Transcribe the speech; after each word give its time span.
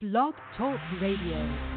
Blog 0.00 0.32
Talk 0.56 0.80
Radio. 0.98 1.69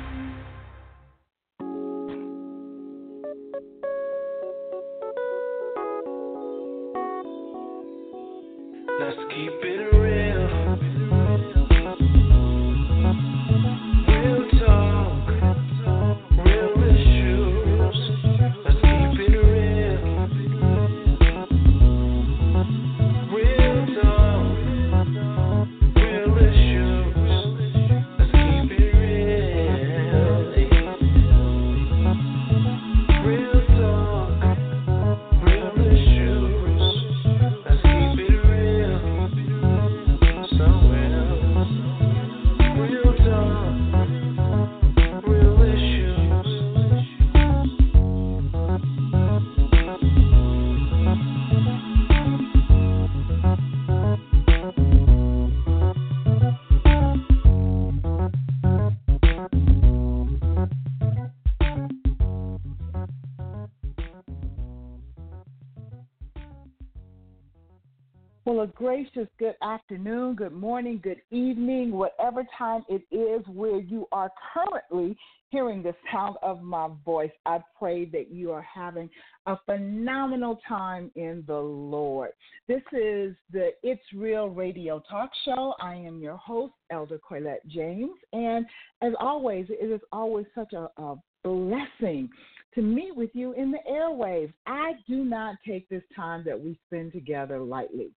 Well, 68.53 68.65
a 68.65 68.67
gracious 68.67 69.27
good 69.39 69.55
afternoon, 69.63 70.35
good 70.35 70.53
morning, 70.53 70.99
good 71.01 71.23
evening, 71.31 71.91
whatever 71.91 72.45
time 72.55 72.83
it 72.87 73.01
is 73.09 73.43
where 73.47 73.79
you 73.79 74.07
are 74.11 74.31
currently 74.53 75.17
hearing 75.49 75.81
the 75.81 75.95
sound 76.11 76.35
of 76.43 76.61
my 76.61 76.87
voice. 77.03 77.31
I 77.47 77.61
pray 77.79 78.05
that 78.11 78.29
you 78.29 78.51
are 78.51 78.61
having 78.61 79.09
a 79.47 79.57
phenomenal 79.65 80.59
time 80.67 81.09
in 81.15 81.43
the 81.47 81.57
Lord. 81.57 82.29
This 82.67 82.83
is 82.91 83.35
the 83.51 83.71
It's 83.81 84.03
Real 84.15 84.49
Radio 84.49 85.01
Talk 85.09 85.31
Show. 85.45 85.73
I 85.81 85.95
am 85.95 86.21
your 86.21 86.37
host, 86.37 86.75
Elder 86.91 87.19
Colette 87.27 87.67
James. 87.67 88.13
And 88.33 88.67
as 89.01 89.13
always, 89.19 89.65
it 89.69 89.91
is 89.91 90.01
always 90.11 90.45
such 90.53 90.73
a, 90.73 90.89
a 91.01 91.15
blessing 91.43 92.29
to 92.75 92.83
meet 92.83 93.15
with 93.15 93.31
you 93.33 93.53
in 93.53 93.71
the 93.71 93.79
airwaves. 93.89 94.53
I 94.67 94.91
do 95.09 95.25
not 95.25 95.55
take 95.67 95.89
this 95.89 96.03
time 96.15 96.43
that 96.45 96.59
we 96.59 96.77
spend 96.85 97.13
together 97.13 97.57
lightly. 97.57 98.11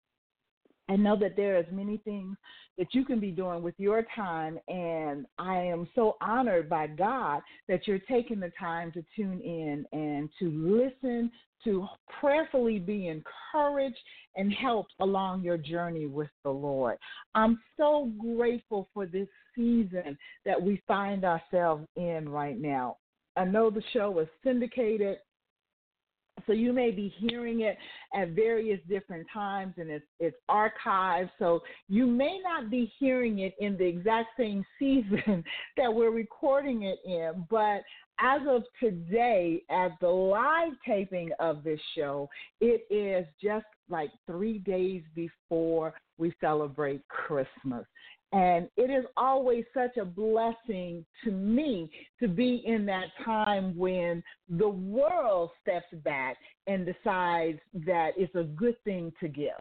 I 0.88 0.96
know 0.96 1.18
that 1.20 1.36
there 1.36 1.58
is 1.58 1.66
many 1.72 1.98
things 1.98 2.38
that 2.78 2.94
you 2.94 3.06
can 3.06 3.20
be 3.20 3.32
doing 3.32 3.64
with 3.64 3.76
your 3.78 4.06
time, 4.16 4.60
and 4.68 5.26
I 5.40 5.58
am 5.58 5.88
so 5.96 6.18
honored 6.22 6.70
by 6.70 6.88
God 6.88 7.42
that 7.68 7.88
you're 7.88 8.00
taking 8.00 8.40
the 8.40 8.52
time 8.60 8.92
to 8.92 9.04
tune 9.16 9.42
in 9.42 9.86
and 9.98 10.30
to 10.40 10.50
listen, 10.52 11.32
to 11.64 11.88
prayerfully 12.20 12.80
be 12.80 13.08
encouraged 13.08 13.98
and 14.36 14.54
helped 14.54 14.94
along 15.00 15.42
your 15.42 15.58
journey 15.58 16.06
with 16.06 16.30
the 16.44 16.52
Lord. 16.52 16.98
I'm 17.34 17.60
so 17.78 18.12
grateful 18.20 18.88
for 18.94 19.06
this 19.06 19.30
season 19.56 20.18
that 20.46 20.62
we 20.62 20.82
find 20.86 21.24
ourselves 21.24 21.88
in 21.96 22.30
right 22.30 22.60
now. 22.60 22.98
I 23.38 23.46
know 23.46 23.70
the 23.70 23.84
show 23.92 24.20
is 24.20 24.28
syndicated 24.44 25.18
so 26.46 26.54
you 26.54 26.74
may 26.74 26.92
be 26.92 27.14
hearing 27.18 27.62
it 27.62 27.78
at 28.14 28.30
various 28.30 28.80
different 28.88 29.26
times 29.34 29.74
and 29.78 29.90
it's 29.90 30.06
it's 30.20 30.38
archived. 30.50 31.30
So 31.40 31.62
you 31.88 32.06
may 32.06 32.40
not 32.44 32.70
be 32.70 32.92
hearing 33.00 33.40
it 33.40 33.56
in 33.60 33.78
the 33.78 33.86
exact 33.86 34.30
same 34.38 34.66
season 34.80 35.44
that 35.78 35.94
we're 35.94 36.12
recording 36.12 36.84
it 36.84 37.00
in 37.06 37.46
but 37.50 37.82
as 38.20 38.42
of 38.48 38.64
today 38.80 39.62
at 39.70 39.92
the 40.00 40.08
live 40.08 40.72
taping 40.88 41.30
of 41.40 41.64
this 41.64 41.80
show 41.96 42.30
it 42.62 42.86
is 42.90 43.26
just 43.44 43.66
like 43.90 44.10
3 44.26 44.60
days 44.60 45.04
before 45.16 45.94
we 46.18 46.34
celebrate 46.40 47.02
christmas 47.10 47.86
and 48.36 48.68
it 48.76 48.92
is 48.92 49.06
always 49.16 49.64
such 49.74 49.96
a 49.96 50.04
blessing 50.04 51.06
to 51.24 51.32
me 51.32 51.90
to 52.20 52.28
be 52.28 52.62
in 52.66 52.86
that 52.86 53.06
time 53.24 53.78
when 53.78 54.22
the 54.50 54.68
world 54.68 55.52
steps 55.62 55.86
back 56.04 56.36
and 56.68 56.86
decides 56.86 57.60
that 57.86 58.12
it's 58.18 58.36
a 58.36 58.44
good 58.44 58.76
thing 58.84 59.14
to 59.22 59.30
give. 59.30 59.52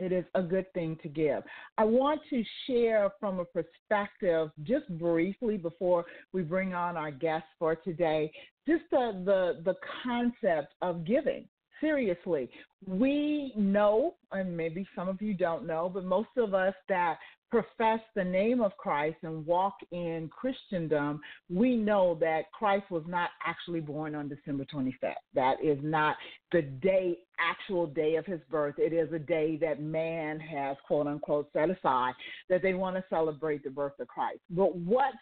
It 0.00 0.10
is 0.10 0.24
a 0.34 0.42
good 0.42 0.72
thing 0.72 0.98
to 1.04 1.08
give. 1.08 1.44
I 1.78 1.84
want 1.84 2.20
to 2.30 2.42
share 2.66 3.10
from 3.20 3.38
a 3.38 3.44
perspective, 3.44 4.50
just 4.64 4.88
briefly 4.98 5.56
before 5.56 6.04
we 6.32 6.42
bring 6.42 6.74
on 6.74 6.96
our 6.96 7.12
guests 7.12 7.48
for 7.60 7.76
today, 7.76 8.32
just 8.66 8.82
the, 8.90 9.22
the, 9.24 9.62
the 9.64 9.74
concept 10.02 10.74
of 10.82 11.04
giving 11.04 11.46
seriously. 11.80 12.50
We 12.86 13.52
know, 13.56 14.16
and 14.32 14.56
maybe 14.56 14.86
some 14.96 15.08
of 15.08 15.22
you 15.22 15.32
don't 15.32 15.66
know, 15.66 15.90
but 15.92 16.04
most 16.04 16.28
of 16.36 16.54
us 16.54 16.74
that 16.88 17.18
profess 17.50 18.00
the 18.14 18.24
name 18.24 18.60
of 18.60 18.76
Christ 18.76 19.18
and 19.22 19.44
walk 19.44 19.74
in 19.90 20.30
Christendom, 20.32 21.20
we 21.48 21.76
know 21.76 22.16
that 22.20 22.50
Christ 22.52 22.90
was 22.90 23.02
not 23.06 23.30
actually 23.44 23.80
born 23.80 24.14
on 24.14 24.28
December 24.28 24.64
25th. 24.72 25.14
That 25.34 25.56
is 25.62 25.78
not 25.82 26.16
the 26.52 26.62
day, 26.62 27.18
actual 27.38 27.86
day 27.86 28.16
of 28.16 28.26
his 28.26 28.40
birth. 28.50 28.76
It 28.78 28.92
is 28.92 29.12
a 29.12 29.18
day 29.18 29.56
that 29.60 29.82
man 29.82 30.38
has, 30.40 30.76
quote 30.86 31.06
unquote, 31.06 31.48
set 31.52 31.70
aside 31.70 32.14
that 32.48 32.62
they 32.62 32.74
want 32.74 32.96
to 32.96 33.04
celebrate 33.10 33.64
the 33.64 33.70
birth 33.70 33.98
of 33.98 34.08
Christ. 34.08 34.40
But 34.50 34.76
what 34.76 35.12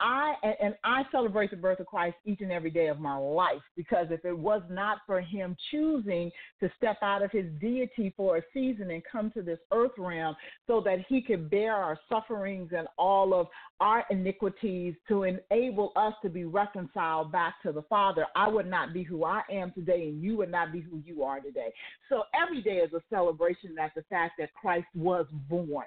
I 0.00 0.34
and 0.60 0.74
I 0.82 1.02
celebrate 1.12 1.50
the 1.50 1.56
birth 1.56 1.78
of 1.78 1.86
Christ 1.86 2.16
each 2.24 2.40
and 2.40 2.50
every 2.50 2.70
day 2.70 2.88
of 2.88 2.98
my 2.98 3.16
life 3.16 3.62
because 3.76 4.08
if 4.10 4.24
it 4.24 4.36
was 4.36 4.62
not 4.68 4.98
for 5.06 5.20
him 5.20 5.56
choosing 5.70 6.30
to 6.60 6.70
step 6.76 6.96
out 7.02 7.22
of 7.22 7.30
his 7.30 7.46
deity 7.60 8.12
for 8.16 8.38
a 8.38 8.42
season 8.52 8.90
and 8.90 9.02
come 9.10 9.30
to 9.32 9.42
this 9.42 9.60
earth 9.72 9.92
realm 9.96 10.34
so 10.66 10.80
that 10.84 10.98
he 11.08 11.22
could 11.22 11.48
bear 11.48 11.74
our 11.74 11.98
sufferings 12.08 12.70
and 12.76 12.88
all 12.98 13.32
of 13.32 13.46
our 13.80 14.04
iniquities 14.10 14.94
to 15.08 15.24
enable 15.24 15.92
us 15.96 16.14
to 16.22 16.28
be 16.28 16.44
reconciled 16.44 17.30
back 17.30 17.54
to 17.62 17.70
the 17.70 17.82
Father, 17.82 18.26
I 18.34 18.48
would 18.48 18.68
not 18.68 18.92
be 18.92 19.02
who 19.02 19.24
I 19.24 19.42
am 19.50 19.72
today 19.72 20.08
and 20.08 20.22
you 20.22 20.36
would 20.36 20.50
not 20.50 20.72
be 20.72 20.80
who 20.80 21.02
you 21.04 21.22
are 21.22 21.40
today. 21.40 21.72
So 22.08 22.24
every 22.40 22.62
day 22.62 22.78
is 22.78 22.92
a 22.92 23.00
celebration 23.10 23.76
at 23.80 23.94
the 23.94 24.02
fact 24.10 24.34
that 24.38 24.52
Christ 24.54 24.86
was 24.94 25.26
born. 25.48 25.86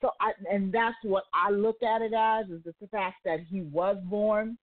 So 0.00 0.10
I 0.20 0.32
and 0.50 0.72
that's 0.72 0.96
what 1.02 1.24
I 1.32 1.50
look 1.50 1.82
at 1.82 2.02
it 2.02 2.12
as 2.12 2.46
is 2.50 2.62
the 2.64 2.88
fact 2.88 3.16
that 3.24 3.40
he 3.48 3.55
was 3.62 3.96
born. 4.04 4.58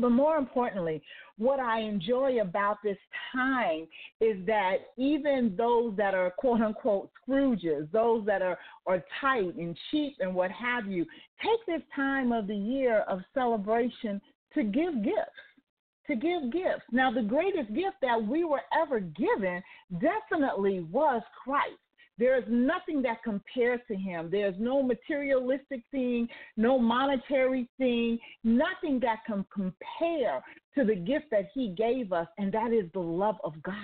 But 0.00 0.10
more 0.10 0.36
importantly, 0.36 1.02
what 1.38 1.58
I 1.58 1.80
enjoy 1.80 2.40
about 2.40 2.78
this 2.84 2.98
time 3.32 3.86
is 4.20 4.44
that 4.46 4.76
even 4.96 5.54
those 5.56 5.96
that 5.96 6.14
are 6.14 6.30
quote 6.30 6.60
unquote 6.60 7.10
Scrooges, 7.28 7.90
those 7.90 8.24
that 8.26 8.42
are, 8.42 8.58
are 8.86 9.02
tight 9.20 9.56
and 9.56 9.76
cheap 9.90 10.14
and 10.20 10.34
what 10.34 10.50
have 10.52 10.86
you, 10.86 11.04
take 11.42 11.58
this 11.66 11.82
time 11.96 12.32
of 12.32 12.46
the 12.46 12.54
year 12.54 13.00
of 13.08 13.20
celebration 13.34 14.20
to 14.54 14.62
give 14.62 15.02
gifts. 15.02 15.16
To 16.06 16.16
give 16.16 16.50
gifts. 16.52 16.84
Now, 16.90 17.12
the 17.12 17.22
greatest 17.22 17.68
gift 17.74 17.96
that 18.00 18.22
we 18.22 18.44
were 18.44 18.62
ever 18.80 19.00
given 19.00 19.62
definitely 20.00 20.80
was 20.90 21.22
Christ. 21.44 21.76
There 22.18 22.36
is 22.36 22.44
nothing 22.48 23.00
that 23.02 23.22
compares 23.22 23.80
to 23.88 23.96
him. 23.96 24.28
There's 24.30 24.56
no 24.58 24.82
materialistic 24.82 25.82
thing, 25.90 26.28
no 26.56 26.78
monetary 26.78 27.68
thing, 27.78 28.18
nothing 28.42 28.98
that 29.00 29.18
can 29.26 29.46
compare 29.52 30.42
to 30.76 30.84
the 30.84 30.96
gift 30.96 31.26
that 31.30 31.48
he 31.54 31.74
gave 31.76 32.12
us, 32.12 32.26
and 32.38 32.52
that 32.52 32.72
is 32.72 32.90
the 32.92 33.00
love 33.00 33.36
of 33.44 33.62
God. 33.62 33.74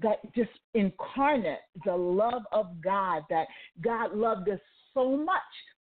That 0.00 0.18
just 0.34 0.50
incarnate, 0.74 1.60
the 1.84 1.94
love 1.94 2.42
of 2.50 2.80
God, 2.82 3.22
that 3.30 3.46
God 3.80 4.14
loved 4.14 4.48
us 4.48 4.58
so 4.92 5.16
much 5.16 5.40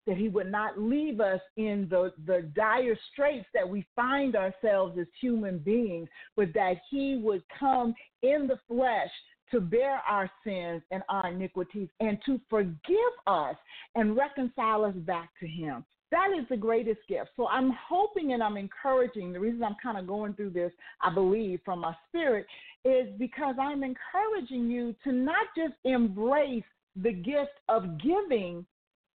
that 0.06 0.16
he 0.16 0.28
would 0.30 0.50
not 0.50 0.80
leave 0.80 1.20
us 1.20 1.40
in 1.58 1.86
the, 1.90 2.10
the 2.26 2.50
dire 2.56 2.96
straits 3.12 3.46
that 3.52 3.68
we 3.68 3.86
find 3.94 4.34
ourselves 4.34 4.98
as 4.98 5.06
human 5.20 5.58
beings, 5.58 6.08
but 6.34 6.48
that 6.54 6.76
he 6.90 7.20
would 7.22 7.42
come 7.60 7.94
in 8.22 8.46
the 8.46 8.58
flesh 8.66 9.10
to 9.50 9.60
bear 9.60 10.02
our 10.08 10.30
sins 10.44 10.82
and 10.90 11.02
our 11.08 11.28
iniquities 11.28 11.88
and 12.00 12.18
to 12.26 12.40
forgive 12.48 13.14
us 13.26 13.56
and 13.94 14.16
reconcile 14.16 14.84
us 14.84 14.94
back 14.94 15.30
to 15.40 15.46
Him. 15.46 15.84
That 16.10 16.28
is 16.38 16.46
the 16.48 16.56
greatest 16.56 17.00
gift. 17.08 17.30
So 17.36 17.48
I'm 17.48 17.72
hoping 17.88 18.32
and 18.32 18.42
I'm 18.42 18.56
encouraging. 18.56 19.32
The 19.32 19.40
reason 19.40 19.62
I'm 19.62 19.76
kind 19.82 19.98
of 19.98 20.06
going 20.06 20.34
through 20.34 20.50
this, 20.50 20.72
I 21.02 21.12
believe, 21.12 21.60
from 21.64 21.80
my 21.80 21.94
spirit, 22.08 22.46
is 22.84 23.08
because 23.18 23.56
I'm 23.60 23.82
encouraging 23.82 24.70
you 24.70 24.94
to 25.04 25.12
not 25.12 25.46
just 25.56 25.74
embrace 25.84 26.64
the 26.96 27.12
gift 27.12 27.52
of 27.68 28.00
giving 28.00 28.64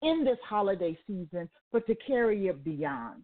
in 0.04 0.24
this 0.24 0.38
holiday 0.48 0.98
season, 1.08 1.50
but 1.72 1.88
to 1.88 1.96
carry 2.06 2.48
it 2.48 2.64
beyond. 2.64 3.24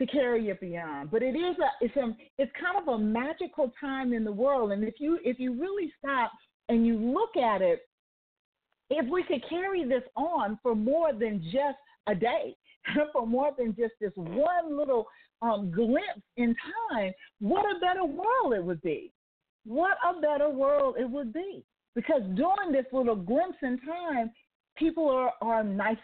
To 0.00 0.06
carry 0.06 0.48
it 0.48 0.58
beyond, 0.62 1.10
but 1.10 1.22
it 1.22 1.36
is 1.36 1.56
a 1.58 1.84
it's 1.84 1.94
a 1.96 2.16
it's 2.38 2.50
kind 2.58 2.80
of 2.80 2.88
a 2.88 2.98
magical 2.98 3.70
time 3.78 4.14
in 4.14 4.24
the 4.24 4.32
world, 4.32 4.72
and 4.72 4.82
if 4.82 4.94
you 4.98 5.18
if 5.22 5.38
you 5.38 5.60
really 5.60 5.92
stop 5.98 6.32
and 6.70 6.86
you 6.86 6.96
look 6.96 7.36
at 7.36 7.60
it, 7.60 7.80
if 8.88 9.06
we 9.10 9.22
could 9.24 9.44
carry 9.46 9.84
this 9.84 10.02
on 10.16 10.58
for 10.62 10.74
more 10.74 11.12
than 11.12 11.42
just 11.52 11.76
a 12.06 12.14
day, 12.14 12.56
for 13.12 13.26
more 13.26 13.50
than 13.58 13.74
just 13.76 13.92
this 14.00 14.12
one 14.16 14.76
little 14.76 15.06
um, 15.42 15.70
glimpse 15.70 16.22
in 16.36 16.54
time, 16.90 17.12
what 17.40 17.64
a 17.64 17.78
better 17.80 18.04
world 18.04 18.54
it 18.54 18.64
would 18.64 18.80
be. 18.82 19.12
What 19.64 19.96
a 20.08 20.20
better 20.20 20.48
world 20.48 20.96
it 20.98 21.08
would 21.08 21.32
be. 21.32 21.62
Because 21.94 22.22
during 22.34 22.72
this 22.72 22.86
little 22.92 23.16
glimpse 23.16 23.58
in 23.62 23.78
time, 23.80 24.30
people 24.76 25.08
are, 25.08 25.32
are 25.42 25.64
nicer 25.64 25.98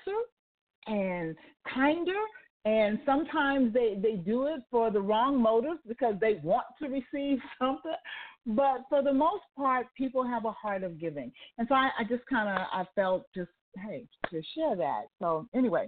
and 0.86 1.34
kinder 1.72 2.12
and 2.66 2.98
sometimes 3.06 3.72
they 3.72 3.96
they 4.02 4.16
do 4.16 4.48
it 4.48 4.60
for 4.72 4.90
the 4.90 5.00
wrong 5.00 5.40
motives 5.40 5.78
because 5.86 6.14
they 6.20 6.40
want 6.42 6.66
to 6.82 6.88
receive 6.88 7.38
something. 7.58 7.92
But 8.44 8.82
for 8.88 9.02
the 9.02 9.12
most 9.12 9.44
part 9.56 9.86
people 9.96 10.26
have 10.26 10.44
a 10.44 10.52
heart 10.52 10.82
of 10.82 11.00
giving. 11.00 11.32
And 11.58 11.66
so 11.68 11.74
i, 11.74 11.90
I 11.98 12.04
just 12.04 12.26
kind 12.26 12.48
of 12.48 12.66
i 12.72 12.84
felt 12.94 13.24
just 13.34 13.50
hey 13.76 14.04
to 14.30 14.42
share 14.54 14.76
that. 14.76 15.04
So 15.20 15.46
anyway 15.54 15.86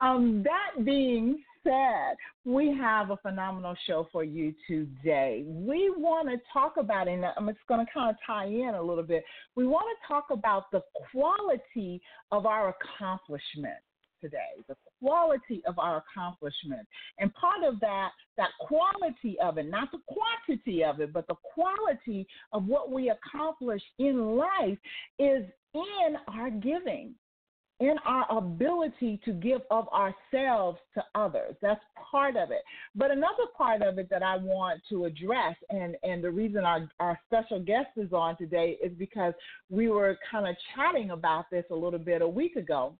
um 0.00 0.42
that 0.44 0.84
being 0.84 1.42
said 1.62 2.16
we 2.44 2.74
have 2.78 3.10
a 3.10 3.16
phenomenal 3.18 3.74
show 3.86 4.08
for 4.10 4.24
you 4.24 4.54
today. 4.66 5.44
We 5.46 5.92
want 5.96 6.28
to 6.28 6.36
talk 6.50 6.76
about 6.78 7.08
and 7.08 7.26
i'm 7.26 7.46
just 7.48 7.66
going 7.68 7.84
to 7.84 7.92
kind 7.92 8.08
of 8.08 8.16
tie 8.26 8.46
in 8.46 8.74
a 8.74 8.82
little 8.82 9.04
bit. 9.04 9.22
We 9.54 9.66
want 9.66 9.86
to 9.86 10.08
talk 10.08 10.26
about 10.30 10.70
the 10.72 10.80
quality 11.12 12.00
of 12.32 12.46
our 12.46 12.74
accomplishments 12.74 13.85
today, 14.26 14.62
the 14.68 14.76
quality 15.00 15.62
of 15.66 15.78
our 15.78 16.02
accomplishment. 16.04 16.86
And 17.18 17.32
part 17.34 17.64
of 17.64 17.80
that, 17.80 18.10
that 18.36 18.50
quality 18.60 19.36
of 19.42 19.58
it, 19.58 19.70
not 19.70 19.90
the 19.92 20.00
quantity 20.06 20.82
of 20.84 21.00
it, 21.00 21.12
but 21.12 21.26
the 21.28 21.36
quality 21.54 22.26
of 22.52 22.66
what 22.66 22.90
we 22.90 23.10
accomplish 23.10 23.82
in 23.98 24.36
life 24.36 24.78
is 25.18 25.44
in 25.74 26.16
our 26.28 26.50
giving. 26.50 27.14
In 27.78 27.96
our 28.06 28.24
ability 28.34 29.20
to 29.26 29.32
give 29.34 29.60
of 29.70 29.86
ourselves 29.88 30.78
to 30.94 31.04
others. 31.14 31.56
That's 31.60 31.80
part 32.10 32.34
of 32.34 32.50
it. 32.50 32.62
But 32.94 33.10
another 33.10 33.44
part 33.54 33.82
of 33.82 33.98
it 33.98 34.08
that 34.08 34.22
I 34.22 34.38
want 34.38 34.80
to 34.88 35.04
address, 35.04 35.56
and, 35.68 35.94
and 36.02 36.24
the 36.24 36.30
reason 36.30 36.64
our, 36.64 36.88
our 37.00 37.20
special 37.26 37.60
guest 37.60 37.88
is 37.98 38.14
on 38.14 38.38
today 38.38 38.78
is 38.82 38.92
because 38.98 39.34
we 39.68 39.90
were 39.90 40.16
kind 40.30 40.48
of 40.48 40.56
chatting 40.74 41.10
about 41.10 41.50
this 41.50 41.66
a 41.70 41.74
little 41.74 41.98
bit 41.98 42.22
a 42.22 42.28
week 42.28 42.56
ago 42.56 42.94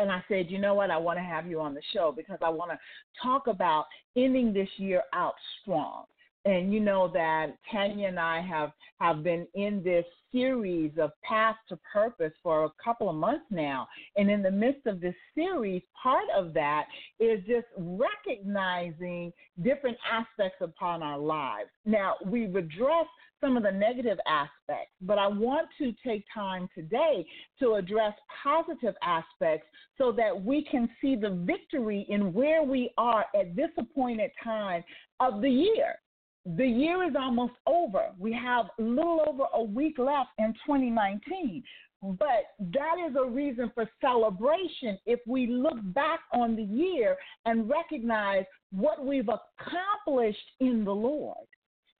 and 0.00 0.10
I 0.10 0.22
said, 0.28 0.50
you 0.50 0.58
know 0.58 0.74
what, 0.74 0.90
I 0.90 0.96
want 0.96 1.18
to 1.18 1.22
have 1.22 1.46
you 1.46 1.60
on 1.60 1.74
the 1.74 1.82
show 1.92 2.12
because 2.14 2.38
I 2.42 2.48
want 2.48 2.70
to 2.70 2.78
talk 3.22 3.46
about 3.46 3.86
ending 4.16 4.52
this 4.52 4.68
year 4.76 5.02
out 5.12 5.34
strong. 5.62 6.04
And 6.46 6.72
you 6.72 6.80
know 6.80 7.10
that 7.12 7.48
Tanya 7.70 8.08
and 8.08 8.18
I 8.18 8.40
have 8.40 8.72
have 8.98 9.22
been 9.22 9.46
in 9.54 9.82
this 9.84 10.06
series 10.32 10.92
of 10.98 11.10
Path 11.22 11.56
to 11.68 11.78
Purpose 11.92 12.32
for 12.42 12.64
a 12.64 12.70
couple 12.82 13.10
of 13.10 13.16
months 13.16 13.44
now. 13.50 13.86
And 14.16 14.30
in 14.30 14.42
the 14.42 14.50
midst 14.50 14.86
of 14.86 15.00
this 15.00 15.14
series, 15.34 15.82
part 16.02 16.24
of 16.34 16.54
that 16.54 16.86
is 17.18 17.40
just 17.46 17.66
recognizing 17.76 19.32
different 19.62 19.98
aspects 20.10 20.58
upon 20.62 21.02
our 21.02 21.18
lives. 21.18 21.68
Now, 21.84 22.14
we've 22.24 22.56
addressed 22.56 23.10
some 23.40 23.56
of 23.56 23.62
the 23.62 23.72
negative 23.72 24.18
aspects, 24.26 24.92
but 25.00 25.18
I 25.18 25.26
want 25.26 25.68
to 25.78 25.92
take 26.06 26.24
time 26.32 26.68
today 26.74 27.24
to 27.58 27.74
address 27.74 28.14
positive 28.42 28.94
aspects 29.02 29.66
so 29.98 30.12
that 30.12 30.44
we 30.44 30.64
can 30.70 30.88
see 31.00 31.16
the 31.16 31.42
victory 31.44 32.06
in 32.08 32.32
where 32.32 32.62
we 32.62 32.92
are 32.98 33.24
at 33.38 33.56
this 33.56 33.70
appointed 33.78 34.30
time 34.42 34.84
of 35.20 35.40
the 35.40 35.50
year. 35.50 35.94
The 36.56 36.66
year 36.66 37.04
is 37.04 37.14
almost 37.18 37.52
over. 37.66 38.06
We 38.18 38.32
have 38.32 38.66
a 38.78 38.82
little 38.82 39.22
over 39.26 39.44
a 39.54 39.62
week 39.62 39.98
left 39.98 40.30
in 40.38 40.52
2019. 40.66 41.62
But 42.02 42.54
that 42.72 42.96
is 43.06 43.14
a 43.14 43.28
reason 43.28 43.70
for 43.74 43.86
celebration 44.00 44.98
if 45.04 45.20
we 45.26 45.46
look 45.46 45.76
back 45.92 46.20
on 46.32 46.56
the 46.56 46.62
year 46.62 47.14
and 47.44 47.68
recognize 47.68 48.44
what 48.72 49.04
we've 49.04 49.28
accomplished 49.28 50.38
in 50.60 50.82
the 50.82 50.94
Lord 50.94 51.46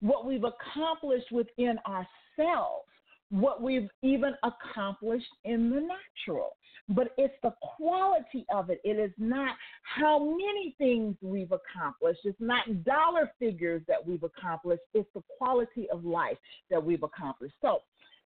what 0.00 0.26
we've 0.26 0.44
accomplished 0.44 1.30
within 1.30 1.78
ourselves, 1.86 2.86
what 3.30 3.62
we've 3.62 3.88
even 4.02 4.34
accomplished 4.42 5.28
in 5.44 5.70
the 5.70 5.80
natural. 5.80 6.56
But 6.88 7.12
it's 7.16 7.34
the 7.42 7.54
quality 7.76 8.44
of 8.52 8.70
it. 8.70 8.80
It 8.82 8.98
is 8.98 9.12
not 9.18 9.54
how 9.82 10.18
many 10.18 10.74
things 10.78 11.16
we've 11.22 11.52
accomplished. 11.52 12.20
It's 12.24 12.40
not 12.40 12.84
dollar 12.84 13.30
figures 13.38 13.82
that 13.86 14.04
we've 14.04 14.24
accomplished. 14.24 14.82
It's 14.94 15.08
the 15.14 15.22
quality 15.38 15.88
of 15.92 16.04
life 16.04 16.38
that 16.70 16.84
we've 16.84 17.02
accomplished. 17.02 17.54
So, 17.62 17.78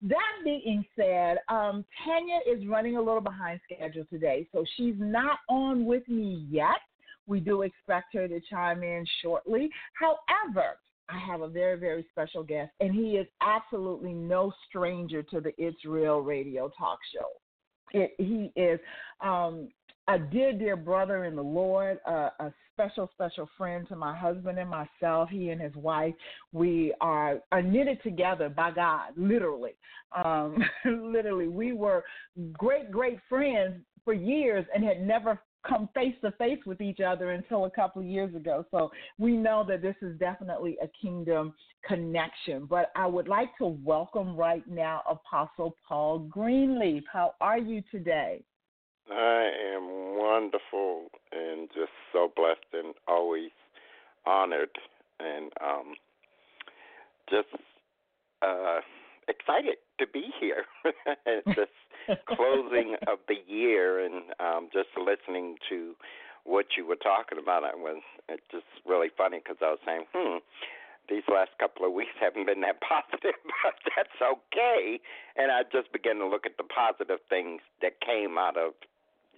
that 0.03 0.33
being 0.43 0.83
said, 0.97 1.37
um, 1.47 1.85
Tanya 2.03 2.39
is 2.45 2.67
running 2.67 2.97
a 2.97 3.01
little 3.01 3.21
behind 3.21 3.61
schedule 3.63 4.03
today, 4.09 4.45
so 4.51 4.65
she's 4.75 4.95
not 4.97 5.39
on 5.49 5.85
with 5.85 6.05
me 6.09 6.45
yet. 6.49 6.81
We 7.25 7.39
do 7.39 7.61
expect 7.61 8.13
her 8.13 8.27
to 8.27 8.41
chime 8.49 8.83
in 8.83 9.05
shortly. 9.21 9.69
However, 9.93 10.77
I 11.09 11.19
have 11.19 11.41
a 11.41 11.47
very, 11.47 11.77
very 11.77 12.05
special 12.11 12.43
guest, 12.43 12.71
and 12.79 12.93
he 12.93 13.17
is 13.17 13.27
absolutely 13.41 14.13
no 14.13 14.51
stranger 14.67 15.21
to 15.23 15.41
the 15.41 15.53
It's 15.57 15.83
Real 15.85 16.19
radio 16.19 16.71
talk 16.77 16.99
show. 17.13 17.27
It, 17.91 18.15
he 18.17 18.51
is 18.59 18.79
um, 19.21 19.69
a 20.07 20.17
dear, 20.17 20.53
dear 20.53 20.75
brother 20.75 21.25
in 21.25 21.35
the 21.35 21.43
Lord, 21.43 21.99
a 22.05 22.51
special, 22.73 23.09
special 23.13 23.47
friend 23.57 23.87
to 23.87 23.95
my 23.95 24.15
husband 24.15 24.57
and 24.57 24.69
myself. 24.69 25.29
He 25.29 25.49
and 25.49 25.61
his 25.61 25.75
wife, 25.75 26.13
we 26.51 26.93
are, 27.01 27.39
are 27.51 27.61
knitted 27.61 28.01
together 28.03 28.49
by 28.49 28.71
God, 28.71 29.11
literally. 29.15 29.75
Um, 30.23 30.57
literally, 30.85 31.47
we 31.47 31.73
were 31.73 32.03
great, 32.53 32.91
great 32.91 33.19
friends 33.29 33.81
for 34.03 34.13
years 34.13 34.65
and 34.73 34.83
had 34.83 35.05
never 35.05 35.39
come 35.67 35.89
face 35.93 36.15
to 36.21 36.31
face 36.31 36.59
with 36.65 36.81
each 36.81 36.99
other 36.99 37.31
until 37.31 37.65
a 37.65 37.71
couple 37.71 38.01
of 38.01 38.07
years 38.07 38.35
ago. 38.35 38.65
So 38.71 38.91
we 39.17 39.33
know 39.37 39.65
that 39.67 39.81
this 39.81 39.95
is 40.01 40.17
definitely 40.19 40.77
a 40.81 40.87
kingdom 41.01 41.53
connection. 41.85 42.65
But 42.65 42.91
I 42.95 43.07
would 43.07 43.27
like 43.27 43.57
to 43.57 43.67
welcome 43.83 44.35
right 44.35 44.67
now 44.69 45.01
Apostle 45.09 45.75
Paul 45.87 46.19
Greenleaf. 46.19 47.03
How 47.11 47.35
are 47.41 47.57
you 47.57 47.81
today? 47.91 48.43
I 49.11 49.49
am 49.75 50.17
wonderful 50.17 51.07
and 51.31 51.67
just 51.69 51.91
so 52.13 52.31
blessed 52.35 52.59
and 52.73 52.93
always 53.07 53.51
honored 54.25 54.69
and 55.19 55.51
um, 55.61 55.93
just 57.29 57.47
uh, 58.41 58.79
excited 59.27 59.77
to 59.99 60.07
be 60.07 60.31
here. 60.39 60.65
just 61.55 61.71
closing 62.27 62.95
of 63.07 63.19
the 63.27 63.39
year 63.47 64.03
and 64.03 64.23
um, 64.39 64.69
just 64.73 64.89
listening 64.97 65.55
to 65.69 65.95
what 66.43 66.65
you 66.77 66.85
were 66.85 66.97
talking 66.99 67.37
about, 67.39 67.63
I 67.63 67.75
was 67.75 68.01
it's 68.27 68.43
just 68.51 68.65
really 68.85 69.07
funny 69.15 69.39
because 69.39 69.57
I 69.61 69.71
was 69.71 69.79
saying, 69.85 70.03
hmm, 70.13 70.37
these 71.09 71.23
last 71.31 71.51
couple 71.59 71.85
of 71.85 71.93
weeks 71.93 72.11
haven't 72.19 72.45
been 72.45 72.61
that 72.61 72.81
positive, 72.83 73.35
but 73.63 73.75
that's 73.95 74.19
okay. 74.19 74.99
And 75.35 75.51
I 75.51 75.63
just 75.71 75.91
began 75.91 76.17
to 76.17 76.27
look 76.27 76.45
at 76.45 76.57
the 76.57 76.63
positive 76.63 77.19
things 77.29 77.61
that 77.81 77.99
came 78.01 78.37
out 78.37 78.57
of 78.57 78.73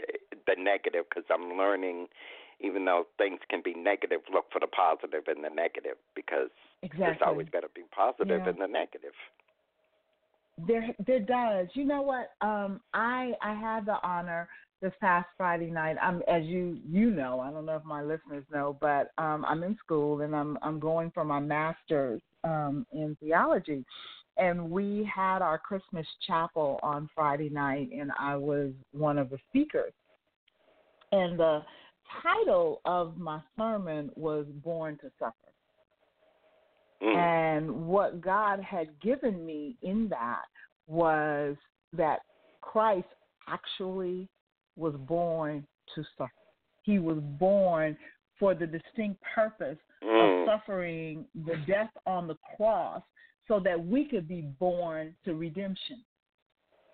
eh, 0.01 0.18
the 0.48 0.56
negative 0.58 1.06
because 1.10 1.25
I'm 1.30 1.58
learning, 1.58 2.08
even 2.60 2.86
though 2.86 3.06
things 3.18 3.39
can 3.50 3.62
be 3.63 3.74
negative, 3.74 4.22
look 4.32 4.46
for 4.51 4.60
the 4.60 4.68
positive 4.68 5.30
in 5.30 5.42
the 5.44 5.54
negative 5.54 5.98
because 6.15 6.50
exactly. 6.82 7.06
there's 7.06 7.24
always 7.25 7.48
got 7.50 7.62
to 7.62 7.70
be 7.74 7.84
positive 7.94 8.42
Yeah. 8.46 8.50
in 8.50 8.58
the 8.58 8.68
negative. 8.68 9.13
There, 10.57 10.88
there 11.05 11.19
does. 11.19 11.67
You 11.74 11.85
know 11.85 12.01
what? 12.01 12.31
Um, 12.41 12.79
I 12.93 13.33
I 13.41 13.53
had 13.53 13.85
the 13.85 13.97
honor 14.03 14.47
this 14.81 14.93
past 15.01 15.27
Friday 15.38 15.69
night. 15.69 15.97
I'm 16.01 16.21
as 16.27 16.43
you 16.43 16.79
you 16.88 17.12
know. 17.12 17.39
I 17.39 17.51
don't 17.51 17.65
know 17.65 17.75
if 17.75 17.83
my 17.83 18.01
listeners 18.01 18.45
know, 18.51 18.77
but 18.79 19.12
um, 19.17 19.43
I'm 19.45 19.63
in 19.63 19.77
school 19.83 20.21
and 20.21 20.35
I'm 20.35 20.57
I'm 20.62 20.79
going 20.79 21.12
for 21.12 21.25
my 21.25 21.39
master's 21.39 22.21
um, 22.43 22.85
in 22.93 23.17
theology. 23.19 23.83
And 24.38 24.69
we 24.69 25.09
had 25.13 25.41
our 25.41 25.57
Christmas 25.57 26.05
chapel 26.27 26.79
on 26.83 27.09
Friday 27.15 27.50
night, 27.50 27.89
and 27.97 28.12
I 28.19 28.35
was 28.35 28.71
one 28.91 29.17
of 29.17 29.29
the 29.29 29.38
speakers. 29.50 29.93
And 31.13 31.39
the 31.39 31.63
title 32.21 32.81
of 32.85 33.17
my 33.17 33.39
sermon 33.57 34.12
was 34.15 34.45
"Born 34.63 34.97
to 35.01 35.12
Suffer." 35.19 35.33
Mm. 37.02 37.16
And 37.16 37.88
what 37.88 38.22
God 38.22 38.60
had 38.62 39.00
given 39.02 39.46
me 39.46 39.75
in 39.82 40.08
that 40.10 40.46
was 40.88 41.56
that 41.94 42.20
Christ 42.62 43.08
actually 43.48 44.28
was 44.75 44.96
born 45.08 45.66
to 45.94 46.04
suffer. 46.18 46.32
He 46.84 47.00
was 47.00 47.18
born 47.40 47.98
for 48.40 48.54
the 48.54 48.68
distinct 48.68 49.22
purpose 49.34 49.78
of 50.02 50.08
Mm. 50.08 50.46
suffering 50.46 51.28
the 51.46 51.58
death 51.68 51.92
on 52.06 52.28
the 52.28 52.38
cross 52.56 53.02
so 53.48 53.60
that 53.60 53.80
we 53.80 54.06
could 54.06 54.28
be 54.28 54.42
born 54.42 55.16
to 55.24 55.36
redemption. 55.36 56.04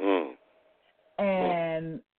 Mm. 0.02 0.38
And 1.18 2.00
I, 2.00 2.11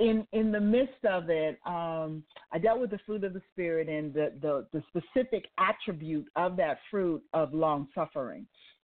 in 0.00 0.26
in 0.32 0.50
the 0.50 0.60
midst 0.60 1.04
of 1.08 1.30
it, 1.30 1.58
um, 1.66 2.24
I 2.52 2.58
dealt 2.58 2.80
with 2.80 2.90
the 2.90 2.98
fruit 3.06 3.24
of 3.24 3.32
the 3.32 3.42
spirit 3.52 3.88
and 3.88 4.12
the, 4.12 4.32
the 4.40 4.66
the 4.72 4.82
specific 4.88 5.46
attribute 5.58 6.26
of 6.36 6.56
that 6.56 6.78
fruit 6.90 7.22
of 7.32 7.54
long 7.54 7.88
suffering, 7.94 8.46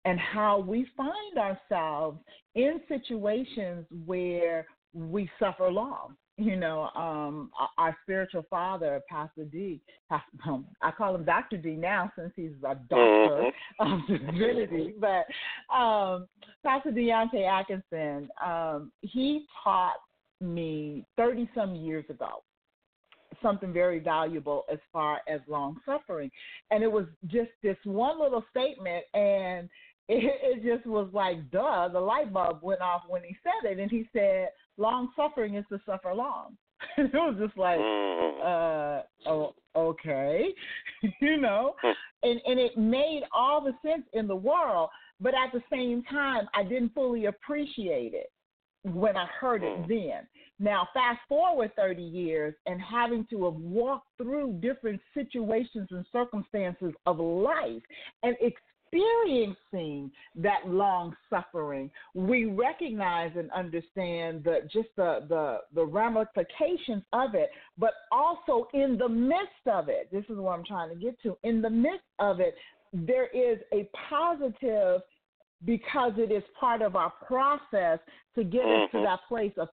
and 0.05 0.19
how 0.19 0.59
we 0.59 0.87
find 0.97 1.39
ourselves 1.39 2.19
in 2.55 2.81
situations 2.89 3.87
where 4.07 4.67
we 4.93 5.31
suffer 5.39 5.71
long. 5.71 6.17
You 6.41 6.55
know, 6.55 6.89
um, 6.95 7.51
our- 7.79 7.97
spiritual 8.03 8.45
father, 8.49 9.03
Pastor 9.11 9.45
D, 9.45 9.81
Pastor, 10.09 10.25
um, 10.49 10.67
I 10.83 10.93
call 10.93 11.15
him 11.15 11.25
Doctor 11.25 11.57
D 11.57 11.71
now 11.71 12.13
since 12.17 12.33
he's 12.37 12.53
a 12.65 12.75
doctor 12.89 12.91
Mhm. 13.01 13.53
of 13.81 14.07
divinity, 14.07 14.95
but 14.99 15.27
um, 15.75 16.27
Pastor 16.65 16.91
Deontay 16.91 17.45
Atkinson, 17.47 18.29
um, 18.45 18.93
he 19.03 19.47
taught 19.65 19.97
me 20.41 21.05
30 21.17 21.49
some 21.55 21.75
years 21.75 22.05
ago 22.09 22.43
something 23.43 23.73
very 23.73 23.99
valuable 23.99 24.65
as 24.73 24.79
far 24.93 25.21
as 25.29 25.41
long 25.47 25.77
suffering. 25.85 26.31
And 26.71 26.83
it 26.83 26.91
was 26.91 27.05
just 27.27 27.51
this 27.63 27.77
one 27.85 28.21
little 28.21 28.45
statement, 28.51 29.05
and 29.15 29.69
it, 30.09 30.33
it 30.43 30.77
just 30.77 30.87
was 30.87 31.09
like, 31.13 31.51
duh, 31.51 31.89
the 31.89 32.01
light 32.01 32.33
bulb 32.33 32.61
went 32.63 32.81
off 32.81 33.03
when 33.07 33.23
he 33.23 33.37
said 33.43 33.71
it. 33.71 33.79
And 33.79 33.91
he 33.91 34.09
said, 34.13 34.49
long 34.79 35.11
suffering 35.15 35.57
is 35.57 35.65
to 35.69 35.79
suffer 35.85 36.15
long. 36.15 36.57
it 36.97 37.13
was 37.13 37.37
just 37.39 37.57
like, 37.59 37.79
Mm. 37.79 38.41
uh 38.41 39.03
oh 39.27 39.55
okay 39.75 40.49
you 41.21 41.37
know 41.39 41.75
and 42.23 42.41
and 42.47 42.61
it 42.61 42.77
made 42.79 43.23
all 43.33 43.61
the 43.61 43.73
sense 43.85 44.05
in 44.13 44.29
the 44.29 44.37
world 44.37 44.89
but 45.21 45.35
at 45.35 45.53
the 45.53 45.61
same 45.71 46.03
time 46.05 46.49
i 46.55 46.63
didn't 46.63 46.95
fully 46.95 47.27
appreciate 47.27 48.15
it 48.15 48.31
when 48.95 49.17
i 49.17 49.27
heard 49.41 49.63
it 49.63 49.79
Mm. 49.79 49.89
then 49.89 50.27
now 50.59 50.89
fast 50.93 51.21
forward 51.29 51.71
30 51.77 52.03
years 52.03 52.55
and 52.67 52.81
having 52.81 53.27
to 53.31 53.45
have 53.45 53.55
walked 53.55 54.09
through 54.17 54.55
different 54.61 55.01
situations 55.15 55.89
and 55.91 56.05
circumstances 56.13 56.93
of 57.07 57.19
life 57.19 57.83
and 58.23 58.37
experiencing 58.91 60.11
that 60.35 60.67
long 60.67 61.15
suffering, 61.31 61.91
we 62.15 62.47
recognize 62.47 63.31
and 63.37 63.51
understand 63.53 64.43
the 64.45 64.61
just 64.73 64.89
the, 64.97 65.25
the 65.29 65.59
the 65.75 65.85
ramifications 65.85 67.03
of 67.13 67.35
it, 67.35 67.51
but 67.77 67.93
also 68.11 68.69
in 68.75 68.97
the 68.99 69.09
midst 69.09 69.67
of 69.67 69.89
it, 69.89 70.09
this 70.11 70.25
is 70.29 70.37
what 70.37 70.59
I'm 70.59 70.65
trying 70.65 70.89
to 70.91 70.97
get 70.97 71.21
to. 71.23 71.37
In 71.45 71.61
the 71.61 71.71
midst 71.71 72.07
of 72.19 72.41
it, 72.41 72.55
there 72.93 73.27
is 73.29 73.59
a 73.73 73.89
positive 74.09 75.03
because 75.65 76.13
it 76.17 76.31
is 76.31 76.43
part 76.59 76.83
of 76.83 76.97
our 76.97 77.11
process 77.27 77.99
to 78.35 78.45
get 78.45 78.65
us 78.65 78.91
to 78.93 78.99
Mhm. 78.99 79.05
that 79.05 79.21
place 79.29 79.57
of 79.59 79.69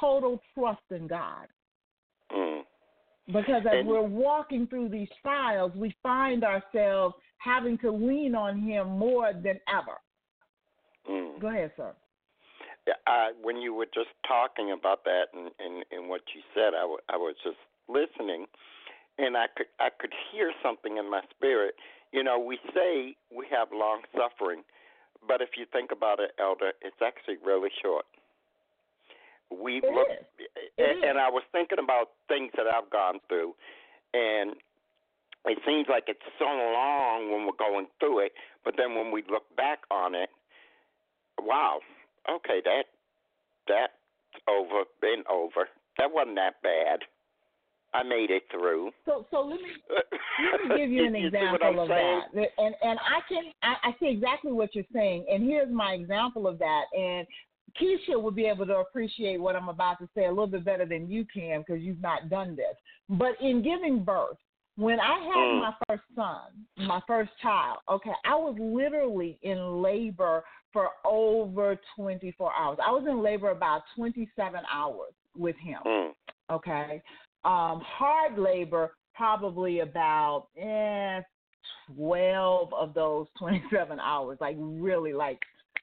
total 0.00 0.42
trust 0.54 0.90
in 0.90 1.06
God. 1.06 1.48
Mm. 2.30 2.66
Because 3.26 3.66
as 3.66 3.78
And- 3.80 3.88
we're 3.88 4.02
walking 4.02 4.66
through 4.66 4.88
these 4.88 5.10
trials, 5.22 5.74
we 5.74 5.90
find 6.02 6.44
ourselves 6.44 7.14
having 7.38 7.76
to 7.78 7.90
lean 7.90 8.34
on 8.34 8.58
Him 8.58 8.98
more 8.98 9.32
than 9.32 9.60
ever. 9.68 10.00
Mm. 11.06 11.38
Go 11.38 11.48
ahead, 11.48 11.72
sir. 11.76 11.94
Yeah, 12.86 12.94
I, 13.06 13.32
when 13.42 13.56
you 13.56 13.74
were 13.74 13.86
just 13.86 14.10
talking 14.26 14.70
about 14.70 15.04
that 15.04 15.26
and, 15.34 15.50
and, 15.58 15.84
and 15.90 16.08
what 16.08 16.22
you 16.34 16.42
said, 16.54 16.72
I, 16.74 16.82
w- 16.82 17.00
I 17.08 17.16
was 17.16 17.34
just 17.42 17.58
listening, 17.88 18.46
and 19.18 19.36
I 19.36 19.48
could 19.56 19.66
I 19.80 19.90
could 19.90 20.12
hear 20.30 20.52
something 20.62 20.96
in 20.96 21.10
my 21.10 21.22
spirit. 21.30 21.74
You 22.12 22.22
know, 22.22 22.38
we 22.38 22.58
say 22.74 23.16
we 23.36 23.46
have 23.50 23.68
long 23.72 24.02
suffering, 24.16 24.62
but 25.26 25.40
if 25.40 25.50
you 25.56 25.66
think 25.72 25.90
about 25.92 26.20
it, 26.20 26.32
Elder, 26.40 26.72
it's 26.82 27.00
actually 27.04 27.36
really 27.44 27.70
short. 27.82 28.04
We 29.50 29.78
It 29.78 29.84
look, 29.84 30.08
and, 30.78 31.04
and 31.04 31.18
I 31.18 31.30
was 31.30 31.42
thinking 31.52 31.78
about 31.78 32.10
things 32.28 32.50
that 32.56 32.66
I've 32.66 32.90
gone 32.90 33.20
through, 33.28 33.54
and 34.14 34.56
it 35.46 35.58
seems 35.64 35.86
like 35.88 36.04
it's 36.08 36.26
so 36.38 36.46
long 36.46 37.30
when 37.30 37.46
we're 37.46 37.58
going 37.58 37.86
through 38.00 38.26
it, 38.26 38.32
but 38.64 38.74
then 38.76 38.94
when 38.94 39.12
we 39.12 39.22
look 39.30 39.44
back 39.56 39.80
on 39.90 40.14
it, 40.14 40.30
wow, 41.38 41.78
okay, 42.28 42.60
that 42.64 42.90
that's 43.68 43.92
over, 44.48 44.84
been 45.00 45.22
over. 45.30 45.68
That 45.98 46.12
wasn't 46.12 46.36
that 46.36 46.62
bad. 46.62 47.00
I 47.96 48.02
made 48.02 48.30
it 48.30 48.42
through. 48.50 48.90
So, 49.06 49.26
so 49.30 49.40
let 49.40 49.60
me 49.60 49.70
let 49.88 50.70
me 50.70 50.76
give 50.76 50.90
you 50.90 51.06
an 51.06 51.14
see 51.14 51.26
example 51.26 51.80
of 51.80 51.88
saying? 51.88 52.20
that. 52.34 52.48
And 52.58 52.74
and 52.82 52.98
I 52.98 53.20
can 53.28 53.44
I, 53.62 53.88
I 53.88 53.96
see 53.98 54.08
exactly 54.08 54.52
what 54.52 54.74
you're 54.74 54.84
saying. 54.92 55.26
And 55.30 55.42
here's 55.42 55.72
my 55.72 55.92
example 55.92 56.46
of 56.46 56.58
that. 56.58 56.82
And 56.96 57.26
Keisha 57.80 58.20
will 58.20 58.30
be 58.30 58.46
able 58.46 58.66
to 58.66 58.76
appreciate 58.76 59.40
what 59.40 59.56
I'm 59.56 59.68
about 59.68 59.98
to 60.00 60.08
say 60.14 60.26
a 60.26 60.28
little 60.28 60.46
bit 60.46 60.64
better 60.64 60.84
than 60.86 61.10
you 61.10 61.24
can 61.32 61.60
because 61.66 61.82
you've 61.82 62.00
not 62.00 62.28
done 62.28 62.54
this. 62.56 62.74
But 63.08 63.32
in 63.40 63.62
giving 63.62 64.04
birth, 64.04 64.36
when 64.76 65.00
I 65.00 65.18
had 65.18 65.48
Mm. 65.48 65.58
my 65.60 65.74
first 65.88 66.02
son, 66.14 66.66
my 66.76 67.00
first 67.06 67.30
child, 67.40 67.78
okay, 67.88 68.12
I 68.26 68.34
was 68.34 68.56
literally 68.58 69.38
in 69.42 69.80
labor 69.82 70.44
for 70.72 70.90
over 71.04 71.78
24 71.96 72.52
hours. 72.52 72.78
I 72.86 72.90
was 72.90 73.06
in 73.08 73.22
labor 73.22 73.50
about 73.50 73.82
27 73.94 74.60
hours 74.72 75.14
with 75.36 75.56
him 75.56 75.78
Mm. 75.84 76.14
okay 76.50 77.02
um 77.46 77.80
hard 77.80 78.36
labor 78.38 78.90
probably 79.14 79.80
about 79.80 80.48
eh, 80.60 81.20
12 81.94 82.74
of 82.74 82.92
those 82.94 83.26
27 83.38 83.98
hours 84.00 84.36
like 84.40 84.56
really 84.58 85.12
like 85.12 85.38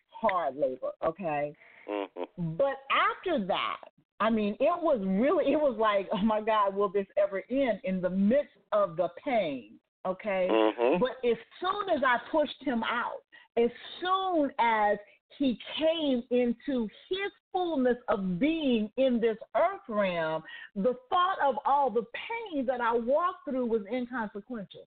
hard 0.10 0.56
labor 0.56 0.92
okay 1.04 1.54
Mhm. 1.90 2.28
but 2.58 2.78
after 3.10 3.46
that 3.46 3.82
i 4.22 4.30
mean 4.30 4.56
it 4.62 4.82
was 4.82 5.02
really 5.06 5.52
it 5.52 5.58
was 5.60 5.76
like 5.78 6.08
oh 6.14 6.24
my 6.24 6.40
god 6.40 6.74
will 6.76 6.88
this 6.88 7.08
ever 7.18 7.44
end 7.50 7.82
in 7.84 8.00
the 8.00 8.10
midst 8.10 8.56
of 8.72 8.96
the 8.96 9.10
pain 9.24 9.72
okay 10.06 10.48
Mhm. 10.50 11.00
but 11.00 11.18
as 11.30 11.38
soon 11.60 11.90
as 11.96 12.02
I 12.06 12.20
pushed 12.32 12.62
him 12.64 12.84
out, 12.84 13.24
as 13.58 13.70
soon 14.02 14.52
as 14.60 14.98
he 15.38 15.58
came 15.78 16.24
into 16.32 16.88
his 17.10 17.32
fullness 17.52 17.98
of 18.08 18.40
being 18.40 18.90
in 18.98 19.20
this 19.20 19.38
earth 19.56 19.82
realm, 19.88 20.44
the 20.76 20.96
thought 21.10 21.38
of 21.44 21.56
all 21.66 21.90
the 21.90 22.06
pain 22.14 22.66
that 22.66 22.82
I 22.82 22.94
walked 22.94 23.46
through 23.50 23.68
was 23.68 23.82
inconsequential 23.92 24.88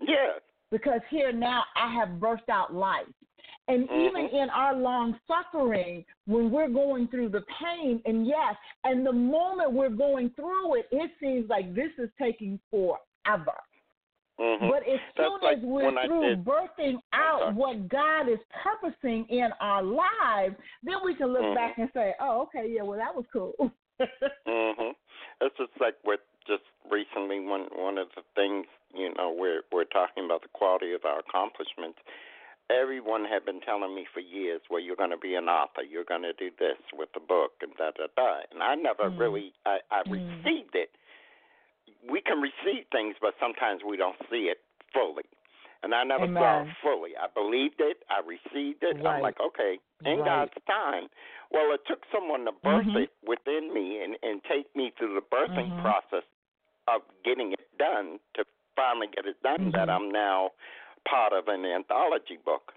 Yeah. 0.00 0.38
because 0.70 1.00
here 1.08 1.32
now 1.32 1.64
I 1.76 1.92
have 1.94 2.18
burst 2.20 2.48
out 2.48 2.74
life. 2.74 3.06
And 3.68 3.84
even 3.90 4.28
Mhm. 4.28 4.32
in 4.32 4.50
our 4.50 4.74
long 4.74 5.18
suffering, 5.26 6.04
when 6.26 6.50
we're 6.50 6.68
going 6.68 7.06
through 7.08 7.28
the 7.28 7.42
pain, 7.42 8.00
and 8.06 8.26
yes, 8.26 8.56
and 8.84 9.06
the 9.06 9.12
moment 9.12 9.72
we're 9.72 9.90
going 9.90 10.30
through 10.30 10.76
it, 10.76 10.88
it 10.90 11.10
seems 11.20 11.48
like 11.48 11.74
this 11.74 11.92
is 11.98 12.10
taking 12.18 12.58
forever. 12.70 13.60
Mhm. 14.38 14.70
But 14.70 14.86
as 14.86 15.00
That's 15.16 15.28
soon 15.28 15.40
like 15.40 15.58
as 15.58 15.62
we're 15.64 16.04
through 16.06 16.20
did- 16.36 16.44
birthing 16.44 17.02
out 17.12 17.54
what 17.54 17.88
God 17.88 18.28
is 18.28 18.38
purposing 18.62 19.26
in 19.28 19.50
our 19.60 19.82
lives, 19.82 20.54
then 20.82 21.02
we 21.04 21.14
can 21.14 21.32
look 21.32 21.42
Mhm. 21.42 21.54
back 21.54 21.78
and 21.78 21.90
say, 21.92 22.14
"Oh, 22.20 22.42
okay, 22.42 22.68
yeah, 22.68 22.82
well, 22.82 22.98
that 22.98 23.14
was 23.14 23.26
cool." 23.32 23.72
Mhm. 24.46 24.94
It's 25.40 25.56
just 25.56 25.80
like 25.80 25.96
with 26.04 26.20
just 26.46 26.62
recently 26.88 27.40
one 27.40 27.64
one 27.74 27.98
of 27.98 28.08
the 28.14 28.22
things 28.34 28.66
you 28.94 29.12
know 29.14 29.30
we're 29.30 29.62
we're 29.72 29.84
talking 29.84 30.24
about 30.24 30.42
the 30.42 30.48
quality 30.48 30.92
of 30.92 31.04
our 31.04 31.18
accomplishments. 31.18 31.98
Everyone 32.70 33.24
had 33.24 33.44
been 33.46 33.60
telling 33.62 33.94
me 33.94 34.04
for 34.12 34.20
years, 34.20 34.60
well, 34.68 34.78
you're 34.80 34.94
going 34.96 35.10
to 35.10 35.16
be 35.16 35.34
an 35.36 35.48
author, 35.48 35.82
you're 35.82 36.04
going 36.04 36.22
to 36.22 36.34
do 36.34 36.50
this 36.58 36.76
with 36.92 37.10
the 37.12 37.20
book, 37.20 37.54
and 37.62 37.74
da 37.76 37.90
da 37.92 38.06
da. 38.14 38.42
And 38.52 38.62
I 38.62 38.74
never 38.74 39.10
Mm. 39.10 39.18
really 39.18 39.52
I, 39.66 39.80
I 39.90 40.02
Mm. 40.02 40.12
received 40.44 40.74
it. 40.76 40.94
We 42.06 42.20
can 42.20 42.40
receive 42.40 42.84
things, 42.92 43.16
but 43.20 43.34
sometimes 43.40 43.82
we 43.86 43.96
don't 43.96 44.16
see 44.30 44.50
it 44.52 44.58
fully. 44.92 45.24
And 45.82 45.94
I 45.94 46.02
never 46.02 46.26
saw 46.26 46.62
it 46.62 46.68
fully. 46.82 47.10
I 47.14 47.28
believed 47.32 47.78
it. 47.78 47.98
I 48.10 48.18
received 48.26 48.82
it. 48.82 48.98
Right. 49.02 49.16
I'm 49.16 49.22
like, 49.22 49.38
okay, 49.40 49.78
in 50.04 50.18
Right. 50.20 50.50
God's 50.50 50.64
time. 50.66 51.08
Well, 51.50 51.72
it 51.72 51.80
took 51.86 52.02
someone 52.12 52.44
to 52.46 52.52
birth 52.52 52.86
Mhm. 52.86 53.02
it 53.04 53.10
within 53.22 53.72
me 53.72 54.02
and, 54.02 54.18
and 54.22 54.42
take 54.44 54.74
me 54.74 54.90
through 54.98 55.14
the 55.14 55.22
birthing 55.22 55.70
Mhm. 55.70 55.82
process 55.82 56.24
of 56.88 57.02
getting 57.22 57.52
it 57.52 57.78
done 57.78 58.18
to 58.34 58.44
finally 58.74 59.06
get 59.08 59.26
it 59.26 59.40
done 59.42 59.70
that 59.70 59.88
Mhm. 59.88 59.94
I'm 59.96 60.10
now 60.10 60.50
part 61.04 61.32
of 61.32 61.48
an 61.48 61.64
anthology 61.64 62.36
book. 62.38 62.74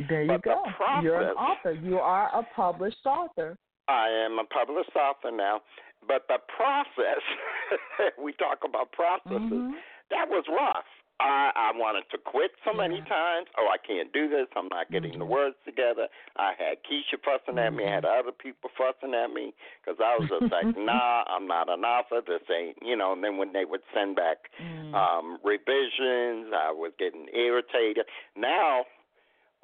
there 0.00 0.22
you 0.22 0.28
But 0.28 0.42
the 0.42 0.50
go. 0.50 1.00
You're 1.02 1.20
an 1.20 1.36
author. 1.36 1.72
You 1.72 2.00
are 2.00 2.28
a 2.34 2.42
published 2.42 3.06
author. 3.06 3.56
I 3.86 4.08
am 4.08 4.38
a 4.38 4.44
published 4.44 4.94
author 4.96 5.30
now, 5.30 5.62
but 6.06 6.26
the 6.28 6.38
process, 6.54 7.22
we 8.22 8.32
talk 8.32 8.58
about 8.64 8.92
processes, 8.92 9.50
Mhm. 9.50 9.72
that 10.10 10.28
was 10.28 10.44
rough. 10.48 10.84
I, 11.20 11.52
I 11.54 11.70
wanted 11.78 12.10
to 12.10 12.18
quit 12.18 12.50
so 12.64 12.72
many 12.72 12.96
Yeah. 12.98 13.04
times. 13.04 13.46
Oh, 13.56 13.68
I 13.70 13.78
can't 13.78 14.12
do 14.12 14.28
this. 14.28 14.48
I'm 14.56 14.66
not 14.68 14.90
getting 14.90 15.16
the 15.18 15.24
Mhm. 15.24 15.28
words 15.28 15.56
together. 15.64 16.08
I 16.36 16.54
had 16.58 16.82
Keisha 16.82 17.22
fussing 17.22 17.56
at 17.56 17.72
me. 17.72 17.86
I 17.86 17.94
had 17.94 18.04
other 18.04 18.32
people 18.32 18.68
fussing 18.76 19.14
at 19.14 19.30
me 19.30 19.54
because 19.80 20.00
I 20.00 20.18
was 20.18 20.28
just 20.28 20.50
like, 20.50 20.66
nah, 20.76 21.22
I'm 21.28 21.46
not 21.46 21.68
an 21.70 21.84
author. 21.84 22.20
This 22.20 22.42
ain't, 22.50 22.82
you 22.82 22.96
know. 22.96 23.12
And 23.12 23.22
then 23.22 23.38
when 23.38 23.52
they 23.52 23.64
would 23.64 23.82
send 23.94 24.16
back 24.16 24.50
Mm. 24.60 24.92
um, 24.94 25.38
revisions, 25.44 26.52
I 26.52 26.72
was 26.72 26.92
getting 26.98 27.28
irritated. 27.32 28.06
Now, 28.36 28.84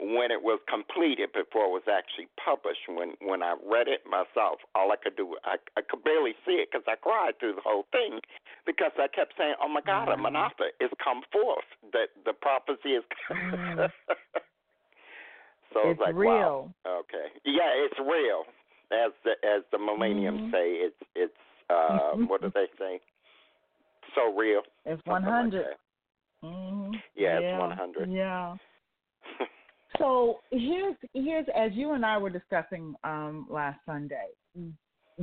when 0.01 0.33
it 0.33 0.41
was 0.41 0.59
completed 0.65 1.29
before 1.37 1.69
it 1.69 1.77
was 1.77 1.85
actually 1.85 2.27
published. 2.41 2.89
When 2.89 3.13
when 3.21 3.43
I 3.45 3.55
read 3.61 3.87
it 3.87 4.09
myself, 4.09 4.65
all 4.75 4.93
I 4.93 4.97
could 4.97 5.17
do 5.17 5.37
I 5.45 5.57
I 5.77 5.83
could 5.85 6.03
barely 6.03 6.33
see 6.47 6.57
it 6.65 6.69
because 6.73 6.85
I 6.89 6.97
cried 6.97 7.39
through 7.39 7.61
the 7.61 7.65
whole 7.65 7.85
thing 7.93 8.21
because 8.65 8.93
I 8.97 9.09
kept 9.09 9.37
saying, 9.37 9.55
"Oh 9.61 9.69
my 9.69 9.81
God, 9.85 10.09
a 10.09 10.17
Manatha 10.17 10.73
is 10.81 10.91
come 11.03 11.23
forth. 11.31 11.69
That 11.93 12.09
the 12.25 12.33
prophecy 12.33 12.97
is." 12.97 13.05
Mm. 13.31 13.91
so 15.73 15.81
it's 15.91 15.93
it's 15.93 16.01
like, 16.01 16.15
real. 16.17 16.73
wow, 16.85 17.01
okay, 17.07 17.31
yeah, 17.45 17.71
it's 17.87 17.99
real. 18.01 18.43
As 18.91 19.13
the 19.23 19.39
as 19.47 19.63
the 19.71 19.79
millennium 19.79 20.39
Mhm. 20.39 20.51
say, 20.51 20.67
it's 20.83 21.03
it's 21.15 21.39
uh 21.69 22.17
what 22.27 22.41
do 22.43 22.51
they 22.53 22.67
say? 22.79 23.01
So 24.15 24.35
real. 24.35 24.63
It's 24.85 25.05
one 25.07 25.23
like 25.23 25.31
hundred. 25.31 25.77
Mm-hmm. 26.43 26.95
Yeah, 27.15 27.39
it's 27.39 27.59
100. 27.61 28.11
Yeah. 28.11 28.57
So 30.01 30.41
here's 30.51 30.97
here's 31.13 31.47
as 31.55 31.73
you 31.75 31.93
and 31.93 32.07
I 32.07 32.17
were 32.17 32.31
discussing 32.31 32.95
um, 33.05 33.47
last 33.51 33.79
Sunday, 33.85 34.29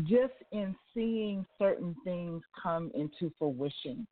just 0.03 0.33
in 0.51 0.75
seeing 0.93 1.45
certain 1.57 1.95
things 2.03 2.43
come 2.61 2.91
into 2.93 3.33
fruition. 3.39 4.05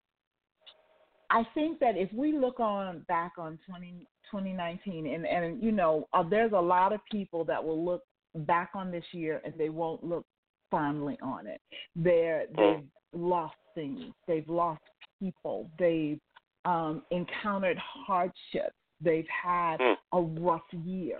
I 1.29 1.43
think 1.53 1.79
that 1.79 1.97
if 1.97 2.11
we 2.13 2.33
look 2.33 2.59
on 2.59 3.05
back 3.07 3.33
on 3.37 3.59
20, 3.69 4.07
2019, 4.31 5.05
and 5.05 5.27
and 5.27 5.61
you 5.61 5.71
know, 5.71 6.07
uh, 6.13 6.23
there's 6.27 6.53
a 6.53 6.59
lot 6.59 6.93
of 6.93 6.99
people 7.11 7.45
that 7.45 7.63
will 7.63 7.85
look 7.85 8.01
back 8.33 8.71
on 8.73 8.91
this 8.91 9.05
year 9.11 9.41
and 9.45 9.53
they 9.59 9.69
won't 9.69 10.03
look 10.03 10.25
fondly 10.71 11.17
on 11.21 11.45
it. 11.45 11.61
They're 11.95 12.45
they've 12.57 12.83
lost 13.13 13.55
things, 13.75 14.13
they've 14.27 14.49
lost 14.49 14.81
people, 15.19 15.69
they've 15.77 16.19
um, 16.65 17.03
encountered 17.11 17.77
hardships, 17.77 18.75
they've 19.01 19.27
had 19.27 19.79
Mm. 19.79 19.97
a 20.13 20.21
rough 20.21 20.73
year. 20.73 21.19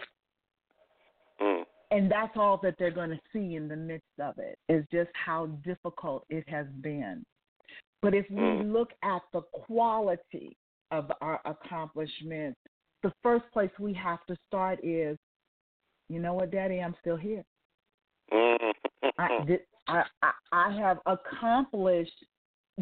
mm. 1.40 1.66
And 1.92 2.10
that's 2.12 2.36
all 2.36 2.58
that 2.58 2.78
they're 2.78 2.92
going 2.92 3.12
to 3.12 3.20
see 3.32 3.56
in 3.56 3.68
the 3.68 3.76
midst 3.76 4.20
of 4.20 4.40
it 4.40 4.58
is 4.70 4.86
just 4.92 5.12
how 5.14 5.46
difficult 5.64 6.26
it 6.30 6.48
has 6.50 6.68
been. 6.82 7.24
But 8.02 8.14
if 8.14 8.30
we 8.30 8.38
Mm. 8.38 8.72
look 8.74 8.94
at 9.04 9.22
the 9.32 9.42
quality 9.42 10.58
of 10.92 11.12
our 11.22 11.42
accomplishments, 11.46 12.60
the 13.04 13.12
first 13.22 13.50
place 13.52 13.72
we 13.80 13.94
have 13.94 14.26
to 14.26 14.36
start 14.48 14.80
is, 14.84 15.18
you 16.10 16.20
know 16.20 16.34
what, 16.34 16.52
Daddy, 16.52 16.82
I'm 16.82 16.96
still 17.02 17.18
here. 17.18 17.44
Mm. 18.32 18.74
I, 19.18 19.28
did, 19.48 19.66
I, 19.88 20.04
I, 20.22 20.32
I 20.52 20.72
have 20.72 21.00
accomplished 21.06 22.26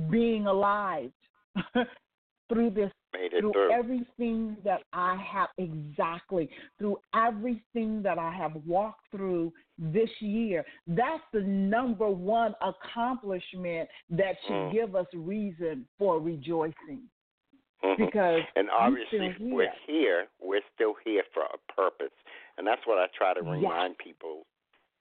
being 0.09 0.47
alive 0.47 1.11
through 2.49 2.69
this 2.71 2.91
through 3.39 3.51
through. 3.53 3.71
everything 3.71 4.57
that 4.63 4.81
I 4.93 5.15
have 5.17 5.49
exactly 5.57 6.49
through 6.77 6.97
everything 7.13 8.01
that 8.03 8.17
I 8.17 8.31
have 8.33 8.55
walked 8.65 9.09
through 9.11 9.53
this 9.77 10.09
year. 10.21 10.65
That's 10.87 11.23
the 11.31 11.41
number 11.41 12.09
one 12.09 12.55
accomplishment 12.61 13.89
that 14.11 14.35
should 14.45 14.53
Mm. 14.53 14.71
give 14.71 14.95
us 14.95 15.07
reason 15.13 15.87
for 15.97 16.19
rejoicing 16.19 17.09
Mhm. 17.83 17.97
because 17.97 18.43
And 18.55 18.69
obviously, 18.69 19.33
still 19.33 19.47
we're 19.49 19.71
here. 19.85 19.99
here. 20.01 20.27
We're 20.39 20.63
still 20.73 20.93
here 21.03 21.23
for 21.33 21.43
a 21.43 21.57
purpose, 21.73 22.13
and 22.57 22.65
that's 22.65 22.85
what 22.85 22.97
I 22.97 23.07
try 23.07 23.33
to 23.33 23.43
Yes. 23.43 23.49
remind 23.51 23.97
people 23.97 24.45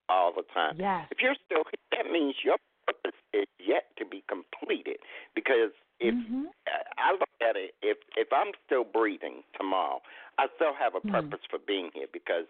all 0.08 0.32
the 0.32 0.42
time. 0.44 0.76
Yes. 0.78 1.06
If 1.10 1.22
you're 1.22 1.36
still 1.46 1.64
here, 1.64 2.02
that 2.02 2.10
means 2.10 2.42
your 2.44 2.56
purpose 2.86 3.14
is 3.32 3.46
yet 3.60 3.94
to 3.96 4.04
be 4.04 4.22
completed. 4.22 4.98
Because 5.34 5.72
if 6.02 6.14
Mhm. 6.14 6.50
I- 6.98 7.12
look 7.12 7.28
at 7.40 7.56
it, 7.56 7.74
if 7.82 7.98
if 8.16 8.32
I'm 8.32 8.52
still 8.66 8.84
breathing 8.84 9.44
tomorrow, 9.54 10.02
I 10.38 10.48
still 10.56 10.74
have 10.74 10.94
a 10.94 11.00
Hmm. 11.00 11.10
purpose 11.10 11.44
for 11.50 11.58
being 11.58 11.90
here. 11.92 12.06
Because 12.12 12.46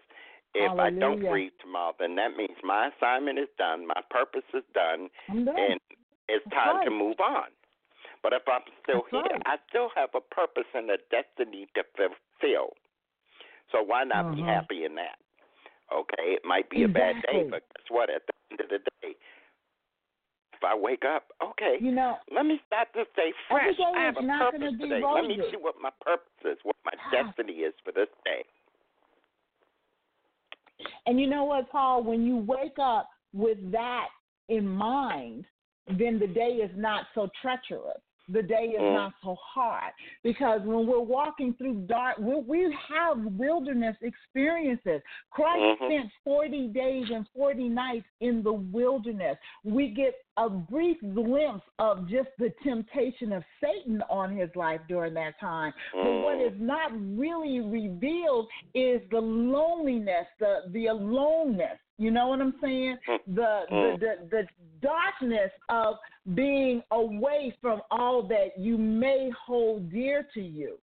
if 0.53 0.71
I 0.79 0.89
don't 0.89 1.19
breathe 1.27 1.53
tomorrow, 1.59 1.95
then 1.99 2.15
that 2.15 2.35
means 2.37 2.57
my 2.63 2.87
assignment 2.87 3.39
is 3.39 3.49
done, 3.57 3.87
my 3.87 4.01
purpose 4.09 4.45
is 4.53 4.63
done, 4.73 5.09
done. 5.27 5.57
and 5.57 5.79
it's 6.27 6.43
That's 6.45 6.55
time 6.55 6.85
to 6.85 6.91
move 6.91 7.19
on. 7.19 7.49
But 8.21 8.33
if 8.33 8.47
I'm 8.47 8.63
still 8.81 9.03
That's 9.11 9.23
here, 9.25 9.31
right. 9.33 9.41
I 9.45 9.57
still 9.69 9.89
have 9.95 10.15
a 10.15 10.21
purpose 10.21 10.67
and 10.73 10.89
a 10.89 10.97
destiny 11.11 11.67
to 11.75 11.83
fulfill. 11.95 12.73
So 13.71 13.81
why 13.81 14.03
not 14.03 14.31
be 14.31 14.41
Mhm. 14.41 14.45
happy 14.45 14.85
in 14.85 14.95
that? 14.95 15.17
Okay, 15.91 16.33
it 16.33 16.45
might 16.45 16.69
be 16.69 16.83
a 16.83 16.87
bad 16.87 17.21
day, 17.27 17.43
but 17.49 17.63
guess 17.75 17.89
what? 17.89 18.09
At 18.09 18.25
the 18.25 18.33
end 18.51 18.61
of 18.61 18.69
the 18.69 18.79
day, 19.01 19.15
I 20.63 20.75
wake 20.75 21.03
up, 21.05 21.25
okay, 21.41 21.77
you 21.79 21.91
know, 21.91 22.17
let 22.33 22.45
me 22.45 22.59
start 22.67 22.87
day 23.15 23.31
Every 23.51 23.75
fresh. 23.75 23.75
I 23.95 24.05
have 24.05 24.17
a 24.17 24.21
purpose 24.21 24.73
today. 24.79 25.01
Let 25.03 25.25
me 25.25 25.39
see 25.51 25.57
what 25.57 25.75
my 25.81 25.89
purpose 26.01 26.45
is, 26.45 26.57
what 26.63 26.75
my 26.85 26.93
destiny 27.11 27.59
is 27.59 27.73
for 27.83 27.91
this 27.91 28.09
day. 28.25 28.43
And 31.05 31.19
you 31.19 31.27
know 31.27 31.43
what, 31.43 31.69
Paul? 31.71 32.03
When 32.03 32.25
you 32.25 32.37
wake 32.37 32.77
up 32.81 33.09
with 33.33 33.57
that 33.71 34.07
in 34.49 34.67
mind, 34.67 35.45
then 35.87 36.19
the 36.19 36.27
day 36.27 36.59
is 36.63 36.71
not 36.75 37.05
so 37.13 37.29
treacherous. 37.41 38.01
The 38.29 38.41
day 38.41 38.69
is 38.75 38.81
Mm. 38.81 38.93
not 38.93 39.13
so 39.21 39.35
hard 39.35 39.93
because 40.23 40.61
when 40.61 40.87
we're 40.87 40.99
walking 40.99 41.53
through 41.55 41.85
dark, 41.87 42.17
we, 42.19 42.35
we 42.35 42.77
have 42.89 43.17
wilderness 43.37 43.97
experiences. 44.01 45.01
Christ 45.29 45.81
Mhm. 45.81 45.87
spent 45.87 46.11
40 46.23 46.67
days 46.69 47.09
and 47.11 47.27
40 47.35 47.67
nights 47.69 48.07
in 48.21 48.41
the 48.41 48.53
wilderness. 48.53 49.37
We 49.63 49.89
get 49.89 50.15
a 50.37 50.49
brief 50.49 50.97
glimpse 51.13 51.65
of 51.79 52.07
just 52.07 52.29
the 52.39 52.49
temptation 52.63 53.31
of 53.33 53.43
Satan 53.61 54.01
on 54.09 54.35
his 54.35 54.49
life 54.55 54.81
during 54.87 55.13
that 55.15 55.39
time. 55.39 55.73
But 55.93 56.13
what 56.23 56.37
Mm. 56.37 56.47
is 56.53 56.59
not 56.59 56.91
really 57.17 57.59
revealed 57.59 58.47
is 58.73 59.01
the 59.09 59.21
loneliness, 59.21 60.27
the 60.39 60.63
the 60.69 60.87
aloneness. 60.87 61.79
You 61.97 62.11
know 62.11 62.27
what 62.29 62.41
I'm 62.41 62.55
saying? 62.61 62.97
The 63.27 63.61
the 63.69 63.97
the, 63.99 64.27
the 64.29 64.43
darkness 64.81 65.51
of 65.69 65.95
being 66.33 66.81
away 66.91 67.55
from 67.61 67.81
all 67.91 68.23
that 68.27 68.57
you 68.57 68.77
may 68.77 69.31
hold 69.45 69.91
dear 69.91 70.27
to 70.33 70.41
you. 70.41 70.77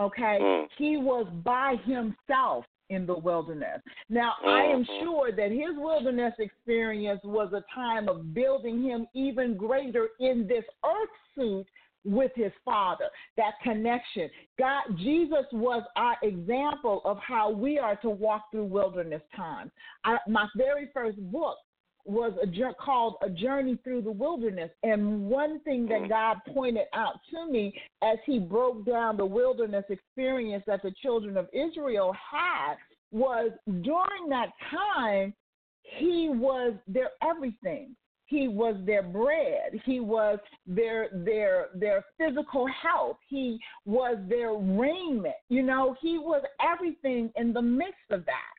Okay? 0.00 0.38
Mm. 0.40 0.66
He 0.78 0.96
was 0.96 1.26
by 1.44 1.76
himself 1.84 2.64
in 2.88 3.06
the 3.06 3.16
wilderness. 3.16 3.80
Now, 4.08 4.34
I 4.44 4.64
am 4.64 4.84
Mhm. 4.84 5.00
sure 5.00 5.32
that 5.32 5.50
his 5.52 5.76
wilderness 5.76 6.34
experience 6.38 7.22
was 7.22 7.52
a 7.52 7.62
time 7.72 8.08
of 8.08 8.34
building 8.34 8.82
him 8.82 9.06
even 9.14 9.56
greater 9.56 10.10
in 10.18 10.46
this 10.46 10.64
earth 10.84 11.10
suit 11.34 11.66
with 12.04 12.32
his 12.34 12.52
father. 12.64 13.06
That 13.36 13.54
connection. 13.62 14.30
God 14.58 14.82
Jesus 14.98 15.44
was 15.52 15.82
our 15.96 16.16
example 16.22 17.02
of 17.04 17.18
how 17.18 17.50
we 17.50 17.78
are 17.78 17.96
to 17.96 18.10
walk 18.10 18.50
through 18.50 18.64
wilderness 18.64 19.22
times. 19.36 19.70
I, 20.04 20.18
my 20.28 20.46
very 20.56 20.88
first 20.94 21.18
book 21.30 21.56
was 22.04 22.32
a 22.42 22.72
called 22.74 23.16
A 23.22 23.30
Journey 23.30 23.78
Through 23.84 24.02
the 24.02 24.10
Wilderness. 24.10 24.70
And 24.82 25.28
one 25.28 25.60
thing 25.60 25.86
that 25.86 26.02
Mm. 26.02 26.08
God 26.08 26.40
pointed 26.54 26.86
out 26.92 27.20
to 27.30 27.46
me 27.46 27.80
as 28.02 28.18
he 28.24 28.38
broke 28.38 28.84
down 28.84 29.16
the 29.16 29.26
wilderness 29.26 29.84
experience 29.90 30.64
that 30.66 30.82
the 30.82 30.92
children 30.92 31.36
of 31.36 31.48
Israel 31.52 32.12
had 32.12 32.76
was 33.12 33.50
during 33.82 34.28
that 34.28 34.52
time, 34.70 35.34
he 35.82 36.28
was 36.30 36.74
their 36.86 37.10
everything. 37.22 37.96
He 38.30 38.46
was 38.46 38.76
their 38.86 39.02
bread. 39.02 39.72
He 39.84 39.98
was 39.98 40.38
their 40.64 41.08
their 41.12 41.66
their 41.74 42.04
physical 42.16 42.64
health. 42.68 43.16
He 43.28 43.58
was 43.84 44.18
their 44.28 44.52
raiment. 44.52 45.34
You 45.48 45.64
know, 45.64 45.96
he 46.00 46.16
was 46.16 46.42
everything 46.64 47.32
in 47.34 47.52
the 47.52 47.60
midst 47.60 48.08
of 48.10 48.24
that. 48.26 48.54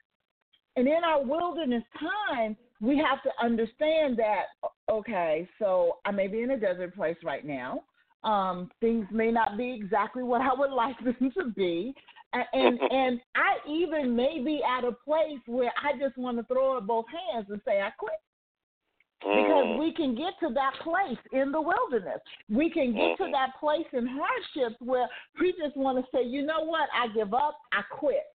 And 0.76 0.88
in 0.88 1.04
our 1.06 1.24
wilderness 1.24 1.84
time, 2.30 2.58
we 2.82 2.98
have 2.98 3.24
to 3.24 3.32
understand 3.42 4.18
that 4.18 4.48
okay, 4.90 5.48
so 5.58 6.00
I 6.06 6.12
may 6.12 6.28
be 6.28 6.42
in 6.42 6.52
a 6.52 6.60
desert 6.60 6.94
place 6.94 7.18
right 7.24 7.46
now. 7.46 7.84
Um, 8.26 8.70
things 8.82 9.08
may 9.10 9.32
not 9.32 9.58
be 9.58 9.74
exactly 9.74 10.22
what 10.22 10.42
I 10.42 10.54
would 10.54 10.72
like 10.76 11.00
them 11.00 11.32
to 11.38 11.46
be. 11.56 11.94
And, 12.34 12.46
and 12.52 12.80
and 12.92 13.22
I 13.36 13.70
even 13.70 14.18
may 14.18 14.44
be 14.44 14.62
at 14.68 14.84
a 14.84 14.92
place 14.92 15.40
where 15.46 15.72
I 15.82 15.98
just 15.98 16.18
want 16.18 16.40
to 16.40 16.44
throw 16.44 16.78
up 16.78 16.88
both 16.88 17.06
hands 17.08 17.48
and 17.50 17.62
say 17.66 17.80
I 17.80 17.92
quit 17.92 18.16
because 19.22 19.68
Mm. 19.68 19.78
we 19.78 19.94
can 19.94 20.16
get 20.16 20.40
to 20.40 20.50
that 20.54 20.74
place 20.82 21.18
in 21.32 21.52
the 21.52 21.62
wilderness. 21.62 22.22
We 22.50 22.70
can 22.70 22.94
get 22.94 23.18
to 23.18 23.24
Mhm. 23.26 23.32
that 23.32 23.56
place 23.60 23.88
in 23.94 24.08
hardships 24.08 24.80
where 24.82 25.08
we 25.40 25.54
just 25.54 25.76
want 25.78 26.04
to 26.04 26.12
say, 26.12 26.24
you 26.24 26.42
know 26.44 26.62
what, 26.62 26.90
I 26.94 27.08
give 27.08 27.34
up, 27.34 27.60
I 27.72 27.84
quit. 27.84 28.26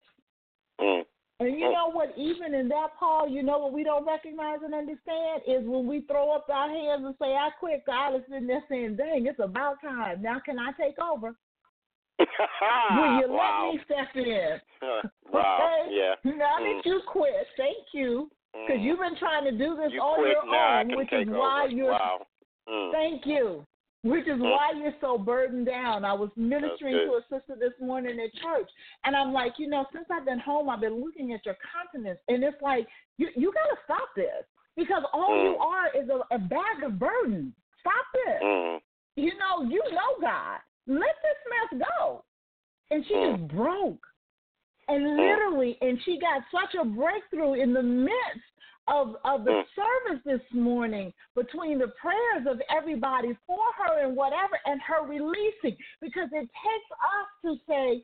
Mm. 0.79 1.05
And 1.39 1.59
you 1.59 1.67
Mm. 1.67 1.73
know 1.73 1.87
what, 1.91 2.17
even 2.17 2.55
in 2.55 2.67
that, 2.69 2.95
Paul, 2.95 3.27
you 3.27 3.43
know 3.43 3.59
what 3.59 3.71
we 3.71 3.83
don't 3.83 4.05
recognize 4.05 4.63
and 4.63 4.73
understand 4.73 5.43
is 5.45 5.67
when 5.67 5.85
we 5.85 6.01
throw 6.01 6.31
up 6.31 6.49
our 6.49 6.67
hands 6.67 7.05
and 7.05 7.15
say, 7.19 7.35
I 7.35 7.51
quit, 7.59 7.85
God 7.85 8.15
is 8.15 8.25
sitting 8.27 8.47
there 8.47 8.63
saying, 8.67 8.95
dang, 8.95 9.27
it's 9.27 9.39
about 9.39 9.79
time. 9.81 10.21
Now 10.21 10.39
can 10.39 10.57
I 10.57 10.71
take 10.71 10.97
over? 10.99 11.35
Will 12.97 13.19
you 13.19 13.27
wow. 13.27 13.71
let 13.71 13.75
me 13.75 13.81
step 13.85 14.15
in? 14.15 14.61
wow. 15.31 15.57
Okay? 15.83 15.95
Yeah. 15.95 16.15
Now 16.23 16.57
Mm. 16.59 16.75
that 16.75 16.85
you 16.85 17.01
quit, 17.07 17.47
thank 17.55 17.93
you. 17.93 18.31
Because 18.53 18.79
Mm. 18.79 18.83
you've 18.83 18.99
been 18.99 19.15
trying 19.17 19.43
to 19.45 19.51
do 19.51 19.75
this 19.75 19.91
you 19.91 20.01
on 20.01 20.19
your 20.27 20.45
now. 20.45 20.79
Own, 20.79 20.95
which 20.95 21.11
is 21.13 21.27
why 21.29 21.63
over. 21.65 21.73
you're. 21.73 21.91
Wow. 21.91 22.25
Mm. 22.67 22.91
Thank 22.91 23.25
you. 23.25 23.65
which 24.03 24.27
is 24.27 24.37
Mm. 24.39 24.51
why 24.51 24.71
you're 24.71 24.93
so 25.01 25.17
burdened 25.17 25.65
down. 25.65 26.05
I 26.05 26.13
was 26.13 26.29
ministering 26.37 26.93
to 26.95 27.15
a 27.15 27.21
sister 27.23 27.55
this 27.59 27.73
morning 27.81 28.17
at 28.21 28.31
church, 28.35 28.69
and 29.03 29.15
I'm 29.17 29.33
like, 29.33 29.57
you 29.59 29.67
know, 29.67 29.85
since 29.91 30.05
I've 30.09 30.23
been 30.23 30.39
home, 30.39 30.69
I've 30.69 30.79
been 30.79 31.03
looking 31.03 31.33
at 31.33 31.43
your 31.45 31.57
countenance, 31.73 32.19
and 32.29 32.41
it's 32.43 32.61
like, 32.61 32.87
you 33.17 33.29
you 33.35 33.51
got 33.51 33.67
to 33.75 33.77
stop 33.83 34.07
this 34.15 34.45
because 34.77 35.03
all 35.11 35.31
Mm. 35.31 35.43
you 35.43 35.57
are 35.57 35.89
is 35.89 36.07
a, 36.09 36.23
a 36.33 36.37
bag 36.39 36.83
of 36.83 36.99
burden. 36.99 37.53
Stop 37.79 38.05
this. 38.13 38.41
Mm. 38.43 38.81
You 39.17 39.33
know, 39.39 39.63
you 39.63 39.83
know 39.91 40.15
God. 40.21 40.59
Let 40.85 41.15
this 41.23 41.79
mess 41.79 41.87
go. 41.97 42.23
And 42.91 43.05
she 43.07 43.13
Mm. 43.15 43.39
just 43.39 43.47
broke. 43.55 44.07
And 44.89 45.17
literally, 45.17 45.77
and 45.81 45.99
she 46.05 46.19
got 46.19 46.41
such 46.51 46.75
a 46.79 46.85
breakthrough 46.85 47.53
in 47.55 47.73
the 47.73 47.83
midst 47.83 48.47
of 48.87 49.17
of 49.25 49.43
the 49.43 49.51
Mm. 49.51 49.65
service 49.75 50.23
this 50.23 50.53
morning 50.53 51.13
between 51.35 51.77
the 51.77 51.89
prayers 51.99 52.47
of 52.47 52.61
everybody 52.69 53.35
for 53.45 53.59
her 53.73 53.99
and 53.99 54.15
whatever 54.15 54.57
and 54.65 54.81
her 54.81 55.05
releasing 55.05 55.75
because 55.99 56.29
it 56.31 56.49
takes 56.63 56.91
us 56.91 57.27
to 57.43 57.55
say, 57.67 58.03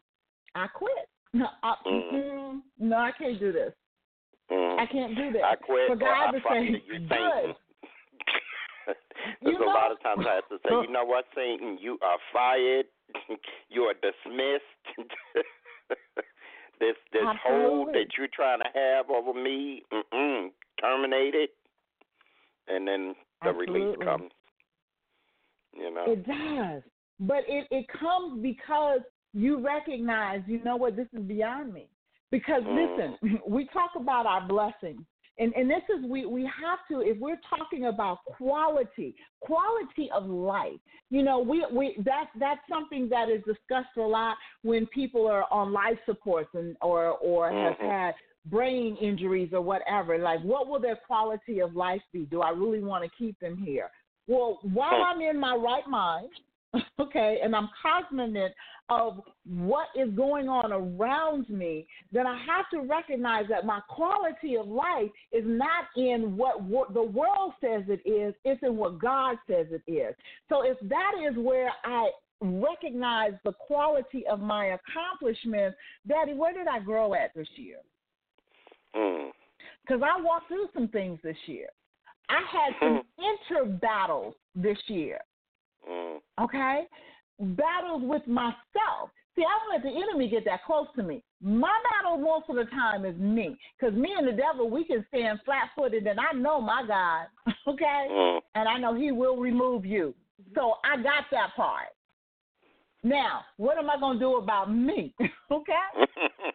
I 0.56 0.67
quit. 0.67 1.08
No, 1.36 1.48
I, 1.63 1.76
Mm. 1.86 2.12
mm, 2.13 2.62
no, 2.78 2.98
I 2.98 3.12
can't 3.12 3.39
do 3.39 3.52
this. 3.52 3.74
Mm. 4.52 4.78
I 4.80 4.86
can't 4.86 5.15
do 5.15 5.32
this. 5.32 5.41
I 5.43 5.56
quit 5.56 5.88
For 5.88 5.93
or 5.93 5.96
God 5.96 6.28
I 6.28 6.32
to 6.32 6.41
say, 6.48 6.63
you, 6.65 6.78
you 6.86 7.00
good. 7.00 7.10
Satan. 7.10 7.56
There's 9.41 9.58
You 9.58 9.63
a 9.63 9.65
lot 9.65 9.91
of 9.91 10.00
times 10.04 10.26
I 10.28 10.36
have 10.36 10.50
to 10.50 10.60
say, 10.67 10.69
you 10.86 10.91
know 10.91 11.06
what, 11.06 11.26
Satan, 11.34 11.78
you 11.82 11.98
are 12.04 12.19
fired. 12.32 12.86
you 13.69 13.84
are 13.84 13.93
dismissed. 13.96 14.63
This 16.84 16.96
this 17.13 17.28
hold 17.46 17.89
that 17.89 18.08
you're 18.17 18.28
trying 18.34 18.60
to 18.60 18.69
have 18.74 19.10
over 19.10 19.34
me, 19.34 19.84
mm-mm, 19.91 20.50
terminated. 20.82 21.50
And 22.67 22.88
then 22.88 23.15
the 23.43 23.52
release 23.52 23.96
comes. 24.04 24.32
You 25.76 25.93
know. 25.93 26.06
It 26.08 26.26
does. 26.26 26.84
But 27.19 27.43
it, 27.48 27.67
it 27.72 27.86
comes 28.00 28.41
because 28.41 29.00
you 29.34 29.60
recognize, 29.60 30.41
you 30.48 30.63
know 30.63 30.76
what, 30.76 30.96
this 30.96 31.08
is 31.13 31.24
beyond 31.24 31.74
me. 31.74 31.88
Because 32.32 32.63
Mm. 32.63 32.76
listen, 32.76 33.39
we 33.48 33.67
talk 33.67 33.91
about 33.96 34.26
our 34.26 34.48
blessings. 34.48 35.02
And 35.39 35.54
and 35.56 35.69
this 35.69 35.82
is 35.89 36.06
we 36.10 36.26
we 36.26 36.43
have 36.43 36.80
to 36.89 37.02
if 37.02 37.17
we're 37.19 37.39
talking 37.50 37.86
about 37.86 38.24
quality, 38.26 39.15
quality 39.39 40.10
of 40.13 40.26
life. 40.26 40.80
You 41.10 41.24
know, 41.24 41.39
we 41.39 41.65
we 41.72 41.96
that 42.06 42.30
that's 42.39 42.62
something 42.69 43.10
that 43.10 43.30
is 43.30 43.41
discussed 43.43 43.98
a 43.98 44.02
lot 44.02 44.38
when 44.62 44.86
people 44.88 45.28
are 45.28 45.46
on 45.52 45.72
life 45.72 45.98
supports 46.06 46.50
and 46.54 46.76
or 46.82 47.17
or 47.17 47.52
have 47.52 47.78
Mhm. 47.78 47.89
had 47.91 48.15
brain 48.48 48.96
injuries 48.98 49.54
or 49.54 49.62
whatever. 49.62 50.17
Like 50.17 50.41
what 50.41 50.67
will 50.67 50.80
their 50.80 50.98
quality 50.98 51.62
of 51.62 51.76
life 51.76 52.04
be? 52.12 52.26
Do 52.26 52.41
I 52.41 52.50
really 52.50 52.84
want 52.84 53.04
to 53.04 53.10
keep 53.17 53.39
them 53.39 53.58
here? 53.58 53.89
Well, 54.28 54.60
while. 54.62 55.04
I'm 55.04 55.22
in 55.22 55.38
my 55.38 55.56
right 55.56 55.88
mind, 55.88 56.30
okay, 57.00 57.40
and 57.44 57.56
I'm 57.56 57.70
cognizant 57.82 58.54
of 58.90 59.22
what 59.46 59.88
is 59.96 60.10
going 60.16 60.50
on 60.50 60.72
around 60.72 61.50
me, 61.50 61.88
then 62.12 62.28
I 62.28 62.38
have 62.46 62.70
to 62.72 62.88
recognize 62.88 63.46
that 63.50 63.66
my 63.66 63.80
quality 63.88 64.56
of 64.56 64.68
life 64.68 65.10
is 65.32 65.44
not 65.46 65.86
in 65.96 66.36
what 66.36 66.94
the 66.94 67.04
world 67.04 67.54
says 67.62 67.84
it 67.88 68.08
is, 68.08 68.34
it's 68.44 68.62
in 68.64 68.76
what 68.76 69.00
God 69.00 69.38
says 69.48 69.68
it 69.72 69.90
is. 69.90 70.16
So 70.50 70.64
if 70.64 70.78
that 70.90 71.12
is 71.30 71.36
where 71.38 71.72
I 71.84 72.10
recognize 72.42 73.34
the 73.46 73.54
quality 73.54 74.26
of 74.30 74.40
my 74.40 74.78
accomplishments, 74.78 75.78
Daddy, 76.08 76.34
where 76.34 76.54
did 76.54 76.68
I 76.68 76.80
grow 76.80 77.14
at 77.14 77.34
this 77.36 77.48
year? 77.56 77.78
Mm. 78.96 79.32
because 79.84 80.02
I 80.04 80.22
walked 80.22 80.50
through 80.50 80.68
some 80.74 80.88
things 80.88 81.20
this 81.24 81.38
year. 81.48 81.68
I 82.30 82.42
had 82.52 82.74
some 82.80 83.02
inter 83.18 83.66
battles 83.66 84.36
this 84.56 84.78
year, 84.88 85.20
Mm. 85.89 86.17
okay? 86.41 86.84
Battles 87.39 88.04
with 88.06 88.26
myself. 88.28 89.10
See, 89.36 89.43
I 89.43 89.58
don't 89.60 89.74
let 89.74 89.84
the 89.84 90.00
enemy 90.02 90.30
get 90.30 90.46
that 90.46 90.63
close 90.63 90.86
to 90.96 91.04
me. 91.04 91.24
My 91.41 91.74
battle 91.91 92.17
most 92.17 92.46
of 92.50 92.56
the 92.56 92.65
time 92.65 93.04
is 93.04 93.17
me, 93.17 93.58
because 93.80 93.96
me 93.96 94.13
and 94.17 94.28
the 94.28 94.32
devil, 94.32 94.69
we 94.69 94.86
can 94.86 95.04
stand 95.10 95.39
flat 95.43 95.69
footed, 95.76 96.06
and 96.06 96.19
I 96.19 96.34
know 96.38 96.62
my 96.62 96.84
God, 96.88 97.28
okay? 97.67 98.08
Mm. 98.12 98.39
And 98.56 98.69
I 98.69 98.78
know 98.78 98.93
He 98.93 99.12
will 99.12 99.38
remove 99.38 99.86
you. 99.86 100.13
So 100.56 100.76
I 100.84 100.98
got 100.98 101.26
that 101.32 101.56
part. 101.56 101.88
Now, 103.04 103.41
what 103.58 103.78
am 103.78 103.89
I 103.89 104.00
going 104.00 104.17
to 104.17 104.24
do 104.24 104.38
about 104.38 104.74
me, 104.74 105.13
okay? 105.52 105.74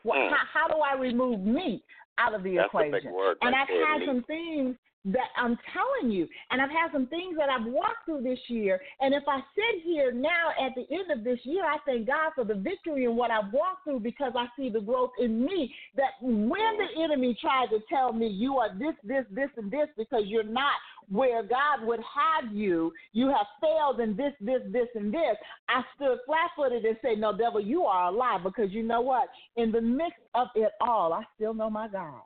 Well, 0.04 0.30
how, 0.30 0.68
how 0.68 0.68
do 0.68 0.80
I 0.80 0.98
remove 0.98 1.40
me 1.40 1.82
out 2.18 2.32
of 2.32 2.42
the 2.44 2.56
That's 2.56 2.70
a 2.72 2.78
big 2.78 2.86
equation? 2.88 3.12
word 3.12 3.36
and 3.42 3.52
right 3.52 3.62
I've 3.62 3.88
had 3.88 4.00
me. 4.00 4.06
some 4.06 4.24
things 4.24 4.76
that 5.06 5.28
I'm 5.36 5.56
telling 5.72 6.12
you, 6.12 6.28
and 6.50 6.60
I've 6.60 6.70
had 6.70 6.92
some 6.92 7.06
things 7.06 7.36
that 7.38 7.48
I've 7.48 7.66
walked 7.66 8.04
through 8.04 8.22
this 8.22 8.38
year. 8.48 8.80
And 9.00 9.14
if 9.14 9.22
I 9.28 9.38
sit 9.54 9.82
here 9.84 10.12
now 10.12 10.50
at 10.60 10.74
the 10.74 10.86
end 10.94 11.10
of 11.10 11.24
this 11.24 11.38
year, 11.44 11.64
I 11.64 11.78
thank 11.86 12.06
God 12.06 12.32
for 12.34 12.44
the 12.44 12.54
victory 12.54 13.04
in 13.04 13.16
what 13.16 13.30
I've 13.30 13.52
walked 13.52 13.84
through 13.84 14.00
because 14.00 14.32
I 14.36 14.46
see 14.56 14.70
the 14.70 14.80
growth 14.80 15.12
in 15.18 15.44
me. 15.44 15.74
That 15.96 16.12
when 16.20 16.48
the 16.48 17.02
enemy 17.02 17.36
tried 17.40 17.68
to 17.70 17.78
tell 17.88 18.12
me 18.12 18.26
you 18.26 18.58
are 18.58 18.76
this, 18.78 18.94
this, 19.04 19.24
this, 19.30 19.50
and 19.56 19.70
this 19.70 19.88
because 19.96 20.24
you're 20.26 20.42
not 20.42 20.74
where 21.10 21.42
God 21.42 21.86
would 21.86 22.00
have 22.00 22.52
you, 22.52 22.92
you 23.12 23.28
have 23.28 23.46
failed 23.60 24.00
in 24.00 24.16
this, 24.16 24.32
this, 24.40 24.60
this, 24.70 24.88
and 24.94 25.12
this. 25.12 25.36
I 25.68 25.82
stood 25.96 26.18
flat 26.26 26.50
footed 26.54 26.84
and 26.84 26.96
said, 27.00 27.18
No, 27.18 27.36
devil, 27.36 27.60
you 27.60 27.84
are 27.84 28.08
a 28.08 28.10
lie 28.10 28.38
because 28.42 28.72
you 28.72 28.82
know 28.82 29.00
what? 29.00 29.28
In 29.56 29.72
the 29.72 29.80
midst 29.80 30.20
of 30.34 30.48
it 30.54 30.72
all, 30.80 31.12
I 31.12 31.22
still 31.36 31.54
know 31.54 31.70
my 31.70 31.88
God. 31.88 32.20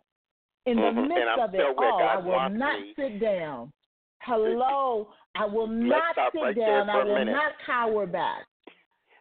In 0.67 0.77
the 0.77 0.83
Mhm. 0.83 1.09
Midst 1.09 1.39
of 1.39 1.55
it 1.55 1.61
all, 1.77 2.03
I 2.03 2.17
will 2.19 2.49
not 2.51 2.81
me. 2.81 2.95
sit 2.95 3.19
down. 3.19 3.73
Hello, 4.21 5.13
I 5.35 5.45
will 5.45 5.67
not 5.67 6.15
sit 6.33 6.41
right 6.41 6.55
down. 6.57 6.89
I 6.89 7.03
will 7.03 7.15
minute. 7.19 7.33
not 7.33 7.59
cower 7.67 8.07
back. 8.07 8.47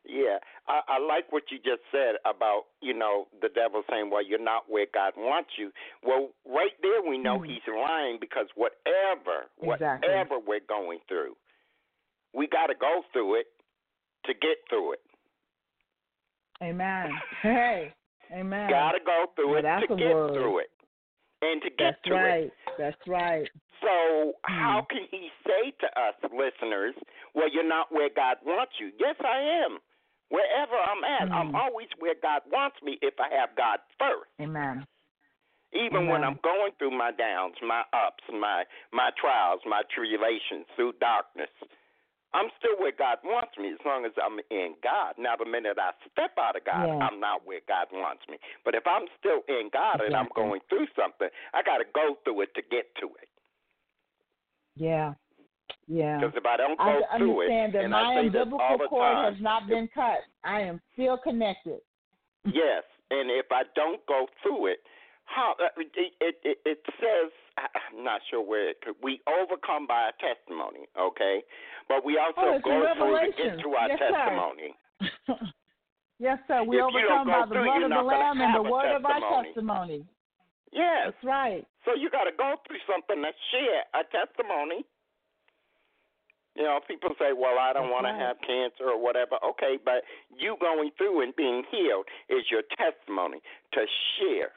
Yeah, 0.03 0.37
I, 0.67 0.81
I 0.87 0.97
like 0.99 1.31
what 1.31 1.43
you 1.51 1.57
just 1.59 1.81
said 1.91 2.15
about 2.25 2.65
you 2.81 2.93
know 2.93 3.27
the 3.41 3.49
devil 3.49 3.83
saying, 3.89 4.09
"Well, 4.09 4.21
you're 4.23 4.39
not 4.39 4.69
where 4.69 4.85
God 4.93 5.13
wants 5.15 5.51
you." 5.57 5.71
Well, 6.03 6.29
right 6.45 6.73
there 6.81 7.01
we 7.01 7.17
know 7.17 7.39
Mhm. 7.39 7.47
he's 7.47 7.67
lying 7.67 8.17
because 8.19 8.47
whatever, 8.55 9.49
Exactly. 9.61 10.09
whatever 10.09 10.37
we're 10.39 10.59
going 10.59 10.99
through, 11.07 11.35
we 12.33 12.47
got 12.47 12.67
to 12.67 12.75
go 12.75 13.03
through 13.13 13.35
it 13.35 13.47
to 14.25 14.33
get 14.33 14.57
through 14.69 14.93
it. 14.93 15.01
Amen. 16.61 17.11
Hey, 17.41 17.93
amen. 18.31 18.69
Got 18.69 18.91
to 18.93 18.99
go 18.99 19.27
through 19.35 19.49
Well, 19.55 19.65
it 19.65 19.87
to 19.87 19.95
get 19.95 20.13
word. 20.13 20.33
through 20.33 20.59
it, 20.59 20.71
and 21.41 21.61
to 21.61 21.69
get 21.69 21.79
That's 21.79 22.05
to 22.05 22.13
it. 22.13 22.23
right. 22.23 22.53
That's 22.77 23.07
right. 23.07 23.49
So 23.81 24.33
Hmm. 24.45 24.53
how 24.61 24.85
can 24.89 25.07
he 25.09 25.29
say 25.45 25.71
to 25.81 25.87
us 25.99 26.15
listeners, 26.31 26.95
"Well, 27.33 27.49
you're 27.49 27.63
not 27.67 27.91
where 27.91 28.09
God 28.09 28.37
wants 28.45 28.79
you"? 28.79 28.91
Yes, 28.99 29.15
I 29.19 29.39
am. 29.65 29.79
Wherever 30.29 30.77
I'm 30.77 31.03
at, 31.03 31.27
I'm 31.33 31.49
Hmm. 31.49 31.55
always 31.55 31.89
where 31.99 32.15
God 32.15 32.41
wants 32.47 32.81
me 32.81 32.97
if 33.01 33.19
I 33.19 33.29
have 33.29 33.55
God 33.55 33.79
first. 33.99 34.31
Amen. 34.39 34.85
Even 35.73 36.07
when 36.07 36.23
I'm 36.23 36.37
going 36.43 36.73
through 36.77 36.91
my 36.91 37.11
downs, 37.11 37.55
my 37.61 37.83
ups, 37.93 38.23
my 38.31 38.65
my 38.91 39.09
trials, 39.19 39.61
my 39.65 39.83
tribulations, 39.93 40.67
through 40.75 40.93
darkness, 40.99 41.49
I'm 42.33 42.47
still 42.59 42.79
where 42.79 42.95
God 42.95 43.17
wants 43.23 43.51
me 43.59 43.73
as 43.73 43.79
long 43.85 44.05
as 44.05 44.11
I'm 44.15 44.39
in 44.51 44.75
God. 44.81 45.15
Now, 45.19 45.35
the 45.35 45.45
minute 45.45 45.77
I 45.77 45.91
step 46.11 46.31
out 46.39 46.55
of 46.55 46.63
God, 46.63 46.87
Yeah. 46.87 47.03
I'm 47.03 47.19
not 47.19 47.45
where 47.45 47.59
God 47.67 47.87
wants 47.91 48.23
me. 48.29 48.37
But 48.63 48.73
if 48.75 48.87
I'm 48.87 49.07
still 49.19 49.43
in 49.49 49.69
God 49.73 49.99
and 49.99 50.15
I'm 50.15 50.29
going 50.33 50.61
through 50.69 50.87
something, 50.95 51.27
I 51.53 51.61
got 51.61 51.79
to 51.79 51.85
go 51.93 52.15
through 52.23 52.41
it 52.41 52.53
to 52.55 52.61
get 52.61 52.93
to 53.01 53.07
it. 53.21 53.27
Yeah. 54.75 55.13
Yeah. 55.87 56.19
Because 56.19 56.35
if 56.37 56.45
I 56.45 56.55
don't 56.57 56.77
go 56.77 57.01
I 57.11 57.17
through 57.17 57.41
it, 57.41 57.51
understand 57.51 57.73
that 57.73 57.83
and 57.83 57.91
my 57.91 58.01
I 58.01 58.15
say 58.15 58.29
this 58.29 58.41
umbilical 58.43 58.77
the 58.77 58.87
cord 58.87 59.15
time, 59.15 59.33
has 59.33 59.41
not 59.43 59.67
been 59.67 59.89
cut. 59.93 60.19
I 60.43 60.61
am 60.61 60.79
still 60.93 61.17
connected. 61.17 61.79
yes, 62.45 62.83
and 63.09 63.29
if 63.29 63.47
I 63.51 63.63
don't 63.75 63.99
go 64.07 64.27
through 64.41 64.67
it, 64.67 64.79
how 65.25 65.55
uh, 65.59 65.67
it 65.77 66.13
it, 66.21 66.35
it, 66.43 66.57
it 66.65 66.79
says 66.99 67.31
I- 67.57 67.67
I'm 67.91 68.03
not 68.03 68.21
sure 68.29 68.41
where 68.41 68.69
it 68.69 68.81
could, 68.81 68.95
we 69.03 69.21
overcome 69.27 69.87
by 69.87 70.09
our 70.09 70.13
testimony, 70.19 70.87
okay? 70.97 71.43
But 71.87 72.03
we 72.05 72.17
also 72.17 72.41
Oh, 72.41 72.59
go 72.59 72.93
through 72.95 73.19
to 73.19 73.31
get 73.37 73.59
to 73.59 73.75
our 73.75 73.87
Yes, 73.89 73.99
sir. 73.99 74.11
testimony. 74.11 74.75
yes, 76.19 76.39
sir. 76.47 76.63
We 76.63 76.77
If 76.77 76.83
overcome 76.83 77.27
by 77.27 77.45
the 77.45 77.53
through, 77.53 77.63
blood 77.65 77.83
of 77.83 77.89
the 77.89 78.01
Lamb 78.03 78.41
and 78.41 78.55
the 78.55 78.63
word 78.63 78.95
of 78.95 79.05
our 79.05 79.11
testimony. 79.19 79.47
testimony. 79.47 80.05
Yes. 80.71 81.11
That's 81.11 81.23
right. 81.23 81.67
So 81.83 81.93
you 81.95 82.09
got 82.09 82.23
to 82.25 82.31
go 82.31 82.55
through 82.65 82.79
something 82.87 83.21
to 83.21 83.31
share 83.51 83.83
a 83.93 84.03
testimony. 84.05 84.85
You 86.55 86.63
know, 86.63 86.79
people 86.85 87.11
say, 87.17 87.31
"Well, 87.31 87.57
I 87.59 87.71
don't 87.73 87.89
want 87.89 88.03
right. 88.05 88.11
to 88.11 88.19
have 88.19 88.37
cancer 88.41 88.89
or 88.89 88.97
whatever." 88.97 89.37
Okay, 89.43 89.77
but 89.83 90.03
you 90.35 90.57
going 90.59 90.91
through 90.97 91.21
and 91.21 91.35
being 91.35 91.63
healed 91.71 92.05
is 92.29 92.43
your 92.51 92.63
testimony 92.77 93.41
to 93.73 93.87
share. 94.19 94.51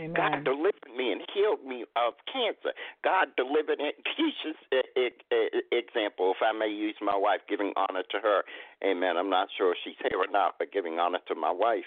Amen. 0.00 0.16
God 0.16 0.44
delivered 0.44 0.88
me 0.96 1.12
and 1.12 1.20
healed 1.34 1.60
me 1.64 1.84
of 1.94 2.14
cancer. 2.32 2.72
God 3.04 3.28
delivered 3.36 3.80
it. 3.80 3.96
Keisha's 4.08 4.56
e- 4.96 5.60
example, 5.72 6.32
if 6.32 6.40
I 6.40 6.56
may 6.56 6.72
use 6.72 6.96
my 7.02 7.16
wife, 7.16 7.40
giving 7.48 7.72
honor 7.76 8.02
to 8.10 8.18
her. 8.18 8.42
Amen. 8.82 9.16
I'm 9.18 9.28
not 9.28 9.48
sure 9.58 9.72
if 9.72 9.78
she's 9.84 10.00
here 10.08 10.18
or 10.18 10.30
not, 10.30 10.56
but 10.58 10.72
giving 10.72 10.98
honor 10.98 11.18
to 11.28 11.34
my 11.34 11.50
wife. 11.52 11.84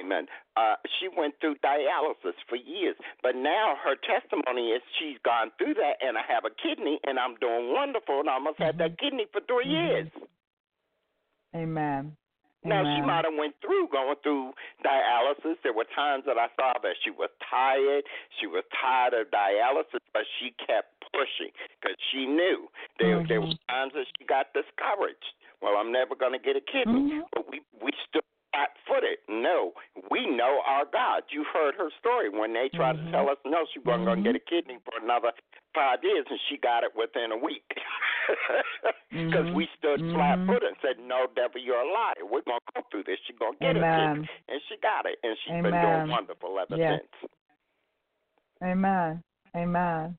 Amen. 0.00 0.26
Uh, 0.56 0.74
she 1.00 1.08
went 1.08 1.34
through 1.40 1.56
dialysis 1.64 2.38
for 2.48 2.56
years, 2.56 2.94
but 3.22 3.34
now 3.34 3.74
her 3.82 3.96
testimony 3.96 4.68
is 4.70 4.82
she's 4.98 5.18
gone 5.24 5.50
through 5.58 5.74
that, 5.74 5.98
and 6.00 6.16
I 6.16 6.22
have 6.28 6.44
a 6.44 6.54
kidney, 6.54 7.00
and 7.04 7.18
I'm 7.18 7.34
doing 7.40 7.72
wonderful, 7.72 8.20
and 8.20 8.30
I 8.30 8.34
almost 8.34 8.58
had 8.58 8.78
that 8.78 8.98
kidney 8.98 9.26
for 9.32 9.40
3 9.40 9.66
Mhm. 9.66 9.70
years. 9.70 10.08
Amen. 11.56 12.16
Now 12.64 12.82
she 12.82 13.00
might 13.00 13.24
have 13.24 13.34
went 13.38 13.54
through 13.62 13.88
going 13.92 14.16
through 14.22 14.52
dialysis. 14.84 15.56
There 15.62 15.72
were 15.72 15.86
times 15.94 16.24
that 16.26 16.36
I 16.38 16.48
saw 16.56 16.74
that 16.82 16.96
she 17.04 17.10
was 17.10 17.30
tired. 17.48 18.04
She 18.40 18.46
was 18.46 18.64
tired 18.74 19.14
of 19.14 19.30
dialysis, 19.30 20.02
but 20.12 20.22
she 20.38 20.50
kept 20.58 20.92
pushing 21.12 21.52
because 21.80 21.96
she 22.10 22.26
knew 22.26 22.68
there 22.98 23.24
there 23.26 23.40
were 23.40 23.54
times 23.70 23.92
that 23.94 24.06
she 24.18 24.24
got 24.26 24.52
discouraged. 24.52 25.32
Well, 25.62 25.76
I'm 25.78 25.90
never 25.92 26.14
going 26.14 26.32
to 26.32 26.38
get 26.38 26.56
a 26.56 26.60
kidney, 26.60 27.22
Mhm. 27.22 27.22
but 27.32 27.48
we 27.48 27.62
we 27.80 27.90
still 28.08 28.22
flat 28.52 28.76
footed. 28.86 29.18
No, 29.28 29.72
we 30.10 30.26
know 30.26 30.62
our 30.66 30.84
God. 30.84 31.24
You 31.30 31.44
heard 31.44 31.74
her 31.76 31.90
story 32.00 32.28
when 32.28 32.52
they 32.52 32.68
tried 32.70 32.96
Mhm. 32.96 33.06
to 33.06 33.10
tell 33.12 33.30
us 33.30 33.38
no, 33.44 33.66
she 33.66 33.78
wasn't 33.80 34.06
going 34.06 34.24
to 34.24 34.32
get 34.32 34.36
a 34.36 34.44
kidney 34.44 34.78
for 34.84 34.98
another 34.98 35.32
five 35.74 36.02
years, 36.02 36.26
and 36.28 36.40
she 36.48 36.56
got 36.56 36.82
it 36.82 36.94
within 36.94 37.30
a 37.32 37.36
week. 37.36 37.64
Because 39.10 39.46
Mhm. 39.46 39.54
we 39.54 39.66
stood 39.78 40.00
flat 40.12 40.38
Mhm. 40.38 40.46
footed 40.46 40.68
and 40.68 40.76
said, 40.82 40.98
"No, 40.98 41.26
devil, 41.34 41.60
you're 41.60 41.80
a 41.80 41.92
liar. 41.92 42.24
We're 42.24 42.42
going 42.42 42.60
to 42.60 42.72
go 42.74 42.82
through 42.90 43.04
this. 43.04 43.18
She's 43.26 43.38
going 43.38 43.54
to 43.54 43.58
get 43.58 43.76
Amen. 43.76 44.14
kidney," 44.14 44.28
and 44.48 44.62
she 44.68 44.76
got 44.78 45.06
it, 45.06 45.18
and 45.22 45.36
she's 45.38 45.62
been 45.62 45.80
doing 45.80 46.08
wonderful 46.10 46.58
ever 46.60 46.76
Yes. 46.76 47.00
since. 47.20 47.32
Amen. 48.62 49.22
Amen. 49.56 50.18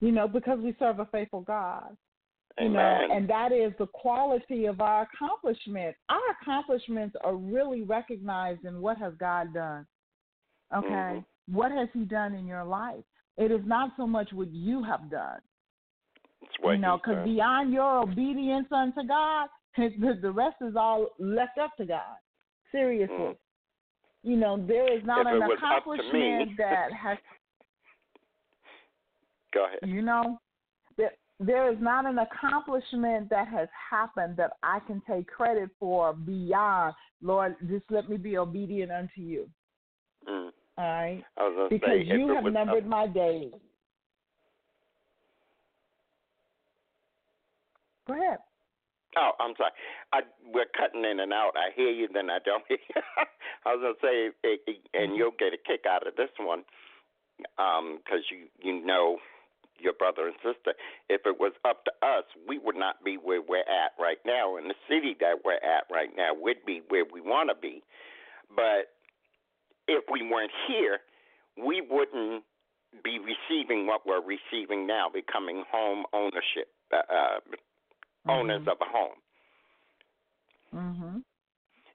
You 0.00 0.12
know, 0.12 0.26
because 0.26 0.58
we 0.60 0.72
serve 0.74 0.98
a 0.98 1.06
faithful 1.06 1.42
God. 1.42 1.96
You 2.58 2.68
know, 2.68 2.80
and 3.10 3.26
that 3.28 3.50
is 3.50 3.74
the 3.78 3.86
quality 3.86 4.66
of 4.66 4.82
our 4.82 5.02
accomplishments. 5.02 5.98
Our 6.10 6.30
accomplishments 6.30 7.16
are 7.22 7.34
really 7.34 7.82
recognized 7.82 8.66
in 8.66 8.82
what 8.82 8.98
has 8.98 9.14
God 9.16 9.54
done. 9.54 9.86
Okay? 10.74 10.88
Mhm. 10.88 11.24
What 11.48 11.72
has 11.72 11.90
he 11.92 12.04
done 12.04 12.34
in 12.34 12.46
your 12.46 12.64
life? 12.64 13.04
It 13.38 13.50
is 13.50 13.64
not 13.64 13.96
so 13.96 14.06
much 14.06 14.32
what 14.34 14.48
you 14.48 14.82
have 14.82 15.08
done. 15.08 15.40
You 16.62 16.78
know, 16.78 16.98
because 17.02 17.24
beyond 17.24 17.72
your 17.72 17.98
obedience 18.02 18.66
unto 18.70 19.06
God, 19.06 19.48
the, 19.76 20.18
the 20.20 20.30
rest 20.30 20.56
is 20.60 20.74
all 20.76 21.08
left 21.18 21.58
up 21.58 21.76
to 21.78 21.84
God. 21.86 22.16
Seriously. 22.70 23.16
Mm. 23.16 23.36
You 24.22 24.36
know, 24.36 24.64
there 24.66 24.92
is 24.96 25.04
not 25.04 25.26
If 25.26 25.26
an 25.28 25.34
it 25.34 25.38
was 25.40 25.50
up 25.52 25.58
to 25.58 25.66
accomplishment 25.66 26.48
me. 26.50 26.54
that 26.58 26.92
has 26.92 27.18
Go 29.54 29.66
ahead. 29.66 29.80
you 29.82 30.00
know 30.00 30.38
there, 30.96 31.10
there 31.38 31.70
is 31.70 31.76
not 31.80 32.06
an 32.06 32.18
accomplishment 32.18 33.28
that 33.28 33.46
has 33.48 33.68
happened 33.90 34.34
that 34.38 34.52
i 34.62 34.78
can 34.86 35.02
take 35.06 35.26
credit 35.26 35.68
for 35.78 36.14
beyond 36.14 36.94
lord 37.20 37.54
just 37.68 37.84
let 37.90 38.08
me 38.08 38.16
be 38.16 38.38
obedient 38.38 38.90
unto 38.90 39.20
you 39.20 39.46
Mm. 40.26 40.50
all 40.78 40.84
right 40.84 41.22
I 41.36 41.42
was 41.42 41.66
because 41.68 41.88
say, 41.90 42.04
you 42.16 42.28
have 42.28 42.44
numbered 42.44 42.84
up, 42.84 42.88
my 42.88 43.06
days 43.08 43.50
go 48.06 48.14
ahead 48.14 48.38
Oh, 49.16 49.32
I'm 49.40 49.52
sorry. 49.58 49.72
I 50.12 50.20
we're 50.54 50.70
cutting 50.72 51.04
in 51.04 51.20
and 51.20 51.32
out. 51.32 51.52
I 51.54 51.68
hear 51.76 51.90
you, 51.90 52.08
then 52.12 52.30
I 52.30 52.38
don't 52.44 52.64
hear. 52.68 52.78
You. 52.80 53.02
I 53.66 53.74
was 53.76 53.80
gonna 53.84 54.00
say, 54.00 54.32
it, 54.42 54.60
it, 54.66 54.78
and 54.94 55.16
you'll 55.16 55.36
get 55.38 55.52
a 55.52 55.60
kick 55.60 55.84
out 55.88 56.06
of 56.06 56.16
this 56.16 56.32
one, 56.40 56.64
because 57.36 58.24
you 58.30 58.48
you 58.62 58.84
know 58.84 59.18
your 59.78 59.92
brother 59.92 60.26
and 60.26 60.36
sister. 60.36 60.72
If 61.08 61.22
it 61.26 61.36
was 61.38 61.52
up 61.64 61.84
to 61.84 61.92
us, 62.06 62.24
we 62.48 62.58
would 62.58 62.76
not 62.76 63.04
be 63.04 63.16
where 63.16 63.42
we're 63.42 63.68
at 63.68 63.92
right 64.00 64.18
now. 64.24 64.56
In 64.56 64.68
the 64.68 64.78
city 64.88 65.16
that 65.20 65.44
we're 65.44 65.60
at 65.60 65.84
right 65.92 66.10
now, 66.16 66.32
we'd 66.32 66.64
be 66.64 66.80
where 66.88 67.04
we 67.04 67.20
want 67.20 67.50
to 67.50 67.54
be. 67.60 67.82
But 68.54 68.96
if 69.88 70.04
we 70.10 70.22
weren't 70.22 70.52
here, 70.68 71.00
we 71.58 71.82
wouldn't 71.82 72.44
be 73.04 73.18
receiving 73.18 73.86
what 73.86 74.06
we're 74.06 74.22
receiving 74.24 74.86
now, 74.86 75.08
becoming 75.12 75.64
home 75.70 76.04
ownership. 76.12 76.68
Uh, 76.92 76.98
uh, 77.12 77.38
owners 78.28 78.62
Mhm. 78.62 78.68
of 78.68 78.80
a 78.80 78.84
home. 78.84 79.22
mhm 80.74 81.24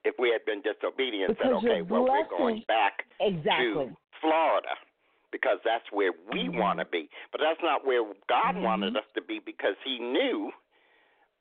If 0.04 0.18
we 0.18 0.30
had 0.30 0.44
been 0.44 0.62
disobedient, 0.62 1.36
said, 1.38 1.52
okay, 1.52 1.82
well, 1.82 2.04
we're 2.04 2.28
going 2.28 2.62
back 2.68 3.06
exactly 3.20 3.88
to 3.88 3.96
Florida 4.20 4.74
because 5.30 5.58
that's 5.64 5.90
where 5.92 6.12
we 6.30 6.48
Mhm. 6.48 6.56
want 6.56 6.78
to 6.78 6.84
be. 6.86 7.10
But 7.32 7.40
that's 7.42 7.60
not 7.62 7.84
where 7.84 8.04
God 8.28 8.54
Mhm. 8.54 8.62
wanted 8.62 8.96
us 8.96 9.04
to 9.14 9.20
be 9.22 9.38
because 9.40 9.76
He 9.84 9.98
knew, 9.98 10.52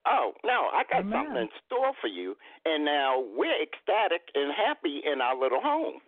oh, 0.06 0.34
no, 0.43 0.69
I 0.73 0.84
got 0.89 1.02
Amen. 1.02 1.13
something 1.13 1.41
in 1.43 1.50
store 1.65 1.93
for 2.02 2.08
you. 2.08 2.38
And 2.65 2.84
now 2.84 3.19
we're 3.19 3.62
ecstatic 3.62 4.30
and 4.36 4.52
happy 4.54 5.04
in 5.06 5.21
our 5.21 5.36
little 5.36 5.62
home. 5.62 6.02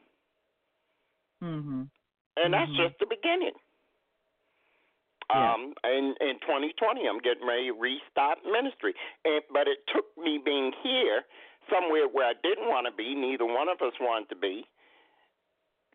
mhm 1.41 1.89
And 2.37 2.53
that's 2.53 2.71
Mhm. 2.71 2.77
just 2.77 2.99
the 2.99 3.05
beginning. 3.05 3.53
Yeah. 5.29 5.53
Um, 5.53 5.73
in 5.85 6.15
in 6.21 6.41
2020, 6.41 7.07
I'm 7.07 7.19
getting 7.19 7.45
ready 7.45 7.69
to 7.69 7.77
restart 7.77 8.39
ministry, 8.45 8.93
and 9.25 9.41
but 9.53 9.67
it 9.67 9.79
took 9.93 10.05
me 10.17 10.39
being 10.43 10.71
here 10.83 11.23
somewhere 11.69 12.07
where 12.09 12.25
I 12.27 12.33
didn't 12.41 12.67
want 12.67 12.87
to 12.89 12.93
be, 12.93 13.13
neither 13.13 13.45
one 13.45 13.69
of 13.69 13.81
us 13.85 13.93
wanted 14.01 14.29
to 14.29 14.35
be, 14.35 14.65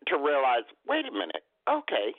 to 0.07 0.15
realize, 0.15 0.63
wait 0.87 1.05
a 1.05 1.11
minute, 1.11 1.43
okay. 1.67 2.15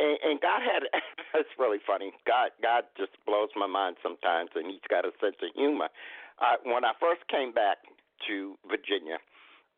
And, 0.00 0.16
and 0.24 0.40
God 0.40 0.64
had 0.64 0.88
it's 1.34 1.52
really 1.58 1.80
funny. 1.86 2.12
God 2.26 2.50
God 2.62 2.84
just 2.96 3.12
blows 3.26 3.50
my 3.56 3.66
mind 3.66 3.96
sometimes, 4.02 4.50
and 4.54 4.66
He's 4.66 4.86
got 4.88 5.04
a 5.04 5.12
sense 5.20 5.36
of 5.42 5.52
humor. 5.54 5.88
Uh, 6.40 6.56
when 6.64 6.84
I 6.84 6.92
first 6.98 7.20
came 7.28 7.52
back 7.52 7.84
to 8.28 8.56
Virginia, 8.64 9.20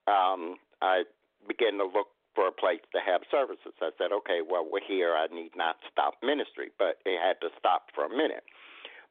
um, 0.07 0.57
I 0.81 1.03
began 1.49 1.79
to 1.79 1.91
look 1.91 2.15
for 2.35 2.49
a 2.49 2.53
place 2.53 2.81
to 2.93 3.01
have 3.05 3.23
services. 3.31 3.77
I 3.81 3.91
said, 3.99 4.13
okay, 4.13 4.41
well, 4.41 4.67
we're 4.69 4.85
here. 4.87 5.15
I 5.15 5.27
need 5.33 5.53
not 5.57 5.77
stop 5.91 6.15
ministry, 6.23 6.71
but 6.79 6.99
it 7.05 7.21
had 7.21 7.41
to 7.41 7.53
stop 7.59 7.93
for 7.95 8.05
a 8.05 8.11
minute. 8.11 8.45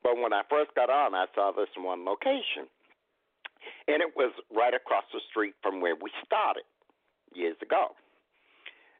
But 0.03 0.17
when 0.17 0.33
I 0.33 0.41
first 0.49 0.73
got 0.73 0.89
on, 0.89 1.13
I 1.13 1.25
saw 1.35 1.51
this 1.51 1.69
one 1.77 2.05
location, 2.05 2.65
and 3.87 4.01
it 4.01 4.15
was 4.15 4.33
right 4.49 4.73
across 4.73 5.05
the 5.13 5.21
street 5.29 5.53
from 5.61 5.81
where 5.81 5.95
we 5.95 6.09
started 6.25 6.63
years 7.33 7.57
ago. 7.61 7.93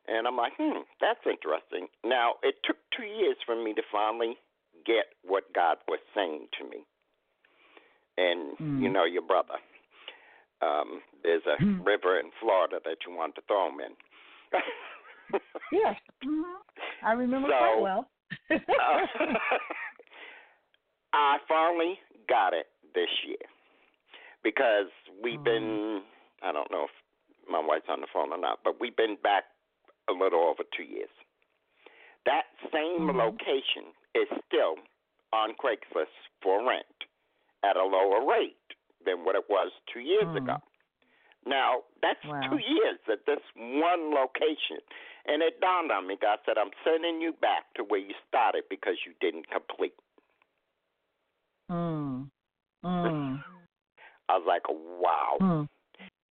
And 0.08 0.28
I'm 0.28 0.38
like, 0.38 0.54
hmm, 0.58 0.82
that's 1.00 1.22
interesting. 1.26 1.88
Now, 2.04 2.36
it 2.44 2.56
took 2.66 2.78
two 2.96 3.06
years 3.06 3.38
for 3.46 3.56
me 3.56 3.74
to 3.74 3.82
finally 3.92 4.38
get 4.86 5.14
what 5.24 5.54
God 5.54 5.78
was 5.88 6.00
saying 6.16 6.48
to 6.60 6.70
me. 6.70 6.86
And, 8.18 8.58
Mm. 8.58 8.82
you 8.82 8.90
know, 8.90 9.06
your 9.06 9.22
brother, 9.22 9.58
um, 10.62 11.02
there's 11.24 11.46
a 11.46 11.58
Mm. 11.64 11.86
river 11.86 12.20
in 12.20 12.32
Florida 12.40 12.80
that 12.84 12.98
you 13.06 13.16
want 13.16 13.36
to 13.36 13.42
throw 13.48 13.70
him 13.70 13.80
in. 13.80 13.96
yes 15.72 15.96
mhm 16.24 16.44
i 17.04 17.12
remember 17.14 17.48
So, 17.50 17.58
quite 17.58 17.82
well 17.82 18.06
Uh, 18.50 18.58
I 21.14 21.38
finally 21.48 22.00
got 22.30 22.54
it 22.54 22.68
this 22.96 23.10
year 23.28 23.44
because 24.44 24.88
we've 25.24 25.40
Mm. 25.40 25.44
been, 25.44 26.02
I 26.42 26.52
don't 26.52 26.72
know 26.72 26.86
if 26.86 26.92
my 27.50 27.60
wife's 27.60 27.90
on 27.90 28.02
the 28.02 28.08
phone 28.14 28.32
or 28.32 28.38
not, 28.38 28.60
but 28.64 28.80
we've 28.80 28.96
been 28.96 29.18
back 29.22 29.44
a 30.10 30.14
little 30.14 30.40
over 30.42 30.64
two 30.76 30.84
years. 30.84 31.10
That 32.26 32.44
same 32.72 33.08
Mhm. 33.10 33.18
location 33.18 33.94
is 34.16 34.28
still 34.48 34.76
on 35.34 35.54
Craigslist 35.56 36.16
for 36.42 36.64
rent 36.68 36.86
at 37.64 37.76
a 37.78 37.84
lower 37.84 38.26
rate 38.26 38.58
than 39.06 39.24
what 39.26 39.36
it 39.36 39.50
was 39.50 39.72
two 39.92 40.00
years 40.02 40.28
Mm. 40.34 40.38
ago. 40.38 40.58
Now, 41.46 41.84
that's 42.02 42.24
Wow. 42.26 42.42
two 42.50 42.60
years 42.60 43.00
at 43.12 43.26
this 43.26 43.42
one 43.56 44.14
location. 44.14 44.80
And 45.26 45.42
it 45.42 45.60
dawned 45.60 45.92
on 45.92 46.08
me, 46.08 46.18
God 46.20 46.40
said, 46.46 46.58
I'm 46.58 46.72
sending 46.84 47.22
you 47.22 47.34
back 47.34 47.74
to 47.76 47.84
where 47.84 48.00
you 48.00 48.14
started 48.28 48.64
because 48.70 48.96
you 49.06 49.14
didn't 49.22 49.50
complete. 49.50 49.94
mm. 51.70 52.30
Mm. 52.84 53.44
I 54.30 54.38
was 54.38 54.46
like, 54.48 54.68
wow. 54.70 55.38
Mm. 55.42 55.68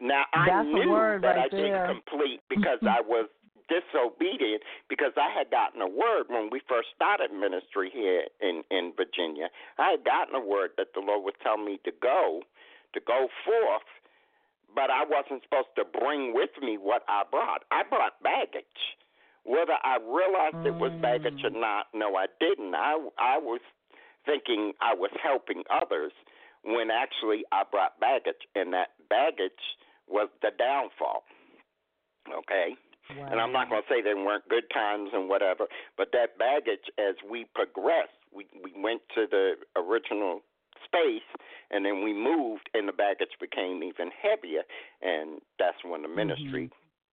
Now, 0.00 0.24
I 0.32 0.46
That's 0.48 0.66
knew 0.66 0.90
word 0.90 1.22
that 1.22 1.36
right 1.36 1.52
I 1.52 1.56
didn't 1.56 1.86
complete 1.86 2.40
because 2.48 2.78
I 2.82 3.00
was 3.00 3.28
disobedient 3.68 4.62
because 4.88 5.12
I 5.16 5.30
had 5.30 5.50
gotten 5.50 5.80
a 5.80 5.88
word 5.88 6.26
when 6.28 6.50
we 6.50 6.60
first 6.66 6.88
started 6.96 7.30
ministry 7.30 7.90
here 7.92 8.24
in, 8.40 8.64
in 8.70 8.92
Virginia. 8.96 9.48
I 9.78 9.92
had 9.92 10.04
gotten 10.04 10.34
a 10.34 10.42
word 10.42 10.70
that 10.76 10.88
the 10.94 11.00
Lord 11.00 11.22
was 11.22 11.34
telling 11.42 11.64
me 11.64 11.78
to 11.84 11.92
go, 12.02 12.42
to 12.94 13.00
go 13.06 13.28
forth, 13.46 13.86
but 14.74 14.90
I 14.90 15.04
wasn't 15.04 15.42
supposed 15.42 15.74
to 15.76 15.84
bring 15.84 16.34
with 16.34 16.50
me 16.62 16.78
what 16.78 17.02
I 17.08 17.22
brought. 17.30 17.64
I 17.70 17.82
brought 17.88 18.22
baggage. 18.22 18.64
Whether 19.44 19.74
I 19.82 19.96
realized 19.96 20.56
it 20.64 20.78
was 20.78 20.92
baggage 21.00 21.40
or 21.44 21.50
Mm. 21.50 21.60
not, 21.60 21.86
no, 21.94 22.16
I 22.16 22.26
didn't. 22.38 22.74
I 22.74 22.98
I 23.18 23.38
was 23.38 23.60
thinking 24.26 24.74
I 24.80 24.94
was 24.94 25.10
helping 25.22 25.64
others 25.70 26.12
when 26.62 26.90
actually 26.90 27.44
I 27.52 27.64
brought 27.64 27.98
baggage, 28.00 28.46
and 28.54 28.72
that 28.74 28.90
baggage 29.08 29.76
was 30.06 30.28
the 30.42 30.50
downfall. 30.58 31.24
Okay, 32.30 32.76
Wow. 33.16 33.26
And 33.32 33.40
I'm 33.40 33.52
not 33.52 33.68
going 33.68 33.82
to 33.82 33.88
say 33.88 34.02
they 34.02 34.14
weren't 34.14 34.48
good 34.48 34.70
times 34.72 35.10
and 35.12 35.28
whatever, 35.28 35.66
but 35.96 36.12
that 36.12 36.38
baggage, 36.38 36.86
as 36.98 37.16
we 37.28 37.44
progressed, 37.54 38.14
we 38.32 38.46
we 38.62 38.72
went 38.80 39.02
to 39.16 39.26
the 39.28 39.54
original 39.74 40.42
space, 40.84 41.26
and 41.70 41.84
then 41.84 42.02
we 42.02 42.12
moved, 42.12 42.68
and 42.74 42.88
the 42.88 42.92
baggage 42.92 43.34
became 43.40 43.82
even 43.82 44.10
heavier, 44.10 44.62
and 45.02 45.40
that's 45.58 45.78
when 45.84 46.02
the 46.02 46.08
ministry. 46.08 46.70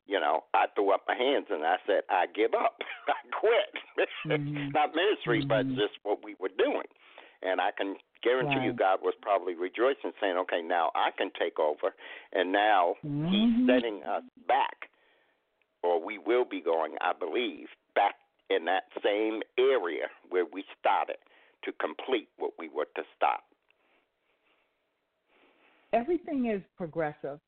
You 0.07 0.21
know, 0.21 0.45
I 0.55 0.67
threw 0.75 0.93
up 0.95 1.03
my 1.09 1.17
hands 1.17 1.47
and 1.51 1.65
I 1.65 1.77
said, 1.85 2.03
I 2.09 2.27
give 2.33 2.55
up. 2.55 2.79
I 3.09 3.19
quit. 3.35 3.75
Mhm. 4.25 4.71
Not 4.75 4.95
ministry, 4.95 5.45
but 5.49 5.67
Mhm. 5.67 5.75
just 5.75 5.99
what 6.05 6.23
we 6.23 6.37
were 6.39 6.55
doing. 6.57 6.87
And 7.43 7.61
I 7.61 7.71
can 7.77 7.97
guarantee 8.23 8.61
you, 8.67 8.73
God 8.73 9.01
was 9.03 9.15
probably 9.21 9.55
rejoicing, 9.55 10.13
saying, 10.21 10.37
okay, 10.39 10.63
now 10.63 10.93
I 10.95 11.11
can 11.11 11.31
take 11.39 11.59
over. 11.59 11.95
And 12.33 12.53
now 12.53 12.95
Mhm. 13.05 13.31
He's 13.31 13.67
setting 13.67 14.05
us 14.05 14.23
back, 14.47 14.89
or 15.83 16.01
we 16.01 16.19
will 16.19 16.45
be 16.45 16.61
going, 16.61 16.95
I 17.01 17.13
believe, 17.13 17.69
back 17.95 18.15
in 18.49 18.65
that 18.67 18.85
same 19.03 19.43
area 19.59 20.07
where 20.29 20.45
we 20.47 20.65
started 20.79 21.17
to 21.65 21.73
complete 21.73 22.29
what 22.39 22.53
we 22.59 22.69
were 22.69 22.87
to 22.95 23.03
stop. 23.17 23.43
Everything 25.97 26.47
is 26.47 26.63
progressive 26.77 27.41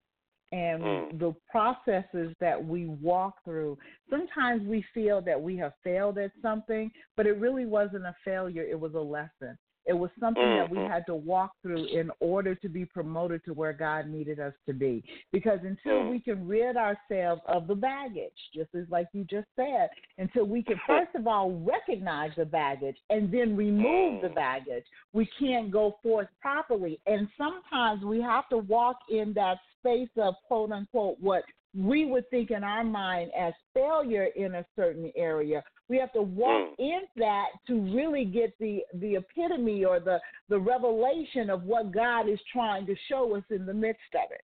and 0.50 0.82
Mm. 0.82 1.18
the 1.18 1.34
processes 1.50 2.34
that 2.40 2.58
we 2.72 2.86
walk 2.86 3.34
through 3.44 3.76
sometimes 4.08 4.66
we 4.66 4.82
feel 4.94 5.20
that 5.20 5.40
we 5.40 5.56
have 5.58 5.74
failed 5.84 6.16
at 6.16 6.32
something 6.40 6.90
but 7.16 7.26
it 7.26 7.36
really 7.38 7.66
wasn't 7.66 8.04
a 8.06 8.14
failure 8.24 8.62
it 8.62 8.78
was 8.80 8.94
a 8.94 8.98
lesson 9.16 9.58
it 9.88 9.94
was 9.94 10.10
something 10.20 10.44
that 10.44 10.68
we 10.68 10.76
Mhm. 10.76 10.90
had 10.90 11.06
to 11.06 11.14
walk 11.14 11.52
through 11.62 11.86
in 11.86 12.12
order 12.20 12.54
to 12.54 12.68
be 12.68 12.84
promoted 12.84 13.42
to 13.44 13.54
where 13.54 13.72
God 13.72 14.06
needed 14.06 14.38
us 14.38 14.54
to 14.66 14.74
be. 14.74 15.02
Because 15.32 15.64
until 15.64 16.04
Mm. 16.04 16.10
we 16.10 16.20
can 16.20 16.46
rid 16.46 16.76
ourselves 16.76 17.42
of 17.46 17.66
the 17.66 17.74
baggage, 17.74 18.50
just 18.52 18.74
as 18.74 18.88
like 18.90 19.08
you 19.14 19.24
just 19.24 19.48
said, 19.56 19.88
until 20.18 20.44
we 20.44 20.62
can 20.62 20.78
first 20.86 21.14
of 21.14 21.26
all 21.26 21.52
recognize 21.52 22.34
the 22.36 22.44
baggage 22.44 23.00
and 23.08 23.32
then 23.32 23.56
remove 23.56 24.20
the 24.20 24.28
Mm. 24.28 24.34
baggage, 24.34 24.84
we 25.14 25.24
can't 25.24 25.70
go 25.70 25.92
forth 26.02 26.28
properly. 26.40 27.00
And 27.06 27.26
sometimes 27.38 28.04
we 28.04 28.20
have 28.20 28.46
to 28.50 28.58
walk 28.58 28.98
in 29.08 29.32
that 29.32 29.58
space 29.78 30.14
of 30.18 30.34
quote 30.42 30.70
unquote 30.70 31.18
what 31.18 31.44
we 31.74 32.06
would 32.06 32.28
think 32.30 32.50
in 32.50 32.64
our 32.64 32.84
mind 32.84 33.30
as 33.38 33.52
failure 33.74 34.28
in 34.36 34.56
a 34.56 34.66
certain 34.74 35.12
area. 35.16 35.62
We 35.88 35.98
have 35.98 36.12
to 36.12 36.22
walk 36.22 36.70
Mm. 36.78 36.78
in 36.78 37.00
that 37.16 37.46
to 37.66 37.80
really 37.94 38.24
get 38.24 38.52
the 38.58 38.82
the 38.94 39.16
epitome 39.16 39.84
or 39.84 40.00
the 40.00 40.20
the 40.48 40.58
revelation 40.58 41.50
of 41.50 41.62
what 41.64 41.92
God 41.92 42.28
is 42.28 42.40
trying 42.52 42.86
to 42.86 42.96
show 43.08 43.34
us 43.36 43.44
in 43.50 43.66
the 43.66 43.74
midst 43.74 44.14
of 44.14 44.30
it. 44.30 44.42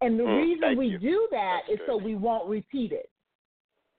And 0.00 0.18
the 0.18 0.24
Mm, 0.24 0.38
reason 0.38 0.76
we 0.76 0.88
you. 0.88 0.98
do 0.98 1.28
that 1.30 1.62
That's 1.68 1.80
is 1.80 1.86
so 1.86 1.96
we 1.96 2.14
won't 2.14 2.48
repeat 2.48 2.92
it. 2.92 3.10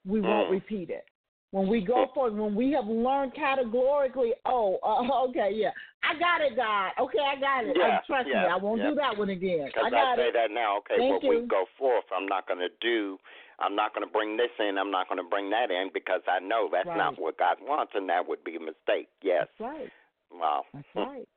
We 0.05 0.21
won't 0.21 0.47
Mm. 0.47 0.51
repeat 0.51 0.89
it. 0.89 1.05
When 1.51 1.67
we 1.67 1.81
go 1.81 2.07
for 2.13 2.31
when 2.31 2.55
we 2.55 2.71
have 2.71 2.87
learned 2.87 3.33
categorically, 3.35 4.33
oh, 4.45 4.79
uh, 4.83 5.29
okay, 5.29 5.51
yeah, 5.53 5.71
I 6.03 6.17
got 6.19 6.41
it, 6.41 6.55
God. 6.55 6.91
Okay, 6.99 7.19
I 7.19 7.39
got 7.39 7.65
it. 7.65 7.77
Yeah, 7.77 7.97
Uh, 7.97 7.99
trust 8.07 8.29
yeah, 8.31 8.43
me, 8.43 8.47
I 8.47 8.57
won't 8.57 8.81
yeah. 8.81 8.89
do 8.89 8.95
that 8.95 9.17
one 9.17 9.29
again. 9.29 9.67
Because 9.67 9.91
I 9.93 10.13
I, 10.13 10.15
say 10.15 10.27
it. 10.29 10.33
that 10.33 10.51
now, 10.51 10.77
okay, 10.79 10.95
Thank 10.97 11.23
when 11.23 11.31
you. 11.31 11.41
we 11.41 11.47
go 11.47 11.65
forth, 11.77 12.05
I'm 12.15 12.27
not 12.27 12.47
going 12.47 12.59
to 12.59 12.69
do, 12.81 13.17
I'm 13.59 13.75
not 13.75 13.93
going 13.93 14.05
to 14.05 14.11
bring 14.11 14.37
this 14.37 14.51
in, 14.59 14.77
I'm 14.77 14.91
not 14.91 15.07
going 15.09 15.23
to 15.23 15.29
bring 15.29 15.49
that 15.51 15.71
in 15.71 15.89
because 15.93 16.21
I 16.27 16.39
know 16.39 16.69
that's 16.71 16.87
not 16.87 17.19
what 17.19 17.37
God 17.37 17.57
wants, 17.61 17.93
and 17.95 18.07
that 18.09 18.27
would 18.27 18.43
be 18.43 18.55
a 18.55 18.59
mistake. 18.59 19.09
Yes. 19.23 19.47
That's 19.59 19.71
right. 19.71 19.89
Wow. 20.31 20.63
That's 20.73 20.87
right. 20.95 21.27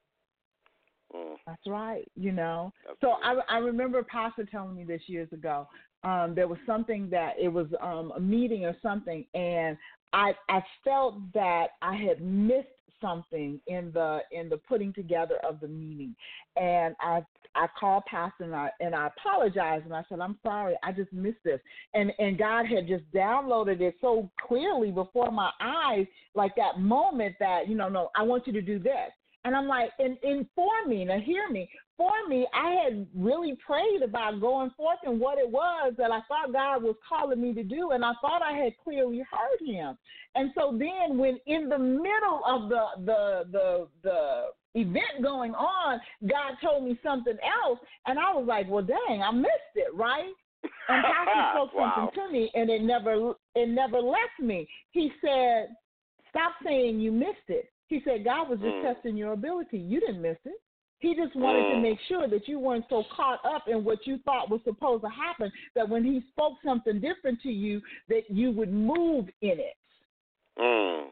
Mm, 1.15 1.35
That's 1.47 1.67
right. 1.67 2.09
You 2.15 2.33
know. 2.33 2.73
that's 2.87 3.01
So. 3.01 3.13
I 3.23 3.41
I 3.49 3.59
remember 3.59 4.03
Pastor 4.03 4.45
telling 4.45 4.77
me 4.77 4.85
this 4.85 5.03
years 5.07 5.33
ago. 5.33 5.67
Um, 6.03 6.35
there 6.35 6.49
was 6.49 6.59
something 6.67 7.11
that 7.11 7.35
it 7.39 7.49
was 7.49 7.67
um, 7.83 8.13
a 8.17 8.21
meeting 8.21 8.65
or 8.65 8.75
something, 8.81 9.27
and 9.35 9.77
I 10.13 10.33
I 10.49 10.63
felt 10.85 11.17
that 11.35 11.69
I 11.83 11.95
had 11.95 12.21
missed 12.21 12.69
something 13.01 13.61
in 13.67 13.91
the 13.93 14.21
in 14.33 14.49
the 14.49 14.57
putting 14.57 14.93
together 14.93 15.37
of 15.49 15.61
the 15.61 15.69
meeting, 15.69 16.15
and 16.57 16.95
I 17.01 17.25
I 17.55 17.67
called 17.79 18.05
Pastor 18.07 18.45
and 18.45 18.55
I 18.55 18.71
and 18.81 18.95
I 18.95 19.09
apologized 19.09 19.85
and 19.85 19.95
I 19.95 20.05
said 20.09 20.21
I'm 20.21 20.39
sorry 20.43 20.75
I 20.83 20.93
just 20.93 21.13
missed 21.13 21.43
this, 21.45 21.61
and 21.95 22.13
and 22.19 22.39
God 22.39 22.67
had 22.67 22.87
just 22.87 23.05
downloaded 23.15 23.81
it 23.81 23.95
so 24.01 24.31
clearly 24.47 24.91
before 24.91 25.31
my 25.31 25.51
eyes, 25.61 26.07
like 26.35 26.55
that 26.57 26.79
moment 26.79 27.37
that 27.41 27.69
you 27.69 27.75
know 27.75 27.89
no 27.89 28.11
I 28.17 28.23
want 28.23 28.47
you 28.47 28.53
to 28.55 28.63
do 28.63 28.79
this. 28.79 29.11
And 29.45 29.57
I'm 29.57 29.67
like, 29.67 29.91
and, 29.99 30.19
and 30.23 30.47
me, 30.87 31.05
now 31.07 31.19
hear 31.19 31.49
me, 31.49 31.67
for 32.01 32.27
me, 32.31 32.47
I 32.55 32.83
had 32.83 33.07
really 33.15 33.59
prayed 33.67 34.01
about 34.03 34.41
going 34.41 34.71
forth 34.71 35.01
and 35.05 35.21
what 35.21 35.37
it 35.37 35.51
was 35.51 35.93
that 35.99 36.11
I 36.11 36.21
thought 36.29 36.51
God 36.51 36.83
was 36.83 36.97
calling 37.07 37.43
me 37.43 37.53
to 37.53 37.63
do, 37.63 37.91
and 37.91 38.03
I 38.03 38.13
thought 38.23 38.41
I 38.41 38.53
had 38.53 38.73
clearly 38.83 39.19
heard 39.31 39.69
Him. 39.69 39.99
And 40.35 40.51
so 40.55 40.71
then, 40.79 41.19
when 41.19 41.39
in 41.45 41.69
the 41.69 41.79
middle 41.79 42.41
of 42.47 42.71
the 42.71 42.87
the 43.05 43.45
the 43.53 43.89
the 44.03 44.81
event 44.81 45.23
going 45.23 45.55
on, 45.55 46.01
God 46.27 46.55
told 46.65 46.85
me 46.85 46.99
something 47.03 47.37
else, 47.63 47.79
and 48.07 48.19
I 48.19 48.33
was 48.33 48.47
like, 48.49 48.67
well, 48.67 48.83
dang, 48.83 49.21
I 49.21 49.31
missed 49.31 49.75
it, 49.75 49.95
right? 49.95 50.33
And 50.89 51.05
Pastor 51.05 51.49
spoke 51.53 51.75
wow. 51.75 51.93
something 51.95 52.23
to 52.23 52.33
me, 52.33 52.51
and 52.55 52.71
it 52.71 52.81
never 52.81 53.35
it 53.55 53.69
never 53.69 54.01
left 54.01 54.41
me. 54.41 54.67
He 54.93 55.13
said, 55.21 55.69
"Stop 56.31 56.53
saying 56.65 56.99
you 56.99 57.13
missed 57.13 57.49
it." 57.49 57.71
He 57.89 58.01
said, 58.07 58.25
"God 58.25 58.49
was 58.49 58.59
just 58.61 58.77
Mm. 58.77 58.95
testing 58.95 59.19
your 59.19 59.35
ability. 59.35 59.77
You 59.77 60.01
didn't 60.01 60.23
miss 60.23 60.39
it. 60.47 60.63
He 61.01 61.15
just 61.15 61.35
wanted 61.35 61.71
to 61.71 61.77
Mm. 61.77 61.83
make 61.83 62.01
sure 62.01 62.29
that 62.29 62.47
you 62.47 62.59
weren't 62.59 62.89
so 62.89 63.05
caught 63.05 63.45
up 63.45 63.69
in 63.69 63.85
what 63.85 64.07
you 64.07 64.19
thought 64.19 64.51
was 64.51 64.63
supposed 64.65 65.03
to 65.03 65.11
happen 65.11 65.51
that 65.75 65.89
when 65.89 66.05
He 66.05 66.21
spoke 66.33 66.61
something 66.63 67.01
different 67.01 67.41
to 67.43 67.51
you, 67.51 67.83
that 68.09 68.31
you 68.31 68.51
would 68.53 68.73
move 68.73 69.29
in 69.41 69.59
it." 69.61 69.77
Mm. 70.59 71.11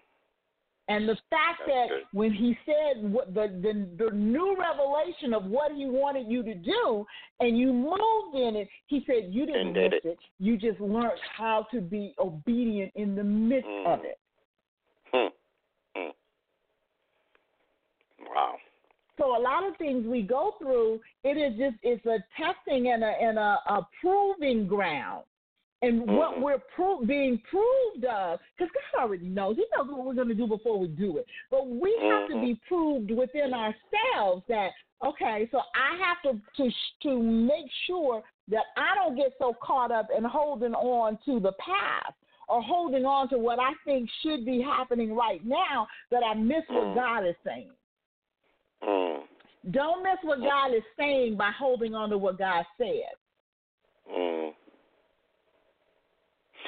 And 0.91 1.07
the 1.07 1.17
fact 1.29 1.61
That's 1.67 1.71
that 1.71 1.89
good. 1.91 2.05
when 2.13 2.33
he 2.33 2.57
said 2.65 3.13
what 3.13 3.35
the, 3.35 3.49
the 3.61 4.05
the 4.05 4.11
new 4.11 4.57
revelation 4.57 5.35
of 5.35 5.45
what 5.45 5.71
he 5.73 5.85
wanted 5.85 6.27
you 6.29 6.43
to 6.43 6.55
do, 6.55 7.07
and 7.41 7.59
you 7.59 7.75
moved 7.75 8.35
in 8.35 8.57
it, 8.57 8.69
he 8.87 9.05
said 9.05 9.29
you 9.31 9.45
didn't 9.45 9.75
did 9.75 9.93
miss 9.93 10.05
it. 10.05 10.19
You 10.39 10.57
just 10.57 10.81
learned 10.81 11.21
how 11.37 11.67
to 11.73 11.83
be 11.83 12.15
obedient 12.19 12.93
in 12.95 13.15
the 13.15 13.25
midst 13.25 13.69
Mm. 13.69 13.87
of 13.87 14.05
it. 14.05 14.19
Mm. 15.13 16.15
Wow. 18.21 18.59
So 19.19 19.37
a 19.37 19.41
lot 19.41 19.67
of 19.67 19.77
things 19.77 20.07
we 20.07 20.23
go 20.23 20.55
through, 20.59 21.01
it 21.25 21.37
is 21.37 21.59
just 21.59 21.77
it's 21.83 22.05
a 22.07 22.19
testing 22.41 22.93
and 22.93 23.03
a 23.03 23.09
and 23.09 23.39
a, 23.39 23.59
a 23.67 23.89
proving 24.01 24.67
ground. 24.67 25.25
And 25.81 26.11
what 26.11 26.35
Mhm. 26.35 26.43
we're 26.43 26.59
pro- 26.75 27.05
being 27.05 27.39
proved 27.49 28.05
of, 28.05 28.41
because 28.57 28.73
God 28.93 29.03
already 29.03 29.29
knows, 29.29 29.57
He 29.57 29.65
knows 29.77 29.89
what 29.89 30.05
we're 30.05 30.15
going 30.15 30.29
to 30.29 30.35
do 30.35 30.47
before 30.49 30.77
we 30.79 30.89
do 30.89 31.19
it. 31.19 31.27
But 31.53 31.69
we 31.69 31.97
have 32.03 32.29
to 32.31 32.41
be 32.41 32.61
proved 32.67 33.13
within 33.13 33.55
ourselves 33.55 34.45
that 34.49 34.71
okay, 35.05 35.49
so 35.53 35.59
I 35.75 35.97
have 36.05 36.23
to 36.25 36.41
to 36.57 36.71
to 37.03 37.23
make 37.23 37.71
sure 37.87 38.23
that 38.49 38.65
I 38.77 38.95
don't 38.97 39.17
get 39.17 39.35
so 39.39 39.55
caught 39.63 39.93
up 39.93 40.09
in 40.17 40.25
holding 40.25 40.75
on 40.75 41.19
to 41.27 41.39
the 41.39 41.53
past 41.53 42.15
or 42.49 42.63
holding 42.63 43.05
on 43.05 43.29
to 43.29 43.39
what 43.39 43.61
I 43.61 43.73
think 43.85 44.09
should 44.23 44.45
be 44.45 44.61
happening 44.61 45.15
right 45.15 45.45
now 45.45 45.87
that 46.11 46.25
I 46.25 46.35
miss 46.35 46.65
what 46.69 46.89
Mhm. 46.89 46.95
God 46.95 47.27
is 47.27 47.37
saying. 47.45 47.71
Mm. 48.87 49.21
Don't 49.71 50.03
miss 50.03 50.19
what 50.23 50.41
God 50.41 50.75
is 50.75 50.83
saying 50.97 51.37
by 51.37 51.51
holding 51.57 51.95
on 51.95 52.11
to 52.11 52.19
what 52.19 52.39
God 52.39 52.65
said. 52.77 53.17
Mm. 54.11 54.51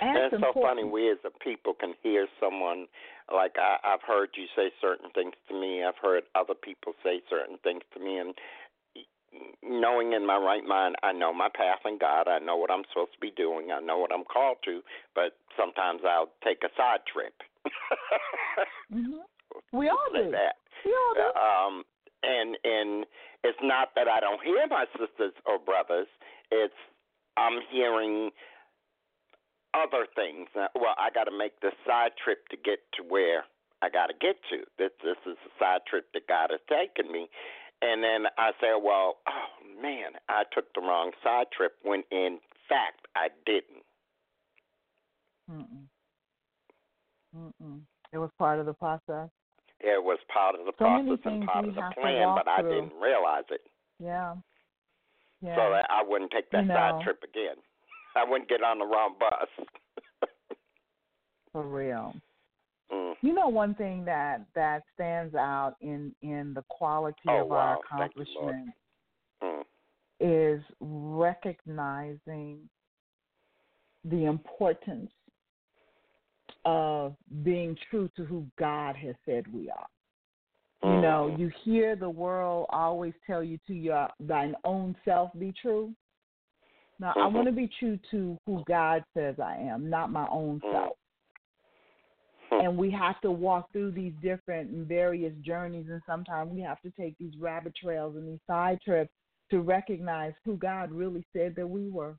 That's 0.00 0.32
And 0.32 0.42
it's 0.42 0.42
so 0.54 0.60
funny. 0.60 0.84
We 0.84 1.10
as 1.10 1.18
a 1.24 1.44
people 1.44 1.74
can 1.74 1.94
hear 2.02 2.26
someone 2.40 2.86
like 3.32 3.52
I, 3.58 3.76
I've 3.84 4.02
heard 4.06 4.30
you 4.34 4.46
say 4.56 4.70
certain 4.80 5.10
things 5.14 5.34
to 5.48 5.54
me. 5.54 5.84
I've 5.84 5.98
heard 6.00 6.24
other 6.34 6.54
people 6.54 6.94
say 7.04 7.20
certain 7.28 7.58
things 7.62 7.82
to 7.94 8.00
me, 8.00 8.18
and 8.18 8.34
knowing 9.62 10.12
in 10.12 10.26
my 10.26 10.36
right 10.36 10.64
mind, 10.64 10.96
I 11.02 11.12
know 11.12 11.32
my 11.32 11.48
path 11.54 11.80
in 11.84 11.98
God. 11.98 12.28
I 12.28 12.38
know 12.38 12.56
what 12.56 12.70
I'm 12.70 12.82
supposed 12.92 13.12
to 13.12 13.20
be 13.20 13.32
doing. 13.36 13.70
I 13.72 13.80
know 13.80 13.98
what 13.98 14.12
I'm 14.12 14.24
called 14.24 14.56
to. 14.64 14.80
But 15.14 15.36
sometimes 15.56 16.00
I'll 16.04 16.30
take 16.42 16.58
a 16.64 16.70
side 16.76 17.00
trip. 17.12 17.34
hmm 18.92 19.20
We 19.72 19.88
all 19.88 20.08
do. 20.14 20.30
that. 20.30 20.56
We 20.84 20.92
all 20.92 21.14
do. 21.14 21.38
um 21.38 21.84
and 22.22 22.56
and 22.64 23.06
it's 23.44 23.58
not 23.62 23.88
that 23.96 24.08
I 24.08 24.20
don't 24.20 24.42
hear 24.42 24.66
my 24.68 24.84
sisters 24.98 25.32
or 25.46 25.58
brothers 25.58 26.08
it's 26.50 26.74
I'm 27.36 27.60
hearing 27.70 28.30
other 29.74 30.06
things 30.14 30.48
well 30.54 30.94
I 30.98 31.10
got 31.14 31.24
to 31.24 31.36
make 31.36 31.60
this 31.60 31.74
side 31.86 32.12
trip 32.22 32.48
to 32.50 32.56
get 32.56 32.80
to 32.98 33.02
where 33.02 33.44
I 33.82 33.88
got 33.88 34.06
to 34.06 34.14
get 34.20 34.36
to 34.50 34.64
this 34.78 34.90
this 35.02 35.20
is 35.26 35.36
a 35.46 35.52
side 35.58 35.80
trip 35.88 36.06
that 36.14 36.26
God 36.28 36.50
has 36.50 36.60
taken 36.68 37.10
me 37.12 37.28
and 37.82 38.02
then 38.02 38.30
I 38.38 38.52
say 38.60 38.72
well 38.76 39.18
oh 39.28 39.82
man 39.82 40.18
I 40.28 40.44
took 40.52 40.72
the 40.74 40.82
wrong 40.82 41.12
side 41.22 41.46
trip 41.56 41.72
when 41.82 42.02
in 42.10 42.38
fact 42.68 43.06
I 43.16 43.28
didn't 43.46 43.84
Mm-mm. 45.50 45.86
Mm-mm. 47.36 47.80
It 48.12 48.18
was 48.18 48.30
part 48.38 48.58
of 48.58 48.66
the 48.66 48.74
process. 48.74 49.28
It 49.80 50.02
was 50.02 50.18
part 50.32 50.54
of 50.54 50.66
the 50.66 50.72
So 50.78 50.84
process 50.84 51.18
and 51.24 51.46
part 51.46 51.64
of 51.68 51.74
the 51.74 51.82
plan 52.00 52.34
but 52.36 52.46
I 52.48 52.60
through. 52.60 52.74
didn't 52.88 53.00
realize 53.00 53.44
it 53.50 53.62
Yeah. 53.98 54.34
Yeah. 55.42 55.56
so 55.56 55.62
I 55.88 56.02
wouldn't 56.06 56.30
take 56.30 56.50
that 56.50 56.62
You 56.62 56.68
know. 56.68 56.74
side 56.74 57.02
trip 57.02 57.22
again. 57.22 57.56
I 58.16 58.24
wouldn't 58.28 58.48
get 58.48 58.62
on 58.62 58.78
the 58.78 58.86
wrong 58.86 59.14
bus. 59.18 59.48
For 61.52 61.62
real. 61.62 62.14
Mm. 62.92 63.14
You 63.22 63.32
know, 63.34 63.46
one 63.46 63.76
thing 63.76 64.04
that 64.06 64.40
that 64.56 64.82
stands 64.94 65.36
out 65.36 65.76
in 65.80 66.12
in 66.22 66.52
the 66.54 66.62
quality 66.68 67.20
Oh, 67.28 67.42
of 67.44 67.52
our 67.52 67.76
wow. 67.76 67.78
You, 67.78 67.80
accomplishment 68.02 68.74
Mm. 69.40 69.64
is 70.18 70.60
recognizing 70.80 72.68
the 74.04 74.24
importance 74.24 75.12
of 76.64 77.16
being 77.42 77.76
true 77.90 78.08
to 78.16 78.24
who 78.24 78.46
God 78.58 78.96
has 78.96 79.14
said 79.24 79.52
we 79.52 79.70
are. 79.70 79.86
You 80.82 81.00
know, 81.00 81.28
Mhm. 81.28 81.38
you 81.38 81.48
hear 81.62 81.94
the 81.94 82.08
world 82.08 82.66
always 82.70 83.14
tell 83.26 83.42
you 83.42 83.58
to 83.66 83.74
your 83.74 84.08
thine 84.18 84.56
own 84.64 84.96
self 85.04 85.30
be 85.38 85.52
true. 85.52 85.94
Now, 86.98 87.12
I 87.16 87.26
Mhm. 87.26 87.32
want 87.34 87.46
to 87.48 87.52
be 87.52 87.68
true 87.68 87.98
to 88.10 88.38
who 88.46 88.64
God 88.64 89.04
says 89.14 89.38
I 89.38 89.56
am, 89.56 89.90
not 89.90 90.10
my 90.10 90.26
own 90.28 90.60
Mm. 90.60 90.72
self. 90.72 90.98
Hmm. 92.50 92.60
And 92.60 92.78
we 92.78 92.90
have 92.90 93.20
to 93.20 93.30
walk 93.30 93.70
through 93.72 93.92
these 93.92 94.14
different 94.22 94.70
and 94.70 94.86
various 94.86 95.36
journeys, 95.38 95.88
and 95.88 96.02
sometimes 96.04 96.50
we 96.50 96.60
have 96.60 96.80
to 96.82 96.90
take 96.90 97.16
these 97.18 97.36
rabbit 97.38 97.74
trails 97.74 98.16
and 98.16 98.26
these 98.26 98.42
side 98.46 98.80
trips 98.82 99.12
to 99.50 99.60
recognize 99.60 100.34
who 100.44 100.56
God 100.56 100.90
really 100.92 101.24
said 101.32 101.54
that 101.56 101.66
we 101.68 101.88
were. 101.88 102.18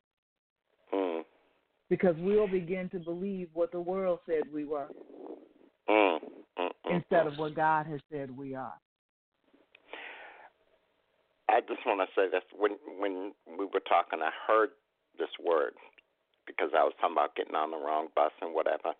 Because 1.92 2.16
we'll 2.20 2.48
begin 2.48 2.88
to 2.92 3.00
believe 3.00 3.50
what 3.54 3.74
the 3.74 3.82
world 3.82 4.20
said 4.26 4.44
we 4.50 4.64
were 4.64 4.88
Mm. 5.90 6.20
Mm. 6.58 6.72
instead 6.90 7.26
Mm. 7.26 7.28
of 7.28 7.38
what 7.38 7.54
God 7.54 7.86
has 7.86 8.00
said 8.10 8.32
we 8.32 8.56
are. 8.56 8.80
I 11.50 11.60
just 11.60 11.86
want 11.86 12.00
to 12.00 12.08
say 12.16 12.30
this 12.30 12.44
when 12.58 12.78
when 12.98 13.34
we 13.46 13.66
were 13.66 13.82
talking, 13.82 14.22
I 14.22 14.32
heard 14.48 14.70
this 15.20 15.38
word 15.44 15.74
because 16.48 16.70
I 16.74 16.86
was 16.86 16.94
talking 17.02 17.18
about 17.18 17.36
getting 17.36 17.56
on 17.56 17.72
the 17.72 17.78
wrong 17.78 18.08
bus 18.16 18.32
and 18.42 18.56
whatever, 18.56 18.94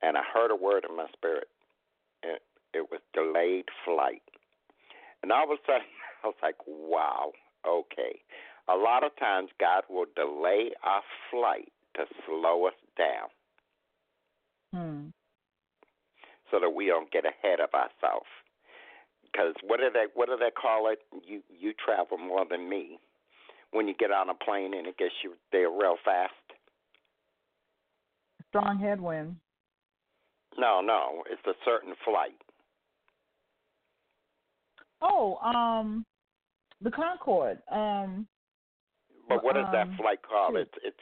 and 0.00 0.16
I 0.16 0.22
heard 0.32 0.50
a 0.50 0.56
word 0.56 0.86
in 0.88 0.96
my 0.96 1.08
spirit. 1.12 1.48
It, 2.22 2.40
it 2.72 2.90
was 2.90 3.02
delayed 3.12 3.66
flight, 3.84 4.22
and 5.22 5.30
all 5.30 5.44
of 5.44 5.50
a 5.50 5.60
sudden 5.66 5.86
I 6.24 6.28
was 6.28 6.36
like, 6.42 6.56
"Wow, 6.66 7.32
okay." 7.68 8.22
A 8.68 8.74
lot 8.74 9.04
of 9.04 9.14
times 9.18 9.50
God 9.60 9.84
will 9.90 10.06
delay 10.16 10.70
our 10.82 11.02
flight 11.30 11.72
to 11.96 12.04
slow 12.26 12.66
us 12.66 12.74
down 12.96 13.28
Hmm. 14.74 15.08
so 16.50 16.60
that 16.60 16.70
we 16.70 16.86
don't 16.86 17.10
get 17.10 17.24
ahead 17.24 17.60
of 17.60 17.70
ourselves. 17.72 18.26
Because 19.22 19.54
what 19.64 19.80
do 19.80 19.90
they 19.92 20.06
what 20.14 20.28
do 20.28 20.36
they 20.36 20.50
call 20.50 20.88
it? 20.90 20.98
You 21.24 21.42
you 21.48 21.72
travel 21.84 22.18
more 22.18 22.44
than 22.48 22.68
me. 22.68 22.98
When 23.72 23.88
you 23.88 23.94
get 23.94 24.10
on 24.12 24.30
a 24.30 24.34
plane 24.34 24.74
and 24.74 24.86
it 24.86 24.96
gets 24.96 25.14
you 25.22 25.34
there 25.52 25.70
real 25.70 25.96
fast. 26.04 26.32
Strong 28.48 28.78
headwind. 28.78 29.36
No, 30.56 30.80
no, 30.80 31.22
it's 31.30 31.44
a 31.46 31.52
certain 31.64 31.94
flight. 32.04 32.40
Oh, 35.02 35.36
um, 35.36 36.06
the 36.80 36.90
Concorde. 36.90 37.58
Um, 37.70 38.26
But 39.28 39.44
what 39.44 39.56
is 39.56 39.66
that 39.72 39.88
Um, 39.88 39.96
flight 39.96 40.22
called? 40.22 40.56
It's 40.56 40.72
it's 40.82 41.00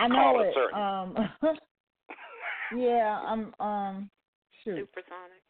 I 0.00 0.08
know 0.08 0.14
Call 0.14 0.40
it 0.40 0.46
it. 0.46 0.54
certain. 0.54 0.80
Um, 0.80 1.58
yeah. 2.76 3.20
I'm. 3.26 3.54
Um, 3.60 4.10
shoot. 4.64 4.76
Supersonic. 4.78 5.44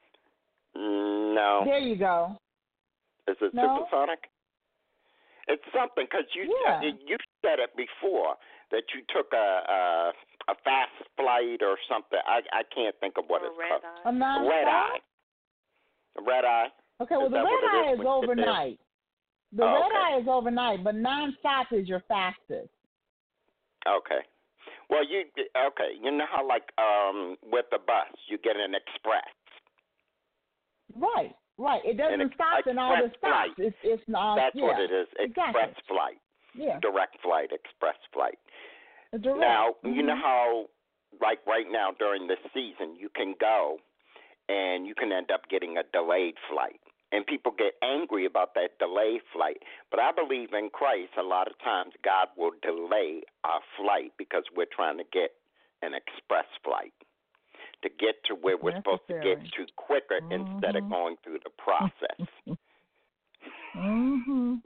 no. 0.75 1.63
There 1.65 1.79
you 1.79 1.97
go. 1.97 2.37
Is 3.29 3.37
it 3.41 3.55
No. 3.55 3.87
supersonic? 3.87 4.19
It's 5.49 5.63
something 5.75 6.07
because 6.11 6.27
you 6.35 6.43
Yeah. 6.67 6.83
you 6.83 7.17
said 7.43 7.59
it 7.59 7.71
before 7.77 8.35
that 8.71 8.83
you 8.95 9.03
took 9.15 9.33
a 9.33 9.37
a, 9.37 10.13
a 10.49 10.55
fast 10.65 10.93
flight 11.17 11.61
or 11.63 11.77
something. 11.89 12.19
I 12.27 12.41
I 12.53 12.63
can't 12.75 12.95
think 13.01 13.19
of 13.19 13.25
what 13.27 13.43
or 13.43 13.47
it's 13.49 13.59
red 13.59 13.71
called. 13.71 13.83
eye. 13.85 14.09
A 14.09 14.13
non 14.13 14.49
Red 14.49 14.67
eye. 14.69 14.99
Red 16.27 16.45
eye. 16.45 16.69
Okay, 17.01 17.17
well 17.17 17.27
Is 17.27 17.33
the 17.33 17.39
red 17.39 17.65
eye 17.71 17.93
is 17.93 17.99
is 17.99 17.99
when 17.99 18.07
you 18.07 18.27
get 18.27 18.37
there? 18.37 18.49
overnight. 18.51 18.81
The 19.53 19.63
Oh, 19.65 19.73
red 19.75 19.87
okay. 19.87 19.97
eye 19.97 20.19
is 20.21 20.29
overnight, 20.29 20.85
but 20.85 20.95
nonstop 20.95 21.73
is 21.73 21.89
your 21.89 22.01
fastest. 22.07 22.71
Okay. 23.89 24.21
Well, 24.91 25.07
you 25.09 25.22
okay? 25.57 25.95
You 26.03 26.11
know 26.11 26.26
how 26.30 26.47
like 26.47 26.68
um 26.76 27.36
with 27.47 27.66
the 27.70 27.78
bus 27.78 28.11
you 28.28 28.38
get 28.38 28.57
an 28.57 28.74
express. 28.74 29.30
Right, 30.97 31.34
right. 31.59 31.80
It 31.84 31.97
doesn't 31.97 32.34
stop 32.34 32.66
in 32.66 32.78
all 32.78 32.97
the 32.97 33.12
flight. 33.20 33.51
stops. 33.55 33.59
It's 33.59 33.76
it's 33.82 34.03
not. 34.09 34.34
That's 34.36 34.57
yeah, 34.57 34.64
what 34.64 34.80
it 34.80 34.91
is. 34.91 35.07
exactly. 35.18 35.62
Express 35.62 35.86
flight, 35.86 36.18
Yeah, 36.55 36.78
direct 36.82 37.16
flight, 37.22 37.51
express 37.53 37.97
flight. 38.12 38.38
direct. 39.12 39.38
Now 39.41 39.76
you 39.84 40.03
know 40.03 40.14
Mhm. 40.14 40.22
how 40.22 40.66
like 41.20 41.38
right 41.47 41.66
now 41.70 41.93
during 41.99 42.26
this 42.26 42.38
season 42.53 42.97
you 42.97 43.09
can 43.14 43.34
go 43.41 43.78
and 44.49 44.86
you 44.86 44.95
can 44.95 45.12
end 45.12 45.30
up 45.30 45.49
getting 45.49 45.78
a 45.78 45.84
delayed 45.93 46.34
flight. 46.51 46.80
And 47.13 47.27
people 47.27 47.53
get 47.57 47.75
angry 47.83 48.25
about 48.25 48.55
that 48.55 48.79
delayed 48.79 49.23
flight. 49.33 49.59
But 49.91 50.01
I 50.01 50.13
believe 50.13 50.53
in 50.53 50.71
Christ 50.71 51.11
a 51.19 51.23
lot 51.23 51.49
of 51.49 51.59
times 51.59 51.93
God 52.05 52.29
will 52.37 52.53
delay 52.63 53.23
our 53.43 53.61
flight 53.77 54.13
because 54.17 54.45
we're 54.55 54.71
trying 54.71 54.99
to 54.99 55.05
get 55.13 55.31
an 55.83 55.93
express 55.95 56.47
flight. 56.63 56.93
To 57.83 57.89
get 57.89 58.23
to 58.27 58.35
where 58.35 58.57
we're 58.57 58.77
supposed 58.77 59.09
to 59.09 59.15
get 59.15 59.43
to 59.57 59.67
quicker 59.77 60.21
instead 60.31 60.77
of 60.77 60.85
Mhm. 60.85 60.91
going 60.91 61.17
through 61.25 61.41
the 61.41 61.51
process. 61.51 62.29
Mhm. 63.75 64.63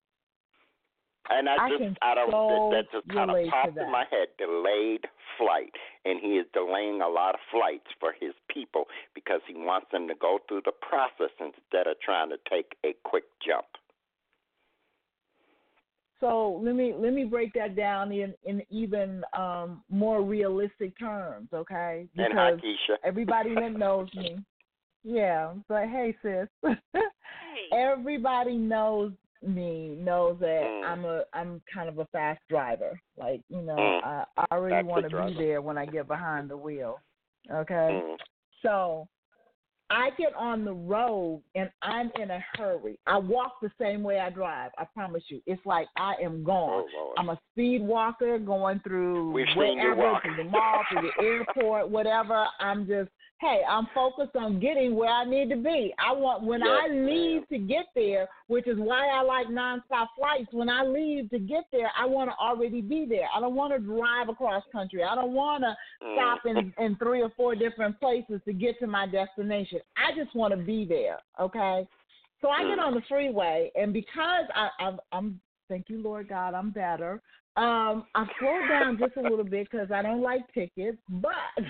And 1.30 1.48
I, 1.48 1.56
I 1.56 1.68
just 1.70 1.80
can 1.80 1.96
I 2.02 2.14
don't 2.14 2.30
so 2.30 2.70
that 2.72 2.84
just 2.92 3.08
kind 3.08 3.30
of 3.30 3.36
popped 3.48 3.78
in 3.78 3.90
my 3.90 4.04
head. 4.10 4.28
Delayed 4.38 5.06
flight, 5.38 5.72
and 6.04 6.20
he 6.20 6.36
is 6.36 6.46
delaying 6.52 7.00
a 7.00 7.08
lot 7.08 7.34
of 7.34 7.40
flights 7.50 7.86
for 7.98 8.12
his 8.20 8.32
people 8.52 8.84
because 9.14 9.40
he 9.48 9.54
wants 9.54 9.86
them 9.90 10.06
to 10.08 10.14
go 10.14 10.38
through 10.48 10.62
the 10.64 10.72
process 10.72 11.32
instead 11.40 11.86
of 11.86 11.98
trying 12.00 12.28
to 12.28 12.36
take 12.50 12.76
a 12.84 12.94
quick 13.04 13.24
jump. 13.44 13.66
So 16.20 16.60
let 16.62 16.74
me 16.74 16.94
let 16.96 17.12
me 17.12 17.24
break 17.24 17.52
that 17.54 17.74
down 17.74 18.12
in 18.12 18.34
in 18.44 18.62
even 18.70 19.22
um, 19.36 19.82
more 19.90 20.22
realistic 20.22 20.98
terms, 20.98 21.48
okay? 21.52 22.06
and 22.16 22.32
hi, 22.32 22.52
Keisha. 22.52 22.96
everybody 23.02 23.54
that 23.54 23.72
knows 23.78 24.08
me, 24.14 24.38
yeah, 25.02 25.52
but 25.68 25.84
hey, 25.84 26.16
sis, 26.22 26.48
Hey. 26.94 27.76
everybody 27.76 28.56
knows 28.56 29.12
me 29.46 29.96
knows 29.98 30.38
that 30.40 30.62
Mm. 30.64 30.84
I'm 30.84 31.04
a 31.04 31.24
I'm 31.32 31.62
kind 31.72 31.88
of 31.88 31.98
a 31.98 32.06
fast 32.06 32.40
driver. 32.48 33.00
Like 33.16 33.42
you 33.48 33.62
know, 33.62 33.76
Mm. 33.76 34.04
I, 34.04 34.24
I 34.36 34.44
already 34.52 34.86
want 34.86 35.08
to 35.08 35.16
be 35.28 35.34
there 35.34 35.60
when 35.62 35.78
I 35.78 35.86
get 35.86 36.06
behind 36.08 36.50
the 36.50 36.56
wheel. 36.56 37.00
Okay, 37.50 38.02
Mm. 38.02 38.18
so 38.62 39.08
I 39.90 40.10
get 40.16 40.34
on 40.34 40.64
the 40.64 40.72
road 40.72 41.42
and 41.54 41.70
I'm 41.82 42.10
in 42.18 42.30
a 42.30 42.42
hurry. 42.54 42.98
I 43.06 43.18
walk 43.18 43.60
the 43.60 43.70
same 43.78 44.02
way 44.02 44.18
I 44.18 44.30
drive. 44.30 44.72
I 44.78 44.84
promise 44.94 45.22
you. 45.28 45.42
It's 45.46 45.64
like 45.66 45.86
I 45.98 46.14
am 46.22 46.42
gone. 46.42 46.86
Oh 46.96 47.12
I'm 47.18 47.28
a 47.28 47.38
speed 47.52 47.82
walker 47.82 48.38
going 48.38 48.80
through 48.80 49.30
We've 49.32 49.46
wherever, 49.54 50.18
through 50.22 50.36
the 50.36 50.50
mall, 50.50 50.80
through 50.90 51.02
the 51.02 51.22
airport, 51.22 51.90
whatever. 51.90 52.46
I'm 52.60 52.86
just, 52.86 53.10
hey, 53.40 53.62
I'm 53.68 53.86
focused 53.94 54.36
on 54.36 54.60
getting 54.60 54.94
where 54.94 55.10
I 55.10 55.24
need 55.24 55.50
to 55.50 55.56
be. 55.56 55.92
I 55.98 56.12
want 56.12 56.44
when 56.44 56.62
I 56.62 56.86
Yes, 56.88 57.06
leave 57.06 57.48
to 57.48 57.58
get 57.58 57.86
there, 57.94 58.28
which 58.46 58.66
is 58.66 58.78
why 58.78 59.08
I 59.08 59.22
like 59.22 59.48
nonstop 59.48 60.08
flights. 60.16 60.48
When 60.52 60.68
I 60.68 60.84
leave 60.84 61.30
to 61.30 61.38
get 61.38 61.64
there, 61.72 61.90
I 61.98 62.06
want 62.06 62.30
to 62.30 62.36
already 62.36 62.80
be 62.80 63.06
there. 63.08 63.28
I 63.34 63.40
don't 63.40 63.54
want 63.54 63.72
to 63.72 63.78
drive 63.78 64.28
across 64.28 64.62
country. 64.72 65.02
I 65.02 65.14
don't 65.14 65.32
want 65.32 65.62
to 65.64 65.76
Mm. 66.02 66.14
stop 66.16 66.46
in, 66.46 66.72
in 66.84 66.96
three 66.96 67.22
or 67.22 67.30
four 67.36 67.54
different 67.54 67.98
places 67.98 68.40
to 68.46 68.52
get 68.52 68.78
to 68.78 68.86
my 68.86 69.06
destination. 69.06 69.80
I 69.96 70.14
just 70.16 70.34
want 70.34 70.52
to 70.54 70.58
be 70.64 70.84
there. 70.84 71.18
Okay. 71.40 71.86
So 72.40 72.48
I 72.48 72.62
get 72.68 72.78
Mm. 72.78 72.86
on 72.86 72.94
the 72.94 73.02
freeway, 73.08 73.70
and 73.74 73.92
because 73.92 74.44
I, 74.54 74.68
I'm, 74.78 75.00
I'm, 75.12 75.40
thank 75.68 75.88
you, 75.88 76.00
Lord 76.02 76.28
God, 76.28 76.54
I'm 76.54 76.70
better. 76.70 77.20
Um, 77.56 78.06
I 78.14 78.26
slow 78.38 78.66
down 78.68 78.98
just 78.98 79.16
a 79.16 79.22
little 79.22 79.44
bit 79.44 79.68
because 79.70 79.90
I 79.90 80.02
don't 80.02 80.22
like 80.22 80.42
tickets, 80.54 80.98
but. 81.08 81.32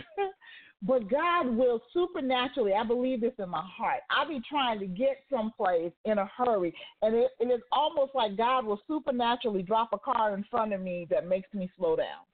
But 0.86 1.08
God 1.08 1.56
will 1.56 1.80
supernaturally, 1.94 2.74
I 2.74 2.84
believe 2.84 3.22
this 3.22 3.32
in 3.38 3.48
my 3.48 3.64
heart. 3.64 4.00
I 4.10 4.28
be 4.28 4.40
trying 4.48 4.78
to 4.80 4.86
get 4.86 5.24
someplace 5.30 5.92
in 6.04 6.18
a 6.18 6.26
hurry, 6.36 6.74
and 7.00 7.14
it, 7.14 7.30
it 7.40 7.46
is 7.46 7.62
almost 7.72 8.14
like 8.14 8.36
God 8.36 8.66
will 8.66 8.80
supernaturally 8.86 9.62
drop 9.62 9.90
a 9.94 9.98
car 9.98 10.34
in 10.34 10.44
front 10.50 10.74
of 10.74 10.82
me 10.82 11.06
that 11.10 11.26
makes 11.26 11.52
me 11.54 11.70
slow 11.78 11.96
down. 11.96 12.24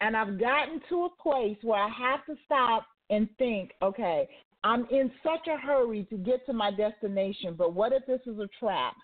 And 0.00 0.16
I've 0.16 0.38
gotten 0.38 0.80
to 0.88 1.06
a 1.06 1.22
place 1.22 1.58
where 1.62 1.82
I 1.82 1.88
have 1.88 2.24
to 2.26 2.40
stop 2.44 2.86
and 3.10 3.28
think, 3.36 3.72
okay, 3.82 4.28
I'm 4.62 4.86
in 4.90 5.10
such 5.24 5.48
a 5.48 5.58
hurry 5.58 6.06
to 6.10 6.16
get 6.16 6.46
to 6.46 6.52
my 6.52 6.70
destination, 6.70 7.54
but 7.56 7.74
what 7.74 7.92
if 7.92 8.06
this 8.06 8.20
is 8.26 8.38
a 8.38 8.48
trap? 8.58 8.94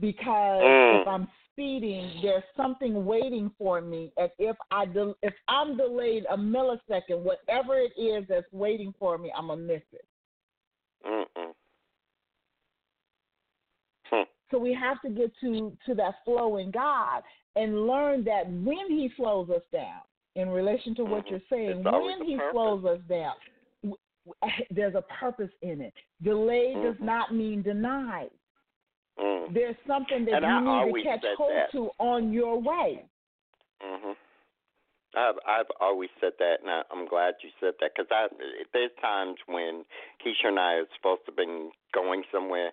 Because 0.00 0.62
Mm. 0.62 1.02
if 1.02 1.06
I'm 1.06 1.28
speeding, 1.52 2.20
there's 2.22 2.42
something 2.56 3.04
waiting 3.04 3.50
for 3.58 3.80
me. 3.80 4.12
And 4.16 4.30
if 4.38 4.56
I 4.70 4.86
del- 4.86 5.16
if 5.22 5.34
I'm 5.48 5.76
delayed 5.76 6.24
a 6.30 6.36
millisecond, 6.36 7.20
whatever 7.20 7.78
it 7.78 7.92
is 8.00 8.26
that's 8.28 8.50
waiting 8.52 8.94
for 8.98 9.18
me, 9.18 9.32
I'm 9.36 9.48
gonna 9.48 9.62
miss 9.62 9.82
it. 9.92 10.04
Mm-mm. 11.06 11.52
Hmm. 14.06 14.22
So 14.50 14.58
we 14.58 14.72
have 14.74 15.00
to 15.02 15.10
get 15.10 15.32
to 15.40 15.76
to 15.86 15.94
that 15.94 16.14
flow 16.24 16.56
in 16.58 16.70
God 16.70 17.22
and 17.56 17.86
learn 17.86 18.24
that 18.24 18.46
when 18.48 18.88
He 18.88 19.10
slows 19.16 19.50
us 19.50 19.62
down, 19.72 20.02
in 20.34 20.48
relation 20.48 20.94
to 20.96 21.04
what 21.04 21.26
Mhm. 21.26 21.30
you're 21.30 21.40
saying. 21.50 21.82
When 21.84 22.24
he 22.24 22.36
purpose. 22.36 22.52
slows 22.52 22.84
us 22.84 23.00
down, 23.02 23.34
there's 24.70 24.94
a 24.94 25.02
purpose 25.02 25.50
in 25.62 25.80
it. 25.80 25.92
Delay 26.22 26.74
does 26.74 26.96
Mhm. 26.96 27.00
not 27.00 27.34
mean 27.34 27.62
denied. 27.62 28.30
Mm. 29.18 29.52
There's 29.54 29.76
something 29.86 30.24
that 30.26 30.34
And 30.42 30.46
I 30.46 30.60
you 30.86 30.92
need 30.92 31.02
to 31.02 31.02
catch 31.02 31.24
hold 31.36 31.52
that. 31.52 31.72
to 31.72 31.90
on 31.98 32.32
your 32.32 32.58
way. 32.60 33.04
Mhm. 33.82 34.16
I've 35.14 35.38
I've 35.46 35.70
always 35.80 36.08
said 36.20 36.32
that, 36.38 36.60
and 36.62 36.70
I, 36.70 36.82
I'm 36.90 37.06
glad 37.06 37.34
you 37.42 37.50
said 37.60 37.74
that 37.80 37.92
because 37.94 38.10
I 38.10 38.28
there's 38.72 38.90
times 39.00 39.36
when 39.46 39.84
Keisha 40.24 40.48
and 40.48 40.58
I 40.58 40.74
are 40.80 40.86
supposed 40.96 41.26
to 41.26 41.32
been 41.32 41.70
going 41.92 42.24
somewhere, 42.32 42.72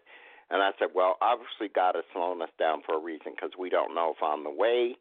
and 0.49 0.61
I 0.61 0.71
said, 0.79 0.89
well, 0.95 1.17
obviously 1.21 1.67
God 1.67 1.97
is 1.97 2.05
slowing 2.13 2.41
us 2.41 2.49
down 2.57 2.81
for 2.85 2.95
a 2.95 2.99
reason 3.03 3.33
because 3.35 3.51
we 3.59 3.69
don't 3.69 3.93
know 3.93 4.13
if 4.15 4.23
on 4.23 4.43
the 4.45 4.49
way 4.49 4.95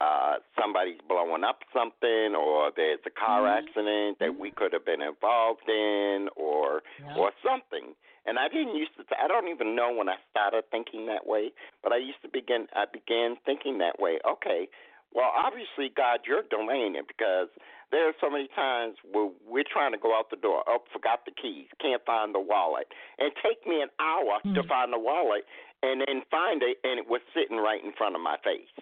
uh 0.00 0.36
somebody's 0.60 1.00
blowing 1.08 1.44
up 1.44 1.60
something 1.72 2.34
or 2.34 2.72
there's 2.76 3.00
a 3.06 3.10
car 3.10 3.42
Mhm. 3.44 3.56
accident 3.58 4.18
that 4.18 4.36
we 4.38 4.50
could 4.50 4.72
have 4.74 4.84
been 4.84 5.00
involved 5.00 5.68
in 5.68 6.28
or 6.36 6.82
Yeah. 7.00 7.16
or 7.16 7.32
something. 7.42 7.94
And 8.24 8.38
I 8.38 8.48
didn't 8.48 8.76
used 8.76 8.94
to. 8.96 9.04
I 9.18 9.26
don't 9.26 9.48
even 9.48 9.74
know 9.74 9.92
when 9.92 10.08
I 10.08 10.16
started 10.30 10.64
thinking 10.70 11.06
that 11.06 11.26
way, 11.26 11.50
but 11.82 11.92
I 11.92 11.98
used 11.98 12.22
to 12.22 12.28
begin. 12.28 12.68
I 12.74 12.84
began 12.86 13.36
thinking 13.44 13.78
that 13.78 13.98
way. 13.98 14.18
Okay, 14.22 14.68
well, 15.12 15.30
obviously, 15.34 15.92
God, 15.94 16.20
you're 16.24 16.46
delaying 16.48 16.96
it 16.96 17.06
because 17.08 17.48
there 17.90 18.08
are 18.08 18.16
so 18.20 18.30
many 18.30 18.48
times 18.54 18.96
where 19.10 19.28
we're 19.44 19.66
trying 19.68 19.92
to 19.92 19.98
go 19.98 20.16
out 20.16 20.30
the 20.30 20.40
door. 20.40 20.64
Oh, 20.66 20.80
forgot 20.92 21.26
the 21.26 21.32
keys, 21.32 21.66
can't 21.80 22.00
find 22.06 22.34
the 22.34 22.40
wallet, 22.40 22.86
and 23.18 23.32
take 23.42 23.66
me 23.66 23.82
an 23.82 23.90
hour 24.00 24.40
to 24.54 24.62
Hmm. 24.62 24.68
find 24.68 24.92
the 24.92 24.98
wallet, 24.98 25.44
and 25.82 26.00
then 26.06 26.22
find 26.30 26.62
it, 26.62 26.78
and 26.84 26.98
it 26.98 27.06
was 27.08 27.20
sitting 27.34 27.58
right 27.58 27.82
in 27.82 27.92
front 27.92 28.14
of 28.14 28.22
my 28.22 28.38
face. 28.38 28.72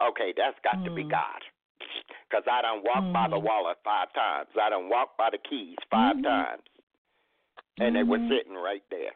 Okay, 0.00 0.32
that's 0.32 0.58
got 0.60 0.82
to 0.84 0.90
be 0.90 1.02
Hmm. 1.02 1.10
God, 1.14 1.44
because 2.26 2.48
I 2.48 2.62
done 2.62 2.82
walked 2.82 3.12
by 3.12 3.28
the 3.28 3.38
Mhm. 3.38 3.44
wallet 3.44 3.78
five 3.84 4.12
times. 4.12 4.48
I 4.56 4.70
done 4.70 4.88
walked 4.88 5.16
by 5.16 5.30
the 5.30 5.38
keys 5.38 5.78
5 5.90 6.16
Mhm. 6.16 6.24
times 6.24 6.62
and 7.78 7.94
they 7.94 8.02
were 8.02 8.18
Mhm. 8.18 8.28
sitting 8.28 8.54
right 8.54 8.82
there. 8.90 9.14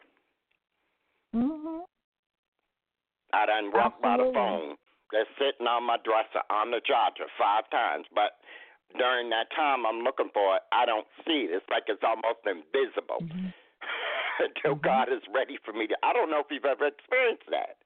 Mhm. 1.33 1.85
I 3.33 3.45
done 3.45 3.71
walked 3.71 4.01
by 4.01 4.17
the 4.17 4.31
phone. 4.33 4.77
They're 5.11 5.27
sitting 5.37 5.67
on 5.67 5.83
my 5.83 5.97
dresser 5.97 6.41
on 6.49 6.71
the 6.71 6.81
charger 6.81 7.27
five 7.37 7.69
times, 7.69 8.07
but 8.13 8.39
during 8.97 9.29
that 9.29 9.51
time 9.51 9.85
I'm 9.85 10.01
looking 10.01 10.29
for 10.33 10.55
it, 10.55 10.63
I 10.71 10.85
don't 10.85 11.07
see 11.25 11.45
it. 11.45 11.51
It's 11.51 11.69
like 11.69 11.83
it's 11.87 12.03
almost 12.03 12.45
invisible 12.45 13.19
Mhm. 13.21 13.53
until 14.39 14.75
Mhm. 14.75 14.81
God 14.81 15.09
is 15.09 15.27
ready 15.29 15.57
for 15.57 15.73
me 15.73 15.87
to. 15.87 15.97
I 16.03 16.13
don't 16.13 16.29
know 16.31 16.39
if 16.39 16.47
you've 16.49 16.65
ever 16.65 16.87
experienced 16.87 17.49
that. 17.49 17.77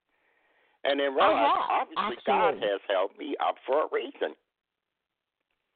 And 0.85 0.99
then 0.99 1.13
realize, 1.13 1.51
have, 1.57 1.87
obviously, 1.91 2.17
God 2.25 2.55
has 2.63 2.79
held 2.87 3.17
me 3.17 3.35
up 3.37 3.57
for 3.65 3.83
a 3.83 3.87
reason. 3.91 4.33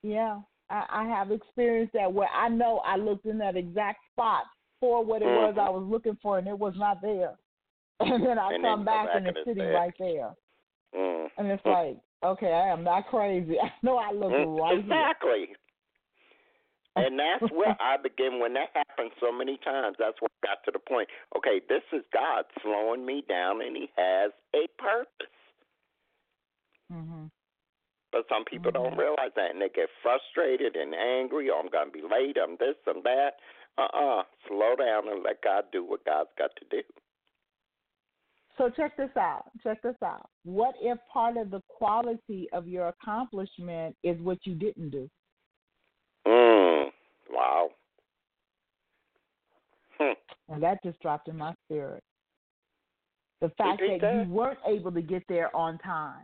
Yeah, 0.02 0.42
I, 0.70 0.86
I 0.90 1.06
have 1.06 1.32
experienced 1.32 1.94
that 1.94 2.12
where 2.12 2.30
I 2.30 2.48
know 2.48 2.80
I 2.86 2.96
looked 2.96 3.26
in 3.26 3.38
that 3.40 3.58
exact 3.58 4.00
spot 4.12 4.46
for 4.84 5.02
what 5.02 5.22
it 5.22 5.28
was 5.28 5.56
Mhm. 5.56 5.66
I 5.66 5.70
was 5.70 5.88
looking 5.88 6.18
for, 6.22 6.38
and 6.38 6.46
it 6.46 6.60
was 6.60 6.74
not 6.76 7.02
there. 7.02 7.36
And 8.02 8.26
then 8.26 8.38
I 8.38 8.52
And 8.54 8.62
come 8.62 8.80
go 8.82 8.86
back, 8.92 9.06
back 9.06 9.16
and 9.16 9.28
it's 9.28 9.46
sitting 9.48 9.64
there. 9.64 9.74
right 9.80 9.94
there. 9.98 10.36
Mm. 10.94 11.32
And 11.38 11.48
it's 11.48 11.66
like, 11.66 11.96
okay, 12.22 12.52
I 12.52 12.68
am 12.68 12.84
not 12.84 13.08
crazy. 13.08 13.58
I 13.64 13.72
know 13.82 13.96
I 13.96 14.12
look 14.12 14.30
Mm, 14.34 14.60
right 14.60 14.78
exactly. 14.78 15.56
And 16.96 17.18
that's 17.18 17.50
where 17.52 17.76
I 17.80 17.96
begin 17.98 18.40
when 18.40 18.54
that 18.54 18.70
happens 18.76 19.14
so 19.22 19.32
many 19.32 19.58
times. 19.64 19.96
That's 19.98 20.20
where 20.22 20.30
I 20.44 20.48
got 20.48 20.64
to 20.66 20.72
the 20.72 20.80
point. 20.80 21.08
Okay, 21.38 21.62
this 21.70 21.82
is 21.94 22.04
God 22.14 22.44
slowing 22.62 23.06
me 23.06 23.24
down, 23.28 23.62
and 23.64 23.76
He 23.76 23.90
has 23.98 24.32
a 24.54 24.68
purpose. 24.78 25.32
here. 26.90 27.00
hmm 27.00 27.26
But 28.12 28.26
some 28.30 28.46
people 28.46 28.70
don't 28.70 28.94
Mhm. 28.94 28.98
realize 29.00 29.34
that, 29.36 29.50
and 29.52 29.60
they 29.62 29.70
get 29.70 29.90
frustrated 30.04 30.76
and 30.76 30.94
angry. 30.94 31.50
Oh, 31.50 31.58
I'm 31.60 31.70
going 31.70 31.88
to 31.88 31.92
be 31.92 32.04
late. 32.04 32.38
I'm 32.38 32.58
this. 32.58 32.76
I'm 32.86 33.02
that. 33.04 33.40
Uh-uh. 33.78 34.24
Slow 34.48 34.76
down 34.76 35.10
and 35.10 35.24
let 35.24 35.42
God 35.44 35.66
do 35.72 35.84
what 35.84 36.06
God's 36.06 36.30
got 36.38 36.52
to 36.58 36.66
do. 36.70 36.84
So 38.58 38.70
check 38.70 38.96
this 38.98 39.10
out. 39.18 39.46
Check 39.64 39.82
this 39.82 39.96
out. 40.04 40.30
What 40.44 40.76
if 40.80 41.00
part 41.12 41.38
of 41.38 41.50
the 41.50 41.62
quality 41.70 42.48
of 42.54 42.68
your 42.68 42.90
accomplishment 42.90 43.96
is 44.04 44.20
what 44.22 44.38
you 44.44 44.54
didn't 44.54 44.92
do? 44.92 45.10
Mm. 46.28 46.90
Wow. 47.32 47.70
Hmm. 50.00 50.14
And 50.54 50.62
that 50.62 50.84
just 50.84 51.00
dropped 51.02 51.28
in 51.28 51.38
my 51.38 51.54
spirit. 51.66 52.04
The 53.42 53.50
fact 53.58 53.82
that, 53.82 54.00
that? 54.02 54.26
you 54.26 54.32
weren't 54.32 54.60
able 54.68 54.92
to 54.92 55.02
get 55.02 55.24
there 55.28 55.54
on 55.56 55.80
time. 55.80 56.24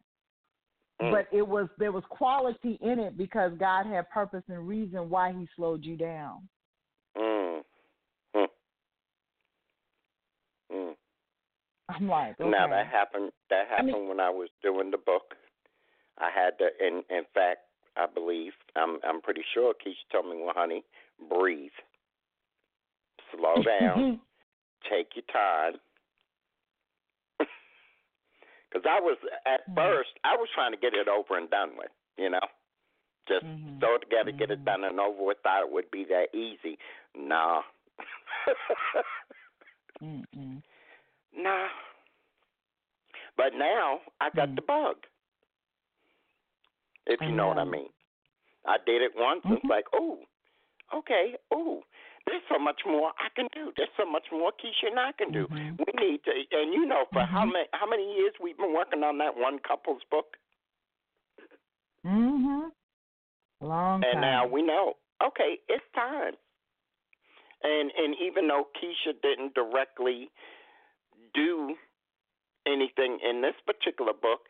Mm. 1.02 1.12
But 1.12 1.36
it 1.36 1.46
was 1.46 1.68
there 1.78 1.92
was 1.92 2.04
quality 2.10 2.78
in 2.82 3.00
it 3.00 3.18
because 3.18 3.52
God 3.60 3.86
had 3.88 4.10
purpose 4.10 4.44
and 4.50 4.68
reason 4.68 5.10
why 5.10 5.32
he 5.32 5.48
slowed 5.56 5.84
you 5.84 5.98
down. 5.98 6.48
Mm. 7.20 7.62
Mm. 10.72 10.94
I'm 11.90 12.08
like, 12.08 12.40
okay. 12.40 12.50
Now 12.50 12.68
that 12.68 12.88
happened. 12.88 13.32
That 13.50 13.66
I 13.78 13.82
mean- 13.82 13.90
happened 13.94 14.10
when 14.10 14.20
I 14.20 14.30
was 14.30 14.50
doing 14.62 14.92
the 14.92 14.98
book. 14.98 15.34
I 16.20 16.30
had 16.30 16.58
to. 16.60 16.68
In 16.86 17.04
in 17.10 17.24
fact, 17.34 17.60
I 17.98 18.06
believe 18.06 18.54
I'm. 18.76 19.00
I'm 19.04 19.22
pretty 19.22 19.44
sure. 19.54 19.74
Keisha 19.74 20.06
told 20.12 20.28
me, 20.30 20.42
"Well, 20.44 20.54
honey, 20.56 20.84
breathe, 21.30 21.72
slow 23.36 23.56
down, 23.80 24.20
take 24.90 25.16
your 25.16 25.26
time." 25.32 25.80
Because 28.70 28.86
I 28.88 29.00
was 29.02 29.18
at 29.48 29.66
Mhm. 29.68 29.74
first, 29.76 30.10
I 30.24 30.36
was 30.38 30.48
trying 30.54 30.70
to 30.74 30.78
get 30.78 30.94
it 30.94 31.08
over 31.08 31.36
and 31.36 31.50
done 31.50 31.76
with. 31.76 31.90
You 32.18 32.30
know, 32.30 32.46
just 33.28 33.44
Mhm. 33.44 33.80
throw 33.80 33.96
it 33.96 34.02
together, 34.02 34.32
get 34.32 34.52
it 34.52 34.60
Mhm. 34.60 34.66
done 34.66 34.84
and 34.84 35.00
over 35.00 35.24
with. 35.24 35.40
Thought 35.42 35.64
it 35.64 35.72
would 35.72 35.90
be 35.90 36.04
that 36.04 36.30
easy. 36.36 36.78
Nah. 37.16 37.62
Mm-mm. 40.02 40.62
Nah. 41.36 41.68
But 43.38 43.54
now 43.56 44.00
I 44.22 44.30
got 44.36 44.50
Mm. 44.50 44.56
the 44.56 44.62
bug. 44.62 44.96
If 47.08 47.20
you 47.22 47.32
know 47.32 47.48
what 47.48 47.58
I 47.58 47.64
mean. 47.66 47.90
I 48.66 48.78
did 48.86 49.02
it 49.02 49.16
once. 49.16 49.42
It's 49.46 49.64
Mhm. 49.64 49.70
like, 49.70 49.86
oh, 49.94 50.20
okay, 50.94 51.36
oh, 51.52 51.84
there's 52.26 52.44
so 52.50 52.60
much 52.60 52.86
more 52.86 53.12
I 53.18 53.30
can 53.30 53.48
do. 53.54 53.72
There's 53.76 53.90
so 53.98 54.06
much 54.06 54.32
more 54.32 54.52
Keisha 54.52 54.88
and 54.88 55.00
I 55.00 55.12
can 55.14 55.32
do. 55.32 55.48
Mhm. 55.48 55.78
We 55.80 56.08
need 56.08 56.24
to, 56.26 56.32
and 56.52 56.74
you 56.74 56.86
know, 56.86 57.06
for 57.12 57.24
how 57.24 57.46
Mhm. 57.46 57.54
many 57.54 57.68
how 57.74 57.86
many 57.88 58.16
years 58.16 58.34
we've 58.40 58.58
been 58.58 58.74
working 58.74 59.04
on 59.04 59.18
that 59.20 59.36
one 59.36 59.60
couple's 59.60 60.04
book, 60.12 60.38
Mhm. 62.06 62.72
Long 63.62 64.04
and 64.04 64.14
time. 64.14 64.22
now 64.22 64.46
we 64.46 64.62
know, 64.62 64.98
okay, 65.22 65.60
it's 65.68 65.90
time. 65.94 66.38
And 67.64 67.92
and 67.98 68.16
even 68.22 68.48
though 68.48 68.68
Keisha 68.78 69.14
didn't 69.22 69.54
directly 69.54 70.30
do 71.34 71.76
anything 72.66 73.20
in 73.28 73.42
this 73.42 73.56
particular 73.66 74.14
book, 74.14 74.42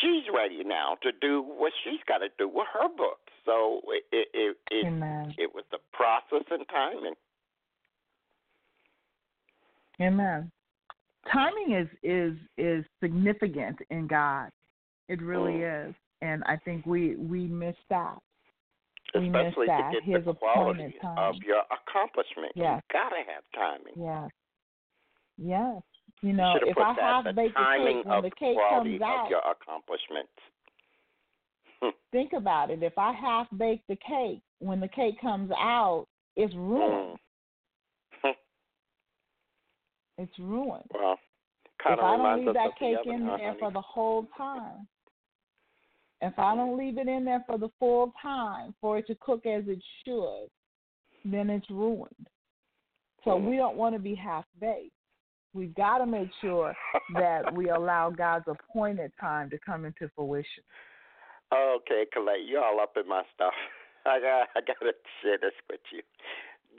she's 0.00 0.24
ready 0.34 0.64
now 0.64 0.96
to 1.02 1.10
do 1.20 1.42
what 1.42 1.72
she's 1.82 2.00
got 2.06 2.18
to 2.18 2.28
do 2.38 2.48
with 2.48 2.66
her 2.72 2.88
book. 2.88 3.18
So 3.44 3.80
it 3.88 4.04
it 4.12 4.28
it 4.32 4.56
it, 4.70 4.86
Amen. 4.86 5.34
it 5.38 5.54
was 5.54 5.64
the 5.70 5.78
process 5.92 6.46
and 6.50 6.66
timing. 6.68 7.14
Amen. 10.00 10.50
Timing 11.32 11.72
is 11.72 11.88
is 12.02 12.36
is 12.56 12.84
significant 13.02 13.78
in 13.90 14.06
God. 14.06 14.50
It 15.08 15.20
really 15.20 15.60
Mm. 15.60 15.88
is, 15.90 15.94
and 16.22 16.42
I 16.44 16.56
think 16.56 16.86
we 16.86 17.16
we 17.16 17.46
miss 17.46 17.76
that. 17.90 18.18
Especially 19.14 19.66
to 19.66 19.90
get 19.92 20.02
his 20.02 20.24
the 20.24 20.34
quality 20.34 20.96
of 21.16 21.34
your 21.46 21.62
accomplishment. 21.70 22.52
Yes. 22.56 22.82
You 22.90 22.98
gotta 22.98 23.22
have 23.26 23.44
timing. 23.54 23.94
Yes. 23.96 24.30
Yes. 25.38 25.82
You 26.22 26.30
You 26.30 26.36
know, 26.36 26.52
have 26.54 26.62
if 26.66 26.78
I 26.78 26.94
that 26.94 27.02
half 27.02 27.24
the 27.24 27.32
bake 27.32 27.54
the 27.54 27.60
timing 27.60 27.96
cake 27.98 28.06
when 28.06 28.22
the 28.22 28.30
cake 28.30 28.56
comes 28.70 29.02
out, 29.02 29.28
your 29.30 29.40
accomplishments. 29.40 30.32
think 32.12 32.32
about 32.32 32.70
it. 32.70 32.82
If 32.82 32.98
I 32.98 33.12
half 33.12 33.46
bake 33.56 33.82
the 33.88 33.96
cake 33.96 34.42
when 34.58 34.80
the 34.80 34.88
cake 34.88 35.20
comes 35.20 35.50
out, 35.52 36.06
it's 36.36 36.54
ruined. 36.54 37.18
Mm. 37.18 37.18
It's 40.18 40.38
ruined. 40.38 40.84
well, 40.94 41.18
if 41.86 41.98
I 42.00 42.16
don't 42.16 42.46
leave 42.46 42.54
that 42.54 42.78
cake 42.78 42.96
oven, 43.00 43.14
in 43.14 43.26
huh, 43.26 43.36
there 43.36 43.48
honey? 43.48 43.60
for 43.60 43.72
the 43.72 43.80
whole 43.80 44.28
time, 44.36 44.86
if 46.20 46.38
I 46.38 46.54
don't 46.54 46.78
leave 46.78 46.98
it 46.98 47.08
in 47.08 47.24
there 47.24 47.42
for 47.46 47.58
the 47.58 47.68
full 47.78 48.12
time 48.20 48.74
for 48.80 48.98
it 48.98 49.06
to 49.08 49.14
cook 49.16 49.46
as 49.46 49.64
it 49.66 49.82
should, 50.04 50.48
then 51.24 51.50
it's 51.50 51.68
ruined. 51.70 52.28
So 53.24 53.32
Mhm. 53.32 53.48
we 53.48 53.56
don't 53.56 53.76
want 53.76 53.94
to 53.94 53.98
be 53.98 54.14
half 54.14 54.44
baked. 54.58 54.92
We've 55.54 55.74
got 55.74 55.98
to 55.98 56.06
make 56.06 56.32
sure 56.40 56.74
that 57.14 57.52
we 57.54 57.70
allow 57.70 58.10
God's 58.10 58.48
appointed 58.48 59.12
time 59.20 59.48
to 59.50 59.58
come 59.58 59.84
into 59.84 60.08
fruition. 60.10 60.64
Okay, 61.52 62.06
Colette, 62.12 62.44
you're 62.46 62.64
all 62.64 62.80
up 62.80 62.96
in 62.96 63.06
my 63.08 63.22
stuff. 63.34 63.54
I 64.06 64.20
got 64.20 64.48
I 64.54 64.60
got 64.60 64.80
to 64.80 64.92
share 65.22 65.38
this 65.38 65.54
with 65.70 65.80
you. 65.92 66.02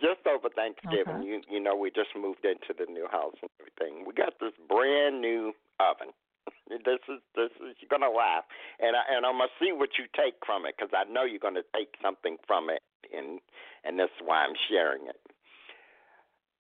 Just 0.02 0.28
over 0.28 0.50
Thanksgiving, 0.50 1.22
Okay. 1.22 1.26
you 1.26 1.42
you 1.50 1.60
know, 1.60 1.76
we 1.76 1.90
just 1.90 2.16
moved 2.16 2.46
into 2.46 2.74
the 2.78 2.86
new 2.92 3.08
house 3.08 3.36
and 3.42 3.50
everything. 3.60 4.06
We 4.06 4.14
got 4.14 4.34
this 4.40 4.54
brand 4.68 5.22
new 5.22 5.54
oven. 5.80 6.14
This 6.70 7.00
is 7.08 7.22
this 7.36 7.52
is 7.62 7.78
you're 7.80 7.90
gonna 7.90 8.10
laugh, 8.12 8.44
and 8.80 8.96
I, 8.96 9.02
and 9.16 9.26
I'm 9.26 9.38
gonna 9.38 9.54
see 9.62 9.72
what 9.72 9.90
you 10.00 10.06
take 10.18 10.34
from 10.46 10.66
it 10.66 10.76
because 10.78 10.92
I 10.98 11.10
know 11.12 11.24
you're 11.24 11.40
gonna 11.40 11.62
take 11.76 11.94
something 12.02 12.38
from 12.48 12.70
it, 12.70 12.82
and 13.16 13.40
and 13.84 14.00
that's 14.00 14.18
why 14.24 14.44
I'm 14.44 14.56
sharing 14.70 15.06
it. 15.08 15.22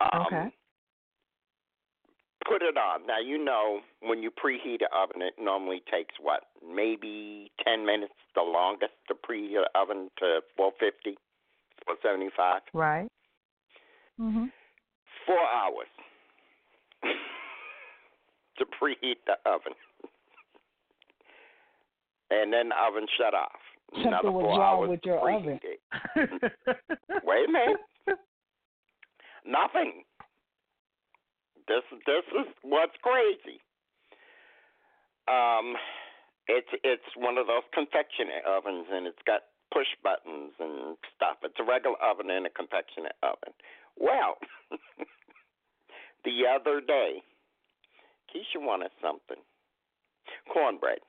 Um, 0.01 0.25
Okay. 0.27 0.53
Put 2.47 2.61
it 2.61 2.77
on. 2.77 3.07
Now 3.07 3.19
you 3.19 3.43
know 3.43 3.81
when 4.01 4.21
you 4.21 4.29
preheat 4.29 4.81
an 4.81 4.93
oven, 4.93 5.23
it 5.23 5.33
normally 5.41 5.81
takes 5.89 6.13
what, 6.21 6.43
maybe 6.61 7.51
ten 7.65 7.85
minutes, 7.85 8.13
the 8.35 8.43
longest 8.43 8.93
to 9.07 9.15
preheat 9.15 9.57
an 9.57 9.65
oven 9.73 10.11
to 10.19 10.41
450, 10.55 11.17
475. 11.85 12.61
Right. 12.73 13.09
Mhm. 14.19 14.51
Four 15.25 15.41
hours 15.41 15.89
to 18.57 18.65
preheat 18.65 19.17
the 19.25 19.35
oven. 19.49 19.73
And 22.31 22.51
then 22.51 22.69
the 22.69 22.75
oven 22.75 23.05
shut 23.17 23.33
off. 23.33 23.61
Another 23.93 24.17
Something 24.23 24.33
was 24.33 24.57
wrong 24.57 24.89
with 24.89 24.99
your 25.05 25.19
oven. 25.19 25.59
Wait 27.23 27.49
a 27.49 27.51
minute. 27.51 27.77
Nothing. 29.45 30.03
This 31.67 31.85
this 32.05 32.25
is 32.33 32.47
what's 32.63 32.95
crazy. 33.01 33.61
Um, 35.27 35.75
it's 36.47 36.69
it's 36.83 37.09
one 37.17 37.37
of 37.37 37.47
those 37.47 37.65
confectionate 37.73 38.45
ovens, 38.45 38.85
and 38.91 39.07
it's 39.07 39.21
got 39.25 39.41
push 39.73 39.89
buttons 40.03 40.53
and 40.59 40.97
stuff. 41.15 41.37
It's 41.43 41.59
a 41.59 41.63
regular 41.63 41.97
oven 42.01 42.29
and 42.29 42.45
a 42.45 42.49
confectionate 42.49 43.17
oven. 43.23 43.53
Well, 43.97 44.37
the 46.25 46.45
other 46.45 46.81
day, 46.81 47.21
Keisha 48.31 48.61
wanted 48.61 48.91
something, 49.01 49.41
cornbread. 50.51 50.99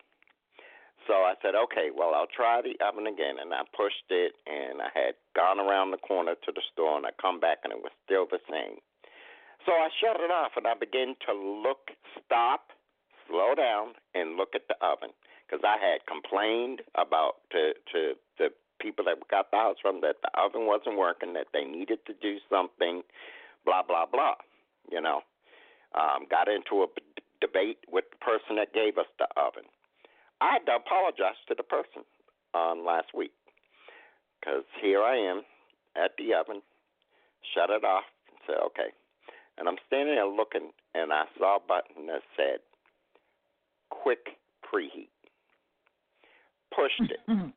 So 1.06 1.14
I 1.14 1.34
said, 1.40 1.54
okay, 1.54 1.94
well, 1.94 2.14
I'll 2.14 2.30
try 2.30 2.60
the 2.60 2.74
oven 2.84 3.06
again. 3.06 3.38
And 3.38 3.54
I 3.54 3.62
pushed 3.76 4.10
it, 4.10 4.34
and 4.46 4.82
I 4.82 4.90
had 4.92 5.14
gone 5.38 5.60
around 5.62 5.92
the 5.92 6.02
corner 6.02 6.34
to 6.34 6.50
the 6.50 6.62
store, 6.72 6.96
and 6.96 7.06
I 7.06 7.10
come 7.22 7.38
back, 7.38 7.58
and 7.62 7.72
it 7.72 7.78
was 7.78 7.94
still 8.04 8.26
the 8.26 8.42
same. 8.50 8.82
So 9.64 9.72
I 9.72 9.88
shut 10.02 10.18
it 10.18 10.30
off, 10.30 10.52
and 10.56 10.66
I 10.66 10.74
began 10.74 11.14
to 11.26 11.32
look, 11.32 11.94
stop, 12.18 12.74
slow 13.28 13.54
down, 13.54 13.94
and 14.14 14.36
look 14.36 14.54
at 14.54 14.66
the 14.68 14.74
oven. 14.82 15.14
Because 15.46 15.62
I 15.62 15.78
had 15.78 16.02
complained 16.10 16.82
about 16.98 17.38
to, 17.54 17.70
to 17.94 18.18
the 18.38 18.50
people 18.80 19.04
that 19.06 19.22
got 19.30 19.50
the 19.50 19.58
house 19.58 19.78
from 19.80 20.00
that 20.02 20.16
the 20.22 20.30
oven 20.34 20.66
wasn't 20.66 20.98
working, 20.98 21.34
that 21.34 21.54
they 21.54 21.62
needed 21.62 22.02
to 22.06 22.14
do 22.18 22.38
something, 22.50 23.02
blah, 23.64 23.82
blah, 23.86 24.06
blah. 24.10 24.34
You 24.90 25.00
know, 25.00 25.22
um, 25.94 26.26
got 26.30 26.48
into 26.48 26.82
a 26.82 26.90
debate 27.40 27.78
with 27.90 28.04
the 28.10 28.18
person 28.18 28.56
that 28.56 28.72
gave 28.72 28.98
us 28.98 29.06
the 29.18 29.26
oven. 29.36 29.64
I 30.40 30.52
had 30.54 30.66
to 30.66 30.76
apologize 30.76 31.36
to 31.48 31.54
the 31.56 31.62
person 31.62 32.04
um, 32.54 32.84
last 32.84 33.08
week 33.14 33.32
because 34.40 34.64
here 34.80 35.02
I 35.02 35.16
am 35.16 35.42
at 35.96 36.12
the 36.18 36.34
oven, 36.34 36.60
shut 37.54 37.70
it 37.70 37.84
off, 37.84 38.04
and 38.28 38.38
said, 38.46 38.56
okay. 38.66 38.92
And 39.58 39.68
I'm 39.68 39.78
standing 39.86 40.14
there 40.14 40.26
looking, 40.26 40.70
and 40.94 41.12
I 41.12 41.24
saw 41.38 41.56
a 41.56 41.60
button 41.60 42.06
that 42.08 42.20
said, 42.36 42.60
quick 43.90 44.36
preheat. 44.62 45.08
Pushed 46.74 47.10
it. 47.10 47.20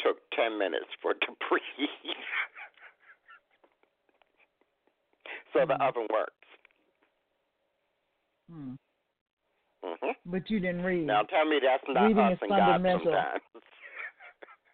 Took 0.00 0.18
10 0.36 0.58
minutes 0.58 0.86
for 1.02 1.10
it 1.12 1.18
to 1.22 1.32
preheat. 1.50 2.14
so 5.52 5.60
the 5.66 5.74
Mhm. 5.74 5.88
oven 5.88 6.06
works. 6.12 6.32
Hmm. 8.50 8.74
Hmm 9.86 10.10
But 10.26 10.50
you 10.50 10.58
didn't 10.60 10.82
read. 10.82 11.06
Now 11.06 11.22
tell 11.22 11.44
me 11.44 11.58
that's 11.62 11.84
not 11.88 12.06
Reading 12.06 12.18
us 12.22 12.32
is 12.32 12.38
and 12.42 12.50
God 12.50 12.58
fundamental. 12.58 13.04
sometimes. 13.04 13.42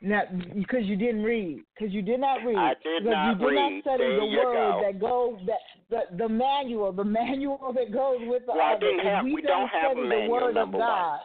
Now, 0.04 0.22
because 0.56 0.82
you 0.84 0.96
didn't 0.96 1.22
read, 1.22 1.62
because 1.78 1.94
you 1.94 2.02
did 2.02 2.18
not 2.18 2.42
read. 2.44 2.56
I 2.58 2.74
did 2.82 3.04
because 3.04 3.14
not 3.14 3.26
you 3.28 3.34
did 3.38 3.44
read. 3.46 3.54
not 3.54 3.82
study 3.82 4.02
There 4.02 4.18
the 4.18 4.26
word 4.26 4.54
go. 4.58 4.82
that 4.82 4.98
goes 5.00 5.38
that 5.46 5.62
the 5.90 6.16
the 6.16 6.28
manual, 6.28 6.90
the 6.92 7.04
manual 7.04 7.72
that 7.72 7.92
goes 7.92 8.18
with 8.26 8.42
the 8.46 8.52
Well, 8.52 8.62
I 8.66 8.78
didn't 8.78 9.06
have- 9.06 9.24
we, 9.24 9.34
we 9.36 9.42
don't 9.42 9.68
have 9.68 9.92
a 9.92 9.94
study 9.94 10.08
manual, 10.08 10.26
the 10.26 10.44
word 10.46 10.54
number 10.56 10.78
of 10.78 10.80
one. 10.80 10.88
God. 10.88 11.20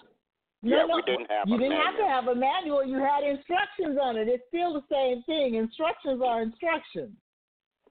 Yeah, 0.61 0.85
no, 0.85 0.95
we 0.97 1.01
no, 1.01 1.05
didn't 1.05 1.29
have 1.31 1.47
You 1.47 1.57
didn't 1.57 1.77
have 1.81 1.97
to 1.97 2.05
have 2.07 2.27
a 2.27 2.35
manual. 2.35 2.85
You 2.85 2.97
had 3.01 3.23
instructions 3.23 3.97
on 4.01 4.17
it. 4.17 4.27
It's 4.27 4.43
still 4.49 4.73
the 4.73 4.83
same 4.91 5.23
thing. 5.23 5.55
Instructions 5.55 6.21
are 6.23 6.41
instructions. 6.41 7.13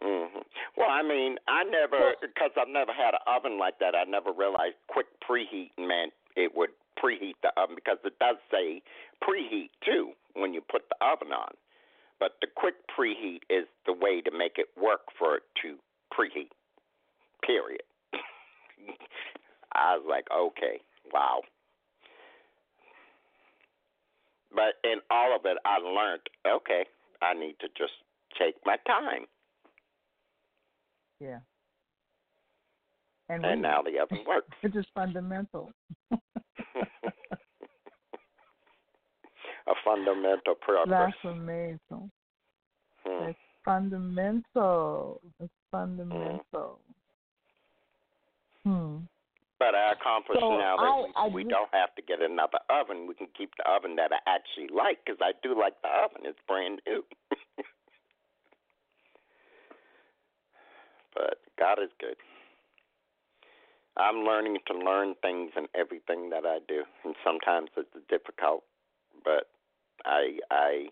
Hmm 0.03 0.39
Well, 0.77 0.91
I 0.91 1.03
mean, 1.03 1.37
I 1.49 1.65
never 1.65 2.15
because 2.21 2.51
I've 2.57 2.69
never 2.69 2.93
had 2.93 3.15
an 3.15 3.25
oven 3.27 3.59
like 3.59 3.79
that. 3.81 3.95
I 3.95 4.05
never 4.05 4.33
realized 4.33 4.77
quick 4.89 5.07
preheat 5.29 5.71
meant 5.79 6.13
it 6.37 6.53
would 6.55 6.71
preheat 7.03 7.35
the 7.43 7.53
oven 7.61 7.77
because 7.77 7.99
it 8.05 8.19
does 8.19 8.37
say 8.51 8.83
preheat 9.23 9.71
too 9.85 10.13
when 10.35 10.53
you 10.55 10.61
put 10.61 10.83
the 10.89 10.97
oven 11.05 11.33
on. 11.33 11.53
But 12.19 12.37
the 12.41 12.49
quick 12.55 12.75
preheat 12.89 13.41
is 13.51 13.67
the 13.85 13.93
way 13.93 14.21
to 14.23 14.31
make 14.31 14.57
it 14.57 14.69
work 14.81 15.03
for 15.19 15.37
it 15.37 15.43
to 15.63 15.77
preheat. 16.13 16.51
Period. 17.45 17.83
I 19.75 19.97
was 19.97 20.07
like, 20.09 20.25
okay, 20.35 20.81
wow. 21.13 21.43
But 24.55 24.81
in 24.85 25.01
all 25.11 25.37
of 25.37 25.43
it, 25.45 25.59
I 25.67 25.79
learned, 25.79 26.23
okay, 26.47 26.87
I 27.21 27.35
need 27.35 27.57
to 27.61 27.69
just 27.77 27.93
take 28.39 28.55
my 28.65 28.77
time. 28.87 29.27
Yeah. 31.21 31.39
And, 33.29 33.45
And 33.45 33.63
read. 33.63 33.69
now 33.71 33.83
the 33.83 33.99
oven 33.99 34.25
works. 34.29 34.49
It 34.63 34.69
is 34.69 34.73
just 34.75 34.89
fundamental. 34.95 35.73
a 36.13 36.17
fundamental 39.85 40.55
purpose. 40.55 40.89
That's 40.91 41.25
amazing. 41.25 42.11
Hmm. 43.05 43.29
It's 43.29 43.39
fundamental. 43.65 45.21
It's 45.41 45.53
fundamental. 45.71 46.79
Hmm. 48.65 48.97
But 49.59 49.75
I 49.75 49.93
accomplished 49.93 50.41
So 50.41 50.59
now 50.59 50.77
that 50.77 50.83
I- 50.85 51.01
we, 51.01 51.13
I 51.17 51.27
we 51.35 51.43
just- 51.45 51.51
don't 51.51 51.73
have 51.75 51.95
to 51.97 52.03
get 52.03 52.21
another 52.21 52.59
oven. 52.69 53.07
We 53.09 53.15
can 53.15 53.29
keep 53.37 53.51
the 53.57 53.69
oven 53.69 53.97
that 53.97 54.13
I 54.13 54.19
actually 54.29 54.69
like 54.69 54.99
because 55.05 55.19
I 55.23 55.33
do 55.43 55.59
like 55.59 55.81
the 55.83 55.89
oven. 55.89 56.23
It's 56.27 56.39
brand 56.47 56.81
new. 56.87 57.03
but 61.17 61.39
God 61.59 61.83
is 61.83 61.91
good. 61.99 62.17
I'm 63.97 64.25
learning 64.25 64.59
to 64.67 64.77
learn 64.77 65.15
things 65.23 65.53
in 65.57 65.67
everything 65.75 66.29
that 66.31 66.45
I 66.45 66.59
do, 66.69 66.85
and 67.05 67.15
sometimes 67.25 67.71
it's 67.77 67.89
difficult. 68.11 68.63
But 69.25 69.49
I, 70.05 70.39
I, 70.51 70.87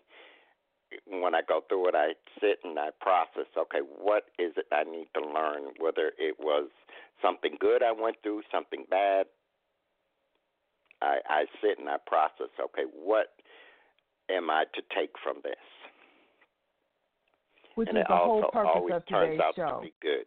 when 1.07 1.35
I 1.35 1.41
go 1.47 1.61
through 1.69 1.89
it, 1.89 1.95
I 1.95 2.13
sit 2.41 2.59
and 2.63 2.77
I 2.79 2.89
process. 2.99 3.45
Okay, 3.55 3.85
what 4.01 4.23
is 4.39 4.53
it 4.57 4.65
I 4.71 4.83
need 4.83 5.07
to 5.13 5.21
learn? 5.21 5.73
Whether 5.79 6.13
it 6.17 6.37
was 6.39 6.69
something 7.21 7.57
good 7.59 7.83
I 7.83 7.91
went 7.91 8.17
through, 8.23 8.41
something 8.51 8.85
bad. 8.89 9.27
I, 11.01 11.19
I 11.29 11.45
sit 11.61 11.77
and 11.77 11.87
I 11.87 11.97
process. 12.07 12.49
Okay, 12.59 12.89
what 12.91 13.27
am 14.31 14.49
I 14.49 14.63
to 14.73 14.81
take 14.97 15.11
from 15.23 15.37
this? 15.43 15.61
Which 17.75 17.89
and 17.89 17.97
is 17.97 18.05
the 18.09 18.15
whole 18.15 18.43
purpose 18.51 18.91
of 18.91 19.05
today's 19.05 19.41
show. 19.55 19.83
to. 20.01 20.23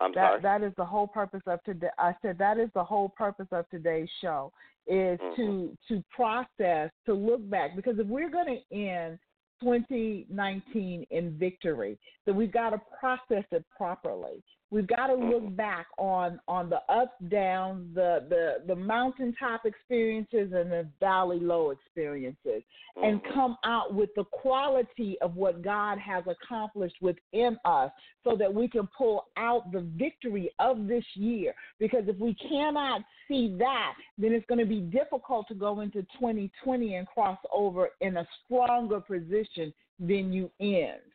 I'm 0.00 0.12
That 0.14 0.30
sorry. 0.30 0.40
that 0.42 0.62
is 0.62 0.72
the 0.76 0.84
whole 0.84 1.06
purpose 1.06 1.42
of 1.46 1.62
today. 1.62 1.90
I 1.98 2.14
said 2.20 2.36
that 2.38 2.58
is 2.58 2.68
the 2.74 2.82
whole 2.82 3.10
purpose 3.10 3.46
of 3.52 3.68
today's 3.70 4.10
show 4.20 4.52
is 4.86 5.20
Mhm. 5.20 5.36
to 5.36 5.78
to 5.88 6.02
process, 6.10 6.90
to 7.06 7.14
look 7.14 7.48
back 7.48 7.76
because 7.76 7.98
if 7.98 8.06
we're 8.06 8.30
going 8.30 8.46
to 8.46 8.76
end 8.76 9.18
2019 9.60 11.06
in 11.10 11.38
victory, 11.38 11.98
then 12.24 12.34
we've 12.34 12.52
got 12.52 12.70
to 12.70 12.78
process 12.98 13.44
it 13.52 13.64
properly. 13.70 14.42
We've 14.74 14.88
got 14.88 15.06
to 15.06 15.14
look 15.14 15.54
back 15.54 15.86
on 15.98 16.40
on 16.48 16.68
the 16.68 16.80
ups, 16.92 17.14
downs, 17.28 17.94
the 17.94 18.26
the 18.28 18.64
the 18.66 18.74
mountaintop 18.74 19.66
experiences 19.66 20.52
and 20.52 20.72
the 20.72 20.88
valley 20.98 21.38
low 21.38 21.70
experiences 21.70 22.64
and 22.96 23.22
Mhm. 23.22 23.32
come 23.32 23.56
out 23.62 23.94
with 23.94 24.12
the 24.16 24.24
quality 24.24 25.16
of 25.20 25.36
what 25.36 25.62
God 25.62 25.98
has 25.98 26.26
accomplished 26.26 27.00
within 27.00 27.56
us 27.64 27.92
so 28.24 28.34
that 28.34 28.52
we 28.52 28.66
can 28.66 28.88
pull 28.88 29.28
out 29.36 29.70
the 29.70 29.82
victory 29.82 30.50
of 30.58 30.88
this 30.88 31.04
year. 31.16 31.54
Because 31.78 32.08
if 32.08 32.18
we 32.18 32.34
cannot 32.34 33.04
see 33.28 33.56
that, 33.58 33.94
then 34.18 34.32
it's 34.32 34.46
going 34.46 34.58
to 34.58 34.66
be 34.66 34.80
difficult 34.80 35.46
to 35.48 35.54
go 35.54 35.80
into 35.80 36.02
2020 36.18 36.96
and 36.96 37.06
cross 37.06 37.38
over 37.52 37.90
in 38.00 38.16
a 38.16 38.26
stronger 38.44 39.00
position 39.00 39.72
than 40.00 40.32
you 40.32 40.50
end 40.58 41.12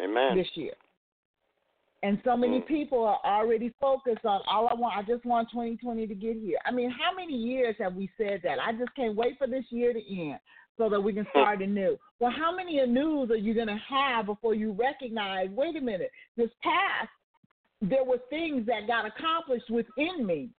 Amen. 0.00 0.38
this 0.38 0.56
year. 0.56 0.74
And 2.02 2.20
so 2.24 2.36
many 2.36 2.60
people 2.60 3.04
are 3.04 3.18
already 3.24 3.74
focused 3.80 4.24
on 4.24 4.40
all 4.48 4.68
I 4.68 4.74
want. 4.74 4.96
I 4.96 5.02
just 5.02 5.24
want 5.24 5.48
2020 5.50 6.06
to 6.06 6.14
get 6.14 6.36
here. 6.36 6.58
I 6.64 6.70
mean, 6.70 6.90
how 6.90 7.14
many 7.14 7.34
years 7.34 7.74
have 7.80 7.94
we 7.94 8.08
said 8.16 8.40
that? 8.44 8.58
I 8.60 8.72
just 8.72 8.94
can't 8.94 9.16
wait 9.16 9.36
for 9.36 9.48
this 9.48 9.64
year 9.70 9.92
to 9.92 9.98
end 9.98 10.38
so 10.76 10.88
that 10.88 11.00
we 11.00 11.12
can 11.12 11.26
start 11.30 11.60
anew. 11.60 11.98
Well, 12.20 12.30
how 12.30 12.54
many 12.54 12.78
anews 12.78 13.30
are 13.30 13.36
you 13.36 13.52
going 13.52 13.66
to 13.66 13.80
have 13.90 14.26
before 14.26 14.54
you 14.54 14.72
recognize? 14.72 15.48
Wait 15.50 15.76
a 15.76 15.80
minute. 15.80 16.12
This 16.36 16.50
past, 16.62 17.10
there 17.82 18.04
were 18.04 18.18
things 18.30 18.64
that 18.66 18.86
got 18.86 19.04
accomplished 19.04 19.68
within 19.68 20.24
me. 20.24 20.50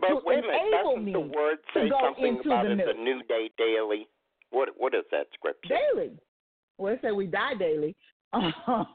But 0.00 0.08
to 0.08 0.20
wait 0.24 0.38
a 0.38 0.42
minute, 0.42 0.82
doesn't 0.82 1.04
me 1.04 1.12
the 1.12 1.20
word 1.20 1.58
to 1.74 1.80
say 1.80 1.88
go 1.90 1.98
something 2.02 2.38
into 2.38 2.48
about 2.48 2.64
the 2.64 2.72
it, 2.72 2.76
new. 2.76 2.86
the 2.86 2.94
new 2.94 3.22
day 3.28 3.50
daily? 3.58 4.08
What 4.50 4.70
what 4.78 4.94
is 4.94 5.04
that 5.10 5.26
scripture? 5.34 5.74
daily. 5.94 6.12
Well, 6.78 6.94
it 6.94 7.00
said 7.02 7.12
we 7.12 7.26
die 7.26 7.54
daily. 7.58 7.94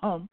Um, 0.04 0.30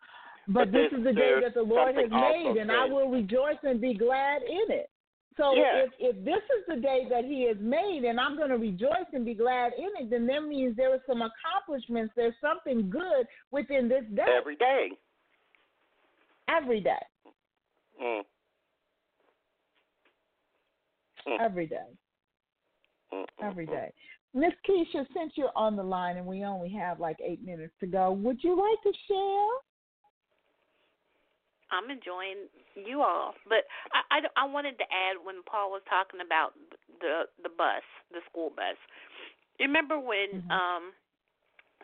But 0.52 0.72
but, 0.72 0.72
this 0.72 0.92
is 0.92 1.04
the 1.04 1.12
day 1.12 1.34
that 1.42 1.54
the 1.54 1.62
Lord 1.62 1.94
has 1.94 2.10
made, 2.10 2.56
and 2.58 2.72
I 2.72 2.84
will 2.86 3.08
rejoice 3.08 3.58
and 3.62 3.80
be 3.80 3.94
glad 3.94 4.42
in 4.42 4.70
it. 4.70 4.90
So 5.36 5.54
Yeah. 5.54 5.84
if 5.84 5.92
if 5.98 6.24
this 6.24 6.42
is 6.58 6.66
the 6.66 6.76
day 6.76 7.06
that 7.08 7.24
He 7.24 7.42
has 7.44 7.56
made, 7.58 8.04
and 8.04 8.18
I'm 8.18 8.36
going 8.36 8.50
to 8.50 8.58
rejoice 8.58 9.06
and 9.12 9.24
be 9.24 9.34
glad 9.34 9.72
in 9.74 9.90
it, 10.00 10.10
then 10.10 10.26
that 10.26 10.42
means 10.42 10.76
there 10.76 10.92
are 10.92 11.02
some 11.06 11.22
accomplishments. 11.22 12.12
There's 12.16 12.34
something 12.40 12.90
good 12.90 13.28
within 13.52 13.88
this 13.88 14.04
day, 14.12 14.26
Every 14.26 14.56
day. 14.56 14.90
every 16.48 16.80
day, 16.80 17.06
Mm. 18.02 18.24
Mm. 21.26 21.40
every 21.40 21.66
day, 21.66 21.96
Mm, 23.12 23.20
mm, 23.20 23.26
every 23.40 23.66
mm. 23.68 23.92
Miss 24.34 24.54
Keisha, 24.68 25.06
since 25.12 25.36
you're 25.36 25.56
on 25.56 25.76
the 25.76 25.82
line 25.82 26.16
and 26.16 26.26
we 26.26 26.44
only 26.44 26.70
have 26.70 26.98
like 26.98 27.20
eight 27.20 27.42
minutes 27.44 27.74
to 27.80 27.86
go, 27.86 28.12
would 28.12 28.42
you 28.42 28.56
like 28.56 28.82
to 28.82 28.92
share? 29.06 29.69
I'm 31.70 31.90
enjoying 31.90 32.48
you 32.74 33.02
all, 33.02 33.34
but 33.48 33.66
I, 33.94 34.20
I, 34.22 34.44
I 34.44 34.44
wanted 34.46 34.78
to 34.78 34.86
add 34.90 35.18
when 35.22 35.42
Paul 35.46 35.70
was 35.70 35.82
talking 35.88 36.20
about 36.24 36.54
the 37.00 37.26
the 37.42 37.50
bus, 37.50 37.84
the 38.12 38.20
school 38.30 38.50
bus. 38.50 38.76
You 39.58 39.66
remember 39.66 39.98
when 40.00 40.40
Mhm. 40.40 40.50
um 40.50 40.92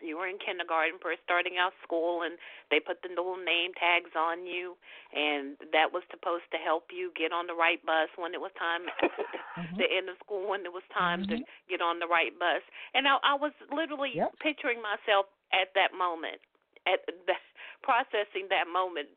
you 0.01 0.17
were 0.17 0.27
in 0.27 0.37
kindergarten, 0.37 0.99
first 1.01 1.21
starting 1.25 1.57
out 1.57 1.73
school, 1.81 2.21
and 2.21 2.37
they 2.69 2.79
put 2.79 3.01
the 3.01 3.09
little 3.09 3.37
name 3.37 3.73
tags 3.79 4.13
on 4.15 4.45
you, 4.45 4.77
and 5.13 5.57
that 5.73 5.89
was 5.91 6.03
supposed 6.11 6.45
to 6.53 6.57
help 6.61 6.89
you 6.93 7.11
get 7.17 7.31
on 7.33 7.47
the 7.47 7.55
right 7.57 7.81
bus 7.85 8.09
when 8.15 8.33
it 8.33 8.41
was 8.41 8.51
time 8.59 8.85
Mhm. 9.57 9.81
the 9.81 9.87
end 9.89 10.09
of 10.09 10.17
school 10.23 10.47
when 10.49 10.65
it 10.65 10.73
was 10.73 10.83
time 10.93 11.23
to 11.29 11.37
Mhm. 11.37 11.45
get 11.69 11.81
on 11.81 11.99
the 11.99 12.07
right 12.07 12.33
bus. 12.37 12.61
And 12.93 13.07
I, 13.07 13.17
I 13.23 13.35
was 13.35 13.53
literally 13.71 14.19
Yep. 14.19 14.33
picturing 14.41 14.81
myself 14.81 15.27
at 15.53 15.71
that 15.75 15.93
moment, 15.97 16.41
at 16.85 17.05
the, 17.07 17.13
processing 17.85 18.49
that 18.49 18.67
moment 18.69 19.09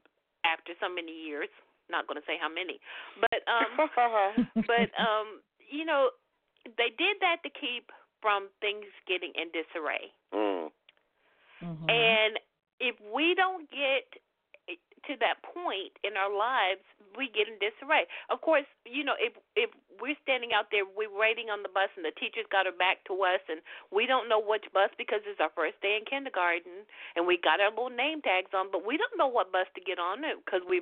after 0.51 0.74
so 0.82 0.90
many 0.90 1.14
years. 1.14 1.48
Not 1.90 2.07
going 2.07 2.18
to 2.18 2.26
say 2.26 2.38
how 2.38 2.51
many, 2.51 2.78
but 3.18 3.42
um, 3.55 3.90
but 4.66 4.90
um, 4.98 5.42
you 5.59 5.84
know, 5.84 6.11
they 6.66 6.90
did 6.94 7.18
that 7.22 7.42
to 7.42 7.51
keep 7.51 7.90
from 8.22 8.51
things 8.61 8.86
getting 9.07 9.32
in 9.34 9.48
disarray. 9.55 10.11
mm. 10.34 10.70
Mhm. 11.61 11.90
And 11.90 12.40
if 12.80 12.96
we 13.12 13.34
don't 13.34 13.68
get 13.70 14.09
to 15.09 15.16
that 15.20 15.40
point 15.42 15.94
in 16.05 16.16
our 16.16 16.32
lives, 16.32 16.84
we 17.16 17.28
get 17.32 17.48
in 17.48 17.57
disarray. 17.59 18.07
Of 18.28 18.40
course, 18.40 18.66
you 18.84 19.05
know, 19.05 19.16
if 19.18 19.34
if 19.57 19.70
we're 20.01 20.18
standing 20.24 20.53
out 20.57 20.72
there, 20.72 20.84
we're 20.88 21.12
waiting 21.12 21.51
on 21.53 21.62
the 21.62 21.72
bus, 21.72 21.92
and 21.96 22.05
the 22.05 22.14
teacher's 22.16 22.48
got 22.48 22.64
her 22.66 22.74
back 22.74 23.05
to 23.09 23.14
us, 23.24 23.42
and 23.48 23.61
we 23.92 24.07
don't 24.07 24.28
know 24.28 24.40
which 24.40 24.64
bus 24.72 24.90
because 24.96 25.20
it's 25.28 25.40
our 25.40 25.53
first 25.53 25.76
day 25.84 25.96
in 25.98 26.05
kindergarten, 26.09 26.84
and 27.16 27.26
we 27.26 27.36
got 27.36 27.61
our 27.61 27.70
little 27.70 27.92
name 27.92 28.20
tags 28.22 28.53
on, 28.57 28.70
but 28.72 28.84
we 28.86 28.96
don't 28.96 29.16
know 29.16 29.28
what 29.28 29.53
bus 29.53 29.68
to 29.76 29.82
get 29.82 29.98
on 29.98 30.22
because 30.44 30.62
we 30.68 30.80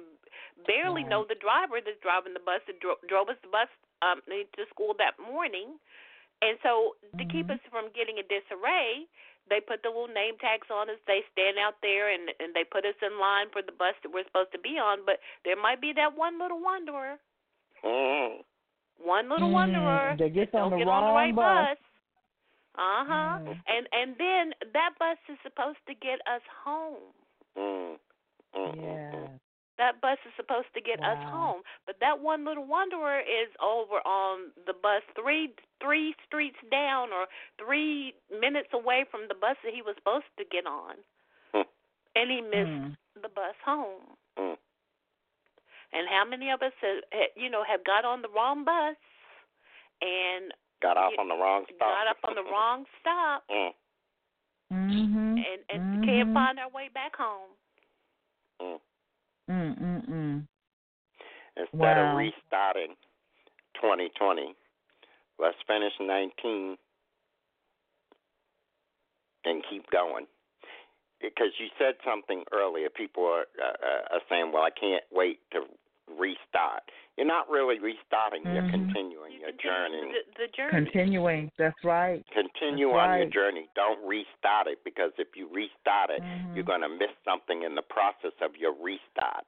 barely 0.66 1.02
know 1.04 1.24
the 1.26 1.38
driver 1.38 1.78
that's 1.82 1.98
driving 2.02 2.34
the 2.34 2.42
bus 2.42 2.62
that 2.66 2.78
dro- 2.80 3.00
drove 3.06 3.28
us 3.28 3.38
the 3.42 3.50
bus 3.50 3.70
um 4.02 4.22
to 4.28 4.62
school 4.70 4.94
that 4.98 5.18
morning. 5.18 5.78
And 6.42 6.58
so 6.62 6.94
to 7.18 7.24
keep 7.26 7.50
Mhm. 7.50 7.58
us 7.58 7.62
from 7.70 7.90
getting 7.94 8.18
a 8.18 8.26
disarray, 8.26 9.06
they 9.48 9.60
put 9.60 9.82
the 9.82 9.88
little 9.88 10.08
name 10.08 10.36
tags 10.40 10.68
on 10.70 10.88
us. 10.90 11.00
They 11.06 11.24
stand 11.32 11.58
out 11.58 11.80
there 11.82 12.12
and 12.12 12.30
and 12.40 12.54
they 12.54 12.64
put 12.64 12.84
us 12.84 12.96
in 13.02 13.18
line 13.18 13.48
for 13.52 13.62
the 13.62 13.72
bus 13.72 13.94
that 14.02 14.12
we're 14.12 14.24
supposed 14.24 14.52
to 14.52 14.60
be 14.60 14.78
on. 14.78 15.04
But 15.04 15.20
there 15.44 15.56
might 15.56 15.80
be 15.80 15.92
that 15.96 16.16
one 16.16 16.38
little 16.38 16.60
wanderer, 16.60 17.18
Mm. 17.84 18.44
one 18.98 19.28
little 19.28 19.50
Mm, 19.50 19.52
wanderer 19.52 20.16
that 20.18 20.34
gets 20.34 20.54
on 20.54 20.70
don't 20.70 20.78
the 20.78 20.84
get 20.84 20.88
on 20.88 21.02
the 21.02 21.12
wrong 21.12 21.16
right 21.16 21.34
bus. 21.34 21.78
Uh 22.74 23.04
huh. 23.04 23.38
Mm. 23.40 23.62
And 23.66 23.84
and 23.92 24.16
then 24.16 24.44
that 24.72 24.98
bus 24.98 25.18
is 25.28 25.38
supposed 25.42 25.82
to 25.88 25.94
get 25.94 26.20
us 26.26 26.42
home. 26.64 27.12
Mm. 27.56 27.98
Mm. 28.54 28.74
mm, 28.74 28.76
Yeah. 28.76 29.28
That 29.78 30.00
bus 30.02 30.18
is 30.26 30.32
supposed 30.36 30.66
to 30.74 30.80
get 30.80 30.98
us 31.02 31.16
home, 31.30 31.62
but 31.86 31.96
that 32.00 32.18
one 32.18 32.44
little 32.44 32.66
wanderer 32.66 33.20
is 33.20 33.48
over 33.62 34.02
on 34.04 34.50
the 34.66 34.74
bus 34.74 35.02
three 35.14 35.54
three 35.80 36.14
streets 36.26 36.58
down 36.70 37.12
or 37.12 37.26
three 37.62 38.12
minutes 38.28 38.68
away 38.74 39.04
from 39.10 39.28
the 39.28 39.34
bus 39.38 39.56
that 39.62 39.72
he 39.72 39.80
was 39.80 39.94
supposed 39.96 40.26
to 40.36 40.44
get 40.50 40.66
on, 40.66 40.96
Hmm. 41.54 41.62
and 42.16 42.30
he 42.30 42.40
missed 42.40 42.70
Mm. 42.82 42.96
the 43.22 43.28
bus 43.28 43.54
home. 43.64 44.16
Mm. 44.36 44.58
And 45.92 46.08
how 46.08 46.24
many 46.24 46.50
of 46.50 46.60
us, 46.62 46.72
have, 46.82 47.30
you 47.36 47.48
know, 47.48 47.62
have 47.62 47.84
got 47.84 48.04
on 48.04 48.20
the 48.22 48.28
wrong 48.28 48.64
bus 48.64 48.96
and 50.02 50.52
Got 50.80 50.96
off 50.96 51.12
on 51.18 51.28
the 51.28 51.34
wrong 51.36 51.64
stop. 51.66 51.78
got 51.78 52.06
up 52.08 52.18
on 52.24 52.34
the 52.34 52.42
wrong 52.52 52.86
stop 53.00 53.46
Mm. 53.48 53.74
Mhm. 54.72 55.46
and 55.46 55.64
and 55.70 56.04
can't 56.04 56.30
Mhm. 56.30 56.34
find 56.34 56.58
our 56.58 56.68
way 56.68 56.88
back 56.88 57.14
home? 57.16 57.50
Mm. 59.48 59.78
Mm 59.78 59.78
mm 59.80 60.08
mm. 60.10 60.48
Instead 61.56 61.98
Wow. 61.98 62.12
of 62.12 62.16
restarting 62.18 62.94
2020, 63.80 64.54
let's 65.38 65.56
finish 65.66 65.92
19 66.00 66.76
and 69.44 69.64
keep 69.70 69.88
going. 69.90 70.26
Because 71.20 71.48
you 71.58 71.66
said 71.78 71.94
something 72.06 72.44
earlier, 72.52 72.88
people 72.90 73.24
are, 73.24 73.46
uh, 73.60 73.76
uh, 73.82 74.16
are 74.16 74.20
saying, 74.28 74.52
"Well, 74.52 74.62
I 74.62 74.70
can't 74.70 75.02
wait 75.10 75.40
to 75.52 75.66
restart." 76.16 76.90
You're 77.16 77.26
not 77.26 77.50
really 77.50 77.78
restarting; 77.80 78.44
you're 78.46 78.62
Mhm. 78.62 78.70
continuing 78.70 79.32
You 79.32 79.40
your 79.40 79.52
journey. 79.52 80.12
The, 80.12 80.46
the 80.46 80.48
journey. 80.48 80.70
Continuing. 80.70 81.50
That's 81.56 81.82
right. 81.82 82.24
Continue 82.30 82.92
That's 82.92 83.08
on 83.08 83.18
your 83.18 83.26
journey. 83.28 83.68
Don't 83.74 84.00
restart 84.06 84.68
it 84.68 84.84
because 84.84 85.12
if 85.18 85.36
you 85.36 85.48
restart 85.48 86.10
it, 86.10 86.22
Mhm. 86.22 86.54
you're 86.54 86.64
going 86.64 86.82
to 86.82 86.88
miss 86.88 87.10
something 87.24 87.62
in 87.62 87.74
the 87.74 87.82
process 87.82 88.34
of 88.40 88.56
your 88.56 88.72
restart. 88.72 89.46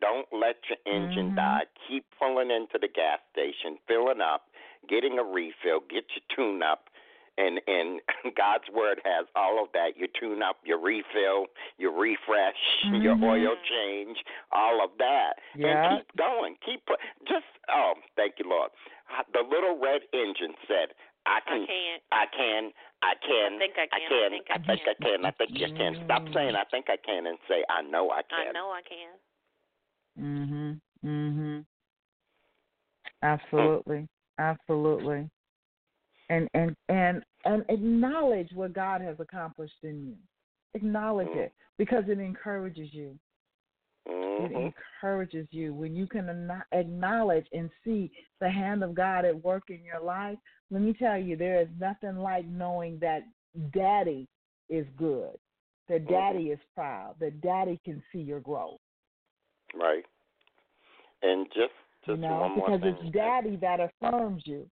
Don't 0.00 0.32
let 0.32 0.56
your 0.68 0.78
engine 0.86 1.32
Mhm. 1.32 1.36
die. 1.36 1.66
Keep 1.88 2.08
pulling 2.18 2.52
into 2.52 2.78
the 2.78 2.86
gas 2.86 3.20
station, 3.32 3.78
filling 3.88 4.20
up, 4.20 4.48
getting 4.86 5.18
a 5.18 5.24
refill, 5.24 5.80
get 5.80 6.08
your 6.14 6.22
tune 6.28 6.62
up. 6.62 6.88
And 7.38 7.60
and 7.66 8.00
God's 8.36 8.66
word 8.74 9.00
has 9.04 9.26
all 9.36 9.62
of 9.62 9.70
that. 9.72 9.94
You 9.96 10.08
tune 10.18 10.42
up, 10.42 10.56
you 10.64 10.76
refill, 10.76 11.46
you 11.78 11.94
refresh, 11.94 12.58
your 12.92 13.14
Mhm. 13.14 13.22
oil 13.24 13.54
change, 13.70 14.18
all 14.50 14.82
of 14.82 14.90
that. 14.98 15.34
Yeah. 15.54 15.70
And 15.70 15.98
keep 16.02 16.16
going. 16.18 16.56
Keep 16.66 16.84
pu- 16.86 17.00
just 17.28 17.46
oh, 17.70 17.94
thank 18.16 18.34
you, 18.38 18.48
Lord. 18.48 18.70
The 19.32 19.40
little 19.40 19.78
red 19.78 20.02
engine 20.12 20.54
said, 20.66 20.92
"I 21.24 21.36
I 21.36 21.40
can 21.46 21.66
can't. 21.66 22.02
I 22.12 22.26
can, 22.26 22.72
I 23.02 23.14
can, 23.14 23.54
I 23.54 23.58
think 23.58 23.74
I 23.78 23.82
I 23.82 23.86
can, 23.86 24.02
I 24.02 24.08
can, 24.08 24.30
think 24.30 24.46
I 24.50 24.54
I 24.54 24.58
think 24.58 24.80
I 24.88 24.94
can, 25.02 25.24
I 25.24 25.30
think 25.30 25.50
I 25.62 25.70
can. 25.78 26.04
Stop 26.04 26.22
saying 26.34 26.56
I 26.56 26.64
think 26.64 26.90
I 26.90 26.96
can 26.98 27.26
and 27.26 27.38
say 27.48 27.64
I 27.70 27.82
know 27.82 28.10
I 28.10 28.22
can." 28.22 28.48
I 28.48 28.52
know 28.52 28.68
I 28.74 28.82
can. 28.82 29.14
Mhm. 30.18 30.80
Mhm. 31.04 31.64
Absolutely. 33.22 34.08
Absolutely. 34.38 35.30
And 36.30 36.48
and 36.54 36.76
and 36.88 37.24
and 37.44 37.64
acknowledge 37.68 38.50
what 38.52 38.72
God 38.72 39.00
has 39.00 39.16
accomplished 39.20 39.82
in 39.82 40.06
you. 40.06 40.16
Acknowledge 40.74 41.28
Mm. 41.28 41.36
it 41.36 41.52
because 41.76 42.08
it 42.08 42.18
encourages 42.18 42.92
you. 42.92 43.18
It 44.06 44.52
Mhm. 44.52 44.72
encourages 45.00 45.52
you 45.52 45.74
when 45.74 45.94
you 45.94 46.06
can 46.06 46.50
acknowledge 46.72 47.48
and 47.52 47.70
see 47.84 48.10
the 48.40 48.50
hand 48.50 48.82
of 48.82 48.94
God 48.94 49.24
at 49.24 49.42
work 49.42 49.70
in 49.70 49.84
your 49.84 50.00
life. 50.00 50.38
Let 50.70 50.82
me 50.82 50.94
tell 50.94 51.18
you, 51.18 51.36
there 51.36 51.60
is 51.60 51.68
nothing 51.78 52.16
like 52.16 52.46
knowing 52.46 52.98
that 53.00 53.24
Daddy 53.70 54.28
is 54.68 54.88
good, 54.90 55.38
that 55.88 56.04
Mhm. 56.04 56.08
Daddy 56.08 56.50
is 56.50 56.60
proud, 56.74 57.18
that 57.18 57.40
Daddy 57.40 57.78
can 57.78 58.02
see 58.12 58.20
your 58.20 58.40
growth. 58.40 58.80
Right. 59.74 60.06
And 61.22 61.50
just 61.52 61.72
you 62.06 62.16
know, 62.16 62.40
one 62.40 62.52
more 62.52 62.78
because 62.78 62.94
it's 62.94 63.10
daddy 63.10 63.56
that 63.56 63.80
affirms 63.80 64.46
you. 64.46 64.70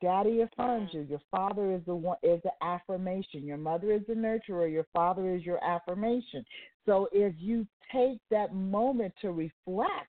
Daddy 0.00 0.40
affirms 0.40 0.90
you. 0.92 1.02
Your 1.02 1.20
father 1.30 1.72
is 1.72 1.80
the 1.86 1.94
one 1.94 2.16
is 2.22 2.40
the 2.42 2.52
affirmation. 2.62 3.44
Your 3.44 3.58
mother 3.58 3.92
is 3.92 4.02
the 4.08 4.14
nurturer. 4.14 4.70
Your 4.70 4.86
father 4.92 5.34
is 5.34 5.44
your 5.44 5.62
affirmation. 5.62 6.44
So 6.86 7.08
if 7.12 7.34
you 7.38 7.66
take 7.92 8.18
that 8.30 8.54
moment 8.54 9.12
to 9.20 9.30
reflect 9.32 10.08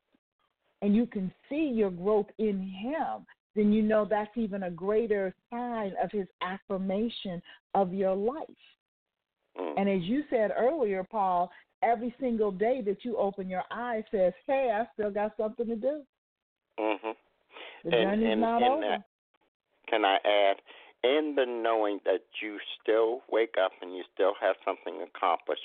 and 0.82 0.96
you 0.96 1.06
can 1.06 1.32
see 1.50 1.72
your 1.74 1.92
growth 1.92 2.28
in 2.38 2.62
him, 2.62 3.26
then 3.56 3.74
you 3.74 3.82
know 3.82 4.06
that's 4.10 4.36
even 4.38 4.64
a 4.64 4.72
greater 4.72 5.34
sign 5.50 5.94
of 6.02 6.10
his 6.12 6.28
affirmation 6.42 7.42
of 7.74 7.94
your 7.94 8.16
life. 8.16 8.48
Mm. 9.60 9.74
And 9.78 9.90
as 9.90 10.02
you 10.04 10.24
said 10.30 10.52
earlier, 10.58 11.04
Paul, 11.04 11.52
every 11.84 12.16
single 12.20 12.52
day 12.52 12.82
that 12.86 13.04
you 13.04 13.18
open 13.18 13.50
your 13.50 13.64
eyes 13.72 14.04
says, 14.12 14.32
Hey, 14.48 14.72
I 14.74 14.88
still 14.94 15.12
got 15.12 15.34
something 15.38 15.68
to 15.68 15.76
do. 15.76 16.02
Mm-hmm. 16.80 17.10
The 17.90 17.98
And- 17.98 18.10
journey's 18.12 18.32
and- 18.32 18.42
not 18.42 18.64
and 18.64 18.72
over. 18.72 18.98
Can 19.92 20.06
I 20.06 20.18
add, 20.26 20.58
in 21.04 21.36
the 21.36 21.46
knowing 21.46 22.00
that 22.06 22.22
you 22.42 22.58
still 22.82 23.22
wake 23.30 23.56
up 23.64 23.74
and 23.82 23.94
you 23.96 24.04
still 24.14 24.34
have 24.42 24.56
something 24.66 25.00
to 25.00 25.06
accomplish, 25.06 25.60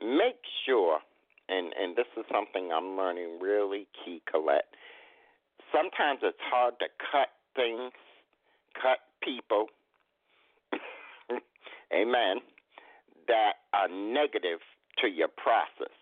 make 0.00 0.42
sure, 0.66 0.98
and 1.48 1.72
and 1.80 1.96
this 1.96 2.06
is 2.18 2.24
something 2.30 2.70
I'm 2.72 2.96
learning 2.96 3.38
really 3.40 3.88
key, 4.04 4.22
Colette. 4.30 4.68
sometimes 5.72 6.20
it's 6.22 6.38
hard 6.50 6.74
to 6.80 6.86
cut 7.10 7.28
things, 7.56 7.92
cut 8.80 8.98
people, 9.22 9.66
amen, 11.92 12.40
that 13.28 13.52
are 13.72 13.88
negative 13.88 14.60
to 14.98 15.08
your 15.08 15.28
process. 15.28 15.94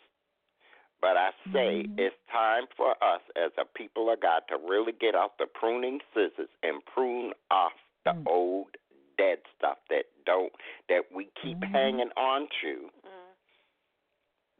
But 1.01 1.17
I 1.17 1.31
say 1.53 1.85
Mhm. 1.85 1.99
it's 1.99 2.17
time 2.27 2.67
for 2.77 3.03
us 3.03 3.23
as 3.37 3.53
a 3.57 3.65
people 3.65 4.11
of 4.11 4.21
God 4.21 4.43
to 4.49 4.59
really 4.59 4.93
get 4.93 5.15
off 5.15 5.37
the 5.39 5.47
pruning 5.47 6.01
scissors 6.13 6.51
and 6.63 6.85
prune 6.85 7.33
off 7.51 7.73
the 8.05 8.13
Mm. 8.13 8.27
old 8.27 8.77
dead 9.17 9.43
stuff 9.57 9.79
that 9.89 10.07
don't 10.25 10.53
that 10.89 11.11
we 11.13 11.27
keep 11.43 11.59
Mhm. 11.61 11.71
hanging 11.71 12.13
on 12.17 12.49
to 12.61 12.91
Mm. 13.03 13.35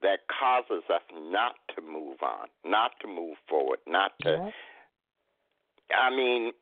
that 0.01 0.27
causes 0.29 0.89
us 0.89 1.03
not 1.13 1.57
to 1.69 1.83
move 1.83 2.23
on, 2.23 2.49
not 2.65 2.99
to 3.01 3.07
move 3.07 3.39
forward, 3.41 3.81
not 3.87 4.19
to 4.21 4.31
Yep. 4.31 4.55
I 5.93 6.11
mean, 6.11 6.53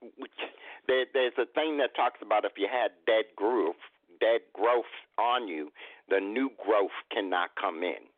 there, 0.87 1.07
there's 1.13 1.37
a 1.39 1.47
thing 1.47 1.77
that 1.79 1.95
talks 1.95 2.21
about 2.23 2.45
if 2.45 2.53
you 2.57 2.69
had 2.71 2.93
dead 3.07 3.25
growth, 3.37 3.77
dead 4.21 4.41
growth 4.55 4.87
on 5.19 5.49
you, 5.49 5.71
the 6.09 6.21
new 6.21 6.51
growth 6.65 6.97
cannot 7.11 7.55
come 7.57 7.83
in. 7.83 8.09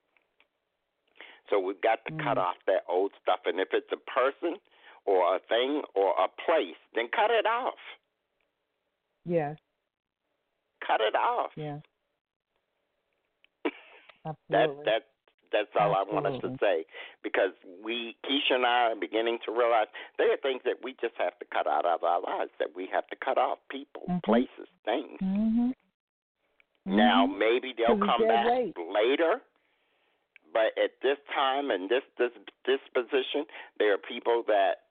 So 1.51 1.59
we've 1.59 1.81
got 1.81 2.05
to 2.07 2.13
cut 2.23 2.37
Mm. 2.39 2.47
off 2.47 2.57
that 2.67 2.85
old 2.89 3.13
stuff, 3.21 3.41
and 3.45 3.59
if 3.61 3.69
it's 3.73 3.91
a 3.93 3.97
person 4.11 4.57
or 5.05 5.35
a 5.37 5.41
thing 5.41 5.83
or 5.95 6.15
a 6.23 6.29
place, 6.47 6.77
then 6.95 7.09
cut 7.09 7.31
it 7.31 7.45
off. 7.47 7.79
Yeah. 9.25 9.55
Cut 10.87 11.01
it 11.01 11.15
off. 11.15 11.51
Yeah. 11.57 11.81
That 14.25 14.37
Absolutely. 14.51 14.85
that 14.85 15.03
that's 15.51 15.75
all 15.81 15.95
I 15.97 16.05
wanted 16.07 16.41
to 16.43 16.57
say 16.61 16.85
because 17.25 17.53
we 17.83 18.17
Keisha 18.25 18.55
and 18.55 18.67
I 18.67 18.93
are 18.93 18.95
beginning 18.95 19.39
to 19.47 19.51
realize 19.51 19.89
there 20.19 20.31
are 20.33 20.37
things 20.37 20.61
that 20.65 20.77
we 20.85 20.93
just 21.01 21.15
have 21.17 21.37
to 21.41 21.47
cut 21.53 21.67
out 21.67 21.87
of 21.87 22.05
our 22.05 22.21
lives 22.21 22.53
that 22.59 22.69
we 22.77 22.87
have 22.93 23.07
to 23.09 23.17
cut 23.17 23.39
off 23.39 23.59
people, 23.71 24.03
Mhm. 24.09 24.23
places, 24.23 24.69
things. 24.85 25.19
Mhm. 25.21 25.75
Now 26.87 27.27
Mhm. 27.27 27.39
maybe 27.39 27.73
they'll 27.73 27.99
come 27.99 28.29
back 28.29 28.47
later, 28.77 29.41
but 30.53 30.77
at 30.83 30.93
this 31.03 31.19
time 31.35 31.71
and 31.71 31.89
this 31.89 32.03
this 32.19 32.33
disposition, 32.65 33.47
there 33.79 33.95
are 33.95 33.99
people 33.99 34.43
that 34.47 34.91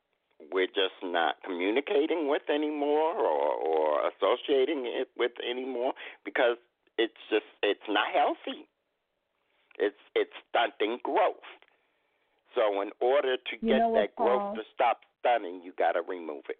we're 0.52 0.68
just 0.68 0.96
not 1.04 1.36
communicating 1.44 2.30
with 2.30 2.44
anymore 2.50 3.14
or 3.16 3.54
or 3.56 4.10
associating 4.10 4.86
it 4.86 5.10
with 5.18 5.32
anymore 5.44 5.94
because 6.24 6.58
it's 6.98 7.20
just 7.30 7.46
it's 7.64 7.88
not 7.90 8.08
healthy. 8.14 8.68
It's 9.78 10.00
it's 10.16 10.34
stunting 10.50 11.00
growth. 11.04 11.48
So 12.56 12.82
in 12.82 12.90
order 13.00 13.38
to 13.38 13.54
You 13.62 13.74
get 13.74 13.94
that 13.94 14.16
growth 14.16 14.40
Paul? 14.40 14.56
to 14.56 14.62
stop 14.74 15.02
stunting, 15.20 15.62
you 15.64 15.74
got 15.78 15.94
to 15.94 16.02
remove 16.02 16.44
it. 16.50 16.58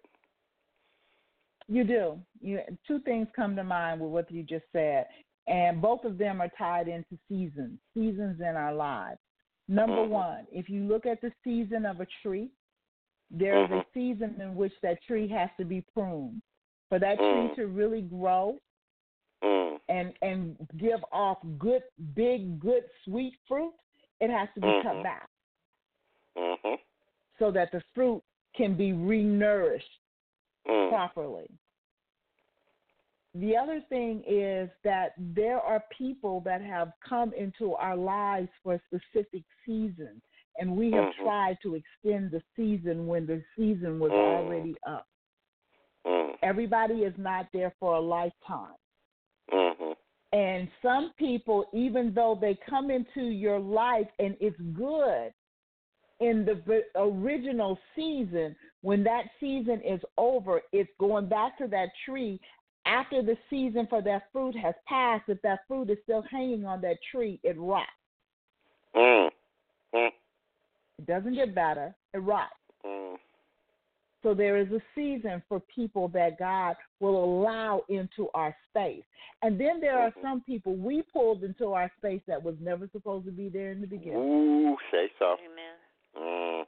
You 1.68 1.84
do. 1.84 2.18
You, 2.40 2.60
two 2.86 3.00
things 3.00 3.28
come 3.34 3.54
to 3.56 3.64
mind 3.64 4.00
with 4.00 4.10
what 4.10 4.30
you 4.30 4.42
just 4.42 4.64
said, 4.72 5.06
and 5.50 5.82
both 5.82 6.04
of 6.04 6.16
them 6.16 6.40
are 6.40 6.50
tied 6.56 6.86
into 6.86 7.18
seasons, 7.28 7.78
seasons 7.92 8.40
in 8.40 8.56
our 8.56 8.72
lives. 8.72 9.18
Number 9.68 10.06
Mhm. 10.06 10.08
one, 10.08 10.46
if 10.52 10.70
you 10.70 10.84
look 10.84 11.06
at 11.06 11.20
the 11.20 11.32
season 11.42 11.84
of 11.84 12.00
a 12.00 12.06
tree, 12.22 12.50
there 13.30 13.64
is 13.64 13.70
a 13.70 13.84
season 13.92 14.40
in 14.40 14.54
which 14.54 14.72
that 14.80 15.02
tree 15.02 15.28
has 15.28 15.50
to 15.58 15.64
be 15.64 15.80
pruned. 15.92 16.40
For 16.88 16.98
that 16.98 17.18
Mm. 17.18 17.54
tree 17.54 17.56
to 17.56 17.66
really 17.68 18.02
grow 18.02 18.58
Mm. 19.42 19.80
and 19.88 20.16
and 20.22 20.68
give 20.76 21.04
off 21.12 21.38
good, 21.58 21.82
big, 22.14 22.58
good, 22.58 22.88
sweet 23.04 23.38
fruit, 23.46 23.74
it 24.20 24.30
has 24.30 24.48
to 24.54 24.60
be 24.60 24.82
cut 24.82 25.02
back 25.02 25.28
Mhm. 26.36 26.78
so 27.38 27.50
that 27.50 27.70
the 27.72 27.80
fruit 27.94 28.22
can 28.54 28.76
be 28.76 28.92
renourished 28.92 29.98
Mm. 30.66 30.88
properly. 30.90 31.48
The 33.34 33.56
other 33.56 33.80
thing 33.88 34.24
is 34.26 34.68
that 34.82 35.12
there 35.18 35.60
are 35.60 35.84
people 35.96 36.40
that 36.40 36.60
have 36.62 36.92
come 37.08 37.32
into 37.34 37.74
our 37.74 37.96
lives 37.96 38.48
for 38.62 38.80
specific 38.86 39.44
seasons, 39.64 40.20
and 40.58 40.76
we 40.76 40.90
have 40.90 41.12
Mhm. 41.14 41.22
tried 41.22 41.60
to 41.62 41.76
extend 41.76 42.32
the 42.32 42.42
season 42.56 43.06
when 43.06 43.26
the 43.26 43.42
season 43.56 44.00
was 44.00 44.10
Mm. 44.10 44.14
already 44.14 44.76
up. 44.82 45.06
Mm. 46.04 46.38
Everybody 46.42 47.04
is 47.04 47.16
not 47.18 47.46
there 47.52 47.70
for 47.78 47.94
a 47.94 48.00
lifetime. 48.00 48.74
Mhm. 49.50 49.96
And 50.32 50.68
some 50.82 51.12
people, 51.12 51.68
even 51.72 52.12
though 52.14 52.34
they 52.34 52.54
come 52.54 52.90
into 52.90 53.22
your 53.22 53.58
life 53.60 54.10
and 54.18 54.36
it's 54.40 54.58
good 54.58 55.32
in 56.20 56.44
the 56.44 56.84
original 56.96 57.78
season, 57.94 58.56
when 58.82 59.02
that 59.04 59.30
season 59.40 59.80
is 59.82 60.00
over, 60.16 60.62
it's 60.72 60.92
going 60.98 61.28
back 61.28 61.56
to 61.58 61.66
that 61.68 61.94
tree. 62.04 62.40
After 62.86 63.22
the 63.22 63.36
season 63.48 63.86
for 63.88 64.02
that 64.02 64.24
fruit 64.32 64.56
has 64.56 64.74
passed, 64.86 65.24
if 65.28 65.40
that 65.42 65.60
fruit 65.68 65.90
is 65.90 65.98
still 66.02 66.22
hanging 66.30 66.64
on 66.64 66.80
that 66.80 66.96
tree, 67.10 67.38
it 67.42 67.56
rots. 67.58 67.90
Mm. 68.96 69.30
Mm. 69.94 70.08
It 70.98 71.06
doesn't 71.06 71.34
get 71.34 71.54
better, 71.54 71.94
it 72.14 72.18
rots. 72.18 72.54
Mm. 72.84 73.16
So 74.22 74.34
there 74.34 74.58
is 74.58 74.68
a 74.70 74.80
season 74.94 75.42
for 75.48 75.60
people 75.74 76.08
that 76.08 76.38
God 76.38 76.76
will 77.00 77.24
allow 77.24 77.82
into 77.88 78.28
our 78.34 78.54
space. 78.68 79.04
And 79.42 79.58
then 79.58 79.80
there 79.80 79.98
are 79.98 80.10
Mhm. 80.10 80.22
some 80.22 80.40
people 80.42 80.74
we 80.74 81.02
pulled 81.02 81.42
into 81.42 81.72
our 81.72 81.90
space 81.96 82.22
that 82.26 82.42
was 82.42 82.58
never 82.60 82.86
supposed 82.88 83.24
to 83.26 83.32
be 83.32 83.48
there 83.48 83.72
in 83.72 83.80
the 83.80 83.86
beginning. 83.86 84.18
Ooh, 84.18 84.78
say 84.90 85.10
so. 85.18 85.38
Amen. 85.38 85.76
Mm. 86.16 86.66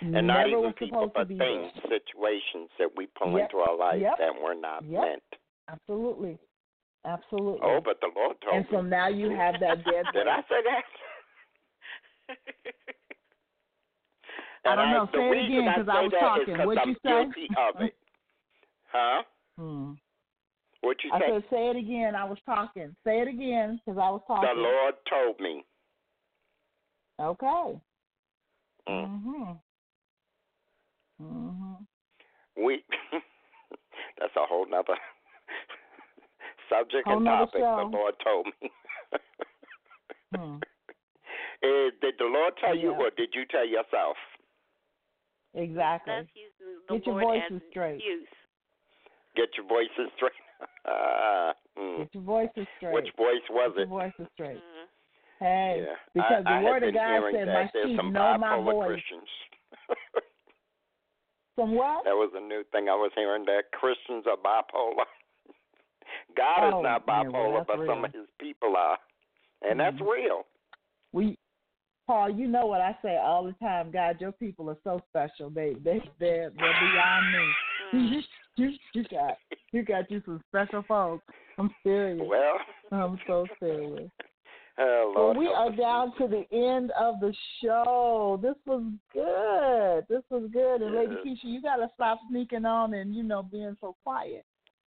And 0.00 0.26
not 0.26 0.46
even 0.46 0.60
was 0.60 0.74
people, 0.78 1.10
but 1.12 1.28
things, 1.28 1.38
there. 1.38 1.98
situations 1.98 2.70
that 2.78 2.88
we 2.96 3.06
pull 3.18 3.36
Yep. 3.36 3.50
into 3.50 3.56
our 3.58 3.76
life 3.76 4.00
Yep. 4.00 4.18
that 4.18 4.34
were 4.40 4.54
not 4.54 4.84
Yep. 4.84 5.02
meant. 5.02 5.22
Absolutely. 5.68 6.38
Absolutely. 7.04 7.60
Oh, 7.62 7.80
but 7.80 8.00
the 8.00 8.10
Lord 8.14 8.36
told 8.40 8.56
and 8.56 8.66
so 8.70 8.80
now 8.80 9.08
you 9.08 9.30
have 9.30 9.58
that 9.60 9.84
dead 9.84 10.06
Did 10.12 10.28
I 10.28 10.40
say 10.42 10.62
that? 10.64 10.84
I 14.64 14.74
don't 14.76 14.90
know. 14.90 15.06
the 15.12 15.18
Say 15.18 15.28
it 15.30 15.44
again 15.44 15.60
again, 15.68 15.74
'cause 15.74 15.88
I 15.88 15.94
say 16.00 16.04
was 16.04 16.12
talking. 16.20 16.58
What'd 16.58 16.82
I'm 16.82 16.88
you 16.90 16.96
say? 17.02 17.50
of 17.56 17.80
it. 17.80 17.96
Huh? 18.92 19.22
Hmm. 19.56 19.92
What 20.82 21.02
you 21.04 21.10
I 21.12 21.18
say? 21.20 21.26
said, 21.30 21.44
say 21.50 21.68
it 21.70 21.76
again. 21.76 22.14
I 22.14 22.24
was 22.24 22.38
talking. 22.44 22.94
Say 23.04 23.20
it 23.20 23.28
again 23.28 23.80
because 23.84 23.98
I 23.98 24.10
was 24.10 24.22
talking. 24.26 24.48
The 24.54 24.60
Lord 24.60 24.94
told 25.08 25.40
me. 25.40 25.64
Okay. 27.20 27.80
Mm. 28.88 29.22
Mhm. 29.22 29.60
Mhm. 31.20 31.86
We. 32.56 32.84
that's 34.18 34.34
a 34.36 34.46
whole 34.46 34.66
nother 34.68 34.94
subject 36.70 37.06
Whole 37.06 37.16
and 37.18 37.26
topic. 37.26 37.60
show. 37.60 37.88
The 37.90 37.96
Lord 37.96 38.14
told 38.24 38.46
me. 38.46 38.70
Hmm. 40.34 40.58
Eh, 41.60 41.90
did 42.00 42.14
the 42.20 42.24
Lord 42.24 42.54
tell 42.60 42.76
you, 42.76 42.92
Yeah. 42.92 42.98
or 42.98 43.10
did 43.10 43.30
you 43.34 43.44
tell 43.50 43.66
yourself? 43.66 44.16
Exactly. 45.54 46.14
That's 46.14 46.28
using 46.36 46.78
the 46.86 46.94
Get 46.94 47.06
your 47.06 47.20
Lord 47.20 47.42
voices 47.50 47.62
straight. 47.70 47.94
excuse. 47.96 48.28
Get 49.34 49.48
your 49.56 49.66
voices 49.66 50.06
straight. 50.14 50.32
Ah, 50.86 51.52
mm. 51.76 51.98
Get 51.98 52.14
your 52.14 52.22
voices 52.22 52.66
straight. 52.76 52.94
Which 52.94 53.10
voice 53.16 53.42
was 53.50 53.72
Get 53.74 53.88
your 53.88 54.02
it? 54.06 54.14
voices 54.14 54.26
straight. 54.34 54.56
Mhm. 54.62 54.86
Hey, 55.40 55.82
yeah. 55.84 55.96
because 56.14 56.44
I, 56.46 56.60
the 56.62 56.66
I 56.68 56.70
word 56.70 56.82
of 56.84 56.94
God 56.94 57.08
hearing 57.10 57.34
said, 57.34 57.48
that 57.48 57.54
"My 57.64 57.70
there's 57.72 57.86
sheep 57.88 57.96
some 57.96 58.12
know 58.12 58.38
my 58.38 58.56
voice." 58.60 59.02
Some 61.58 61.74
what? 61.74 62.04
that 62.04 62.14
was 62.14 62.30
a 62.36 62.40
new 62.40 62.62
thing 62.70 62.88
I 62.88 62.94
was 62.94 63.10
hearing 63.16 63.44
that 63.46 63.72
Christians 63.72 64.24
are 64.26 64.36
bipolar. 64.36 65.04
God 66.36 66.72
Oh, 66.72 66.78
is 66.78 66.82
not 66.84 67.06
well, 67.06 67.24
bipolar, 67.24 67.64
that's 67.66 67.66
but 67.66 67.86
some 67.86 68.04
of 68.04 68.12
his 68.12 68.28
people 68.38 68.76
are. 68.76 68.96
And 69.62 69.80
that's 69.80 69.96
Mhm. 69.96 70.08
real. 70.08 70.46
We, 71.12 71.36
Paul, 72.06 72.30
you 72.30 72.46
know 72.46 72.66
what 72.66 72.80
I 72.80 72.96
say 73.02 73.16
all 73.16 73.44
the 73.44 73.54
time. 73.54 73.90
God, 73.90 74.20
your 74.20 74.30
people 74.30 74.70
are 74.70 74.78
so 74.84 75.00
special. 75.08 75.50
They, 75.50 75.74
they, 75.82 76.00
they're, 76.20 76.50
they're 76.50 76.80
beyond 76.80 77.32
me. 77.32 78.22
You, 78.58 78.72
you 78.92 79.04
got, 79.04 79.38
you 79.70 79.84
got 79.84 80.10
you 80.10 80.20
some 80.24 80.42
special 80.48 80.82
folks. 80.88 81.24
I'm 81.58 81.72
serious. 81.84 82.26
Well, 82.28 82.58
I'm 82.90 83.20
so 83.24 83.46
serious. 83.60 84.10
Oh, 84.78 85.12
Well, 85.14 85.24
Lord 85.24 85.36
we 85.38 85.46
are 85.48 85.70
down 85.70 86.12
to 86.18 86.26
the 86.28 86.44
end 86.54 86.90
of 86.98 87.20
the 87.20 87.34
show. 87.62 88.38
This 88.42 88.54
was 88.66 88.82
good. 89.12 90.06
This 90.14 90.22
was 90.30 90.48
good. 90.52 90.82
And 90.82 90.94
Lady 90.94 91.16
Yes. 91.24 91.36
Keisha, 91.44 91.52
you 91.52 91.62
got 91.62 91.76
to 91.76 91.88
stop 91.94 92.18
sneaking 92.30 92.64
on 92.64 92.94
and, 92.94 93.14
you 93.14 93.22
know, 93.22 93.42
being 93.42 93.76
so 93.80 93.96
quiet. 94.04 94.44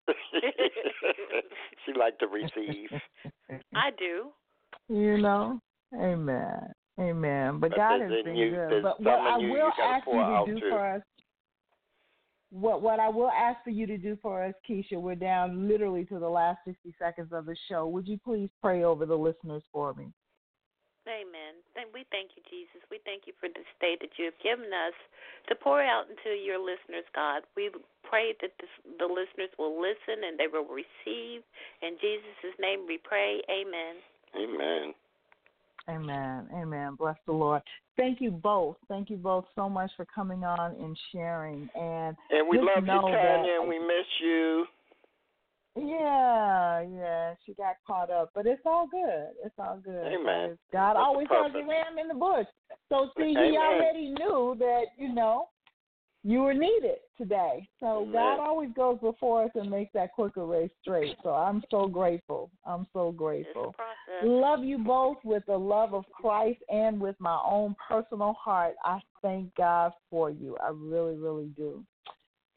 she 1.85 1.93
like 1.99 2.19
to 2.19 2.27
receive. 2.27 2.91
I 3.75 3.91
do. 3.99 4.29
You 4.89 5.19
know? 5.19 5.61
Amen. 5.95 6.73
Amen. 6.99 7.59
But 7.61 7.71
But 7.71 7.77
God 7.77 8.01
there's 8.01 8.13
has 8.13 8.25
been 8.25 8.37
you- 8.37 8.51
good. 8.51 8.83
But 8.83 8.97
some 8.97 9.05
what 9.05 9.21
I 9.21 9.39
you 9.39 9.47
you 9.49 9.53
will 9.53 9.73
ask 9.83 10.07
you 10.07 10.13
to 10.13 10.43
do 10.55 10.61
too. 10.61 10.71
for 10.71 10.95
us, 10.95 11.03
what 12.51 12.83
what 12.83 13.01
I 13.01 13.09
will 13.09 13.31
ask 13.31 13.63
for 13.65 13.71
you 13.71 13.87
to 13.87 13.99
do 13.99 14.17
for 14.23 14.45
us, 14.45 14.55
Keisha, 14.69 15.01
we're 15.01 15.15
down 15.15 15.69
literally 15.69 16.05
to 16.07 16.19
the 16.19 16.29
last 16.29 16.59
60 16.65 16.95
seconds 16.99 17.33
of 17.33 17.47
the 17.47 17.57
show. 17.69 17.87
Would 17.89 18.07
you 18.07 18.19
please 18.19 18.51
pray 18.63 18.85
over 18.85 19.07
the 19.07 19.17
listeners 19.17 19.63
for 19.73 19.95
me? 19.95 20.13
Amen. 21.07 21.63
And 21.79 21.87
we 21.95 22.03
thank 22.11 22.35
you, 22.35 22.43
Jesus. 22.51 22.83
We 22.91 22.99
thank 23.07 23.31
you 23.31 23.35
for 23.39 23.47
this 23.47 23.71
day 23.79 23.95
that 24.03 24.11
you 24.19 24.27
have 24.27 24.41
given 24.43 24.75
us 24.75 24.97
to 25.47 25.55
pour 25.55 25.79
out 25.79 26.11
into 26.11 26.35
your 26.35 26.59
listeners, 26.59 27.07
God. 27.15 27.47
We 27.55 27.71
pray 28.03 28.35
that 28.43 28.51
this, 28.59 28.75
the 28.99 29.07
listeners 29.07 29.55
will 29.55 29.79
listen 29.79 30.27
and 30.27 30.35
they 30.35 30.51
will 30.51 30.67
receive. 30.67 31.47
In 31.79 31.95
Jesus' 32.03 32.59
name 32.59 32.91
we 32.91 32.99
pray. 32.99 33.39
Amen. 33.47 34.03
Amen. 34.35 34.99
Amen. 35.89 36.49
Amen. 36.55 36.95
Bless 36.97 37.17
the 37.27 37.33
Lord. 37.33 37.63
Thank 37.97 38.21
you 38.21 38.31
both. 38.31 38.77
Thank 38.89 39.09
you 39.09 39.17
both 39.17 39.45
so 39.55 39.69
much 39.69 39.91
for 39.97 40.05
coming 40.07 40.45
on 40.45 40.75
and 40.77 40.99
sharing. 41.13 41.69
And 41.75 42.17
And 42.31 42.49
we 42.49 42.59
love 42.59 42.85
you, 42.85 42.87
Tanya, 42.87 43.61
and 43.61 43.69
we 43.69 43.79
miss 43.79 44.07
you. 44.23 44.67
Yeah, 45.79 46.81
yeah, 46.81 47.35
she 47.45 47.53
got 47.53 47.77
caught 47.87 48.11
up, 48.11 48.31
but 48.35 48.47
it's 48.47 48.63
all 48.65 48.87
good. 48.87 49.29
It's 49.45 49.55
all 49.59 49.79
good. 49.85 50.07
Amen. 50.07 50.57
God 50.73 50.95
That's 50.95 51.05
always 51.05 51.27
has 51.31 51.53
a 51.55 51.59
ram 51.59 51.99
in 52.01 52.09
the 52.09 52.15
bush. 52.15 52.47
So 52.89 53.11
see, 53.19 53.35
He 53.35 53.59
already 53.59 54.09
knew 54.11 54.57
that 54.59 54.85
you 54.97 55.13
know 55.13 55.49
you 56.27 56.41
were 56.41 56.55
needed 56.55 56.97
today. 57.17 57.69
So 57.79 58.01
Amen. 58.03 58.13
God 58.13 58.41
always 58.41 58.71
goes 58.75 58.99
before 59.01 59.45
us 59.45 59.51
and 59.55 59.71
makes 59.71 59.93
that 59.95 60.13
quicker 60.13 60.45
race 60.45 60.73
straight. 60.83 61.17
So 61.23 61.31
I'm 61.31 61.63
so 61.71 61.87
grateful. 61.87 62.51
I'm 62.65 62.85
so 62.93 63.13
grateful. 63.13 63.77
Love 64.25 64.65
you 64.65 64.79
both 64.79 65.19
with 65.23 65.45
the 65.47 65.57
love 65.57 65.95
of 65.95 66.05
Christ 66.11 66.59
and 66.69 67.01
with 67.01 67.15
my 67.21 67.39
own 67.47 67.77
personal 67.89 68.33
heart. 68.33 68.75
I 68.85 68.99
thank 69.23 69.55
God 69.55 69.93
for 70.11 70.31
you. 70.31 70.57
I 70.61 70.71
really, 70.75 71.15
really 71.15 71.51
do. 71.57 71.85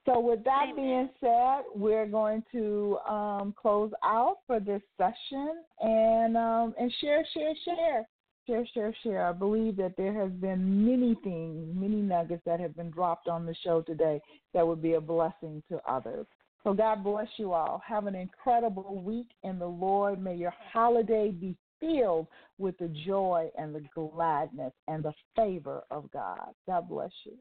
So, 0.05 0.19
with 0.19 0.43
that 0.45 0.69
Amen. 0.71 0.75
being 0.75 1.09
said, 1.19 1.63
we're 1.75 2.07
going 2.07 2.41
to 2.53 2.97
um, 3.07 3.53
close 3.55 3.91
out 4.03 4.37
for 4.47 4.59
this 4.59 4.81
session 4.97 5.61
and 5.81 6.35
um, 6.35 6.73
and 6.79 6.91
share, 7.01 7.23
share, 7.33 7.53
share, 7.65 8.07
share, 8.49 8.65
share, 8.73 8.95
share. 9.03 9.27
I 9.27 9.31
believe 9.31 9.77
that 9.77 9.95
there 9.95 10.13
has 10.13 10.31
been 10.31 10.85
many 10.85 11.15
things, 11.23 11.69
many 11.75 12.01
nuggets 12.01 12.41
that 12.45 12.59
have 12.59 12.75
been 12.75 12.89
dropped 12.89 13.27
on 13.27 13.45
the 13.45 13.55
show 13.63 13.81
today 13.81 14.19
that 14.53 14.65
would 14.65 14.81
be 14.81 14.93
a 14.93 15.01
blessing 15.01 15.61
to 15.69 15.79
others. 15.87 16.25
So 16.63 16.73
God 16.73 17.03
bless 17.03 17.27
you 17.37 17.53
all. 17.53 17.81
Have 17.87 18.07
an 18.07 18.15
incredible 18.15 19.01
week 19.03 19.27
in 19.43 19.59
the 19.59 19.67
Lord. 19.67 20.21
May 20.21 20.35
your 20.35 20.53
holiday 20.73 21.31
be 21.31 21.55
filled 21.79 22.27
with 22.57 22.77
the 22.79 22.91
joy 23.05 23.49
and 23.57 23.73
the 23.73 23.83
gladness 23.93 24.73
and 24.87 25.03
the 25.03 25.13
favor 25.35 25.83
of 25.91 26.11
God. 26.11 26.49
God 26.67 26.89
bless 26.89 27.11
you. 27.23 27.37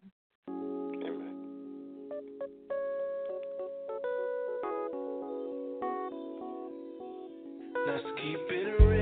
Amen. 0.49 1.35
Let's 7.87 8.05
keep 8.21 8.41
it 8.51 8.83
real. 8.85 8.98